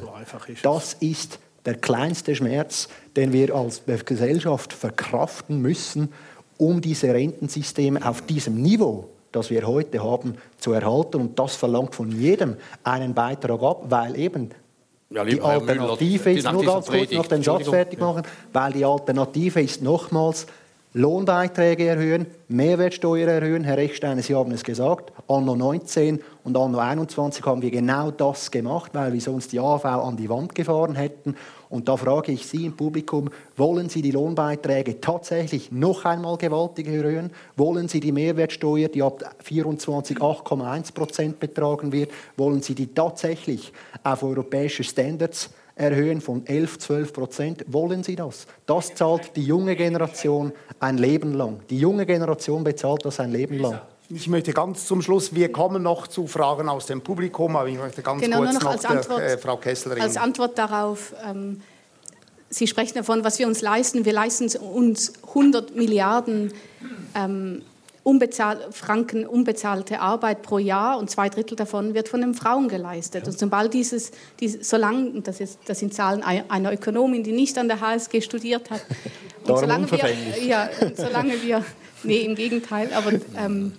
das 0.62 0.94
ist 1.00 1.40
der 1.68 1.76
kleinste 1.76 2.34
Schmerz, 2.34 2.88
den 3.18 3.34
wir 3.34 3.54
als 3.54 3.84
Gesellschaft 4.06 4.72
verkraften 4.72 5.62
müssen, 5.62 6.14
um 6.58 6.80
diese 6.80 7.14
Rentensysteme 7.14 8.08
auf 8.08 8.22
diesem 8.22 8.62
Niveau, 8.62 9.10
das 9.34 9.50
wir 9.50 9.68
heute 9.68 10.02
haben, 10.02 10.36
zu 10.58 10.72
erhalten. 10.72 11.18
Und 11.18 11.38
das 11.38 11.58
verlangt 11.58 11.94
von 11.94 12.10
jedem 12.10 12.56
einen 12.86 13.14
Beitrag 13.14 13.62
ab, 13.62 13.84
weil 13.90 14.18
eben 14.18 14.52
ja, 15.10 15.26
die 15.26 15.42
Alternative 15.42 16.32
ist, 16.32 16.50
nur 16.50 16.64
ganz 16.64 16.88
kurz 16.88 17.12
noch 17.12 17.28
den 17.28 17.44
Satz 17.44 17.68
fertig 17.68 18.00
machen, 18.00 18.24
weil 18.54 18.72
die 18.72 18.86
Alternative 18.86 19.62
ist 19.62 19.82
nochmals, 19.82 20.48
Lohnbeiträge 20.94 21.86
erhöhen, 21.86 22.28
Mehrwertsteuer 22.48 23.28
erhöhen. 23.28 23.66
Herr 23.66 23.76
Rechsteiner, 23.76 24.22
Sie 24.22 24.34
haben 24.34 24.54
es 24.54 24.64
gesagt, 24.64 25.12
anno 25.28 25.56
19 25.56 26.22
und 26.46 26.56
anno 26.56 26.80
21 26.80 27.46
haben 27.46 27.62
wir 27.62 27.72
genau 27.72 28.10
das 28.10 28.50
gemacht, 28.52 28.92
weil 28.94 29.12
wir 29.12 29.20
sonst 29.20 29.52
die 29.52 29.60
AV 29.60 29.84
an 29.84 30.16
die 30.16 30.30
Wand 30.30 30.56
gefahren 30.56 30.96
hätten. 30.96 31.36
Und 31.70 31.90
da 31.90 31.98
frage 31.98 32.32
ich 32.32 32.48
Sie 32.48 32.66
im 32.66 32.78
Publikum, 32.78 33.30
wollen 33.58 33.90
Sie 33.90 34.02
die 34.02 34.12
Lohnbeiträge 34.12 35.02
tatsächlich 35.02 35.74
noch 35.74 36.06
einmal 36.06 36.38
gewaltig 36.38 36.88
erhöhen? 36.88 37.32
Wollen 37.58 37.90
Sie 37.90 38.00
die 38.00 38.14
Mehrwertsteuer, 38.14 38.88
die 38.88 39.04
ab 39.04 39.36
24 39.44 40.18
8,1 40.18 40.94
Prozent 40.94 41.40
betragen 41.42 41.92
wird, 41.92 42.12
wollen 42.38 42.62
Sie 42.62 42.76
die 42.76 42.94
tatsächlich 42.94 43.74
auf 44.04 44.24
europäische 44.24 44.86
Standards 44.86 45.50
erhöhen 45.78 46.22
von 46.22 46.46
11, 46.46 46.80
12 46.80 47.14
Prozent. 47.14 47.66
Wollen 47.68 48.04
Sie 48.04 48.16
das? 48.16 48.48
Das 48.66 48.94
zahlt 48.96 49.36
die 49.36 49.44
junge 49.44 49.76
Generation 49.76 50.52
ein 50.80 50.98
Leben 50.98 51.34
lang. 51.34 51.60
Die 51.70 51.80
junge 51.80 52.06
Generation 52.06 52.64
bezahlt 52.64 53.06
das 53.06 53.20
ein 53.20 53.32
Leben 53.32 53.60
lang. 53.60 53.82
Ich 54.10 54.28
möchte 54.28 54.54
ganz 54.54 54.86
zum 54.86 55.02
Schluss, 55.02 55.36
wir 55.36 55.52
kommen 55.52 55.84
noch 55.84 56.08
zu 56.08 56.28
Fragen 56.28 56.70
aus 56.70 56.86
dem 56.86 57.02
Publikum, 57.02 57.56
aber 57.58 57.68
ich 57.68 57.78
möchte 57.78 58.02
ganz 58.02 58.22
genau, 58.22 58.38
kurz 58.38 58.54
noch, 58.54 58.62
noch 58.62 58.72
als 58.72 58.86
Antwort, 58.86 59.20
der, 59.20 59.34
äh, 59.34 59.38
Frau 59.38 59.58
Kessler. 59.58 60.02
Als 60.02 60.16
Antwort 60.16 60.58
darauf, 60.58 61.14
ähm, 61.26 61.62
Sie 62.50 62.66
sprechen 62.66 62.94
davon, 62.96 63.26
was 63.26 63.40
wir 63.40 63.48
uns 63.48 63.62
leisten. 63.62 64.06
Wir 64.06 64.14
leisten 64.14 64.48
uns 64.60 65.14
100 65.28 65.76
Milliarden 65.76 66.54
ähm, 67.14 67.62
unbezahl 68.08 68.60
Franken 68.72 69.26
unbezahlte 69.26 70.00
Arbeit 70.00 70.42
pro 70.42 70.60
Jahr 70.60 70.98
und 70.98 71.10
zwei 71.10 71.28
Drittel 71.28 71.58
davon 71.58 71.94
wird 71.94 72.08
von 72.08 72.22
den 72.22 72.34
Frauen 72.34 72.70
geleistet. 72.70 73.24
Ja. 73.24 73.32
Und 73.32 73.38
sobald 73.38 73.74
dieses, 73.74 74.12
dieses 74.40 74.70
solange, 74.70 75.20
das, 75.22 75.42
ist, 75.42 75.60
das 75.66 75.80
sind 75.80 75.94
Zahlen 75.94 76.24
einer 76.24 76.72
Ökonomin, 76.72 77.24
die 77.24 77.34
nicht 77.34 77.58
an 77.58 77.68
der 77.68 77.82
HSG 77.82 78.22
studiert 78.22 78.72
hat, 78.72 78.80
und 79.46 79.60
solange 79.60 79.92
wir, 79.92 80.00
ja, 80.42 80.70
solange 80.96 81.44
wir, 81.44 81.66
nee, 82.04 82.22
im 82.22 82.36
Gegenteil, 82.36 82.94
aber 82.94 83.12
ähm, 83.38 83.74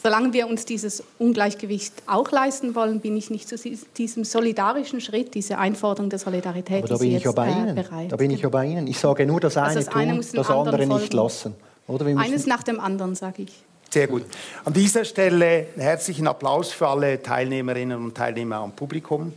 solange 0.00 0.32
wir 0.32 0.46
uns 0.46 0.66
dieses 0.66 1.02
Ungleichgewicht 1.18 1.94
auch 2.06 2.30
leisten 2.30 2.76
wollen, 2.76 3.00
bin 3.00 3.16
ich 3.16 3.28
nicht 3.30 3.48
zu 3.48 3.56
diesem 3.96 4.22
solidarischen 4.22 5.00
Schritt, 5.00 5.34
diese 5.34 5.58
Einforderung 5.58 6.10
der 6.10 6.20
Solidarität, 6.20 6.84
Aber 6.84 6.88
da 6.94 6.96
bin 6.98 7.16
ich 7.16 7.24
ja 7.24 7.32
bei 7.32 7.48
äh, 7.48 7.52
Ihnen. 7.52 7.74
bereit. 7.74 8.12
Da 8.12 8.16
bin 8.16 8.30
ich 8.30 8.40
ja 8.40 8.48
bei 8.50 8.66
Ihnen. 8.66 8.86
Ich 8.86 9.00
sage 9.00 9.26
nur, 9.26 9.40
das 9.40 9.56
eine, 9.56 9.66
also 9.66 9.80
das 9.80 9.88
eine 9.88 10.20
tun, 10.20 10.28
das 10.32 10.50
andere 10.50 10.86
nicht 10.86 11.12
lassen. 11.12 11.56
Oder 11.86 12.06
Eines 12.06 12.46
nach 12.46 12.62
dem 12.62 12.80
anderen, 12.80 13.14
sage 13.14 13.42
ich. 13.42 13.64
Sehr 13.90 14.08
gut. 14.08 14.24
An 14.64 14.72
dieser 14.72 15.04
Stelle 15.04 15.68
herzlichen 15.76 16.26
Applaus 16.26 16.72
für 16.72 16.88
alle 16.88 17.22
Teilnehmerinnen 17.22 18.02
und 18.02 18.16
Teilnehmer 18.16 18.56
am 18.56 18.72
Publikum. 18.72 19.32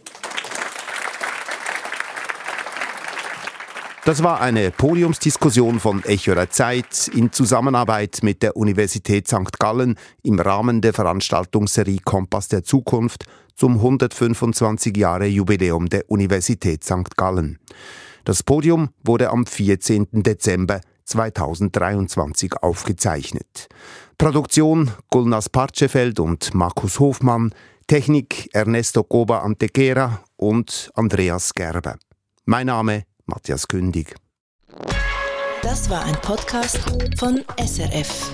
Das 4.08 4.24
war 4.24 4.40
eine 4.40 4.72
Podiumsdiskussion 4.72 5.82
von 5.82 6.02
Echo 6.06 6.34
der 6.34 6.50
Zeit 6.50 7.10
in 7.10 7.34
Zusammenarbeit 7.34 8.20
mit 8.22 8.42
der 8.42 8.56
Universität 8.56 9.28
St. 9.28 9.60
Gallen 9.60 10.00
im 10.24 10.40
Rahmen 10.40 10.80
der 10.80 10.94
Veranstaltungsserie 10.94 12.00
Kompass 12.06 12.48
der 12.48 12.64
Zukunft 12.64 13.26
zum 13.54 13.74
125 13.74 14.96
Jahre 14.96 15.26
Jubiläum 15.26 15.90
der 15.90 16.10
Universität 16.10 16.86
St. 16.86 17.18
Gallen. 17.18 17.60
Das 18.24 18.44
Podium 18.44 18.92
wurde 19.04 19.30
am 19.30 19.46
14. 19.46 20.08
Dezember 20.14 20.80
2023 21.08 22.54
aufgezeichnet. 22.62 23.68
Produktion 24.18 24.92
Gulnas 25.10 25.50
Parchefeld 25.50 26.20
und 26.20 26.54
Markus 26.54 27.00
Hofmann, 27.00 27.54
Technik 27.88 28.50
Ernesto 28.54 29.04
Goba 29.04 29.40
Antequera 29.40 30.22
und 30.36 30.92
Andreas 30.94 31.54
Gerber. 31.54 31.98
Mein 32.46 32.68
Name 32.68 33.04
Matthias 33.26 33.68
Kündig. 33.68 34.16
Das 35.62 35.90
war 35.90 36.04
ein 36.06 36.16
Podcast 36.22 36.80
von 37.18 37.44
SRF. 37.58 38.32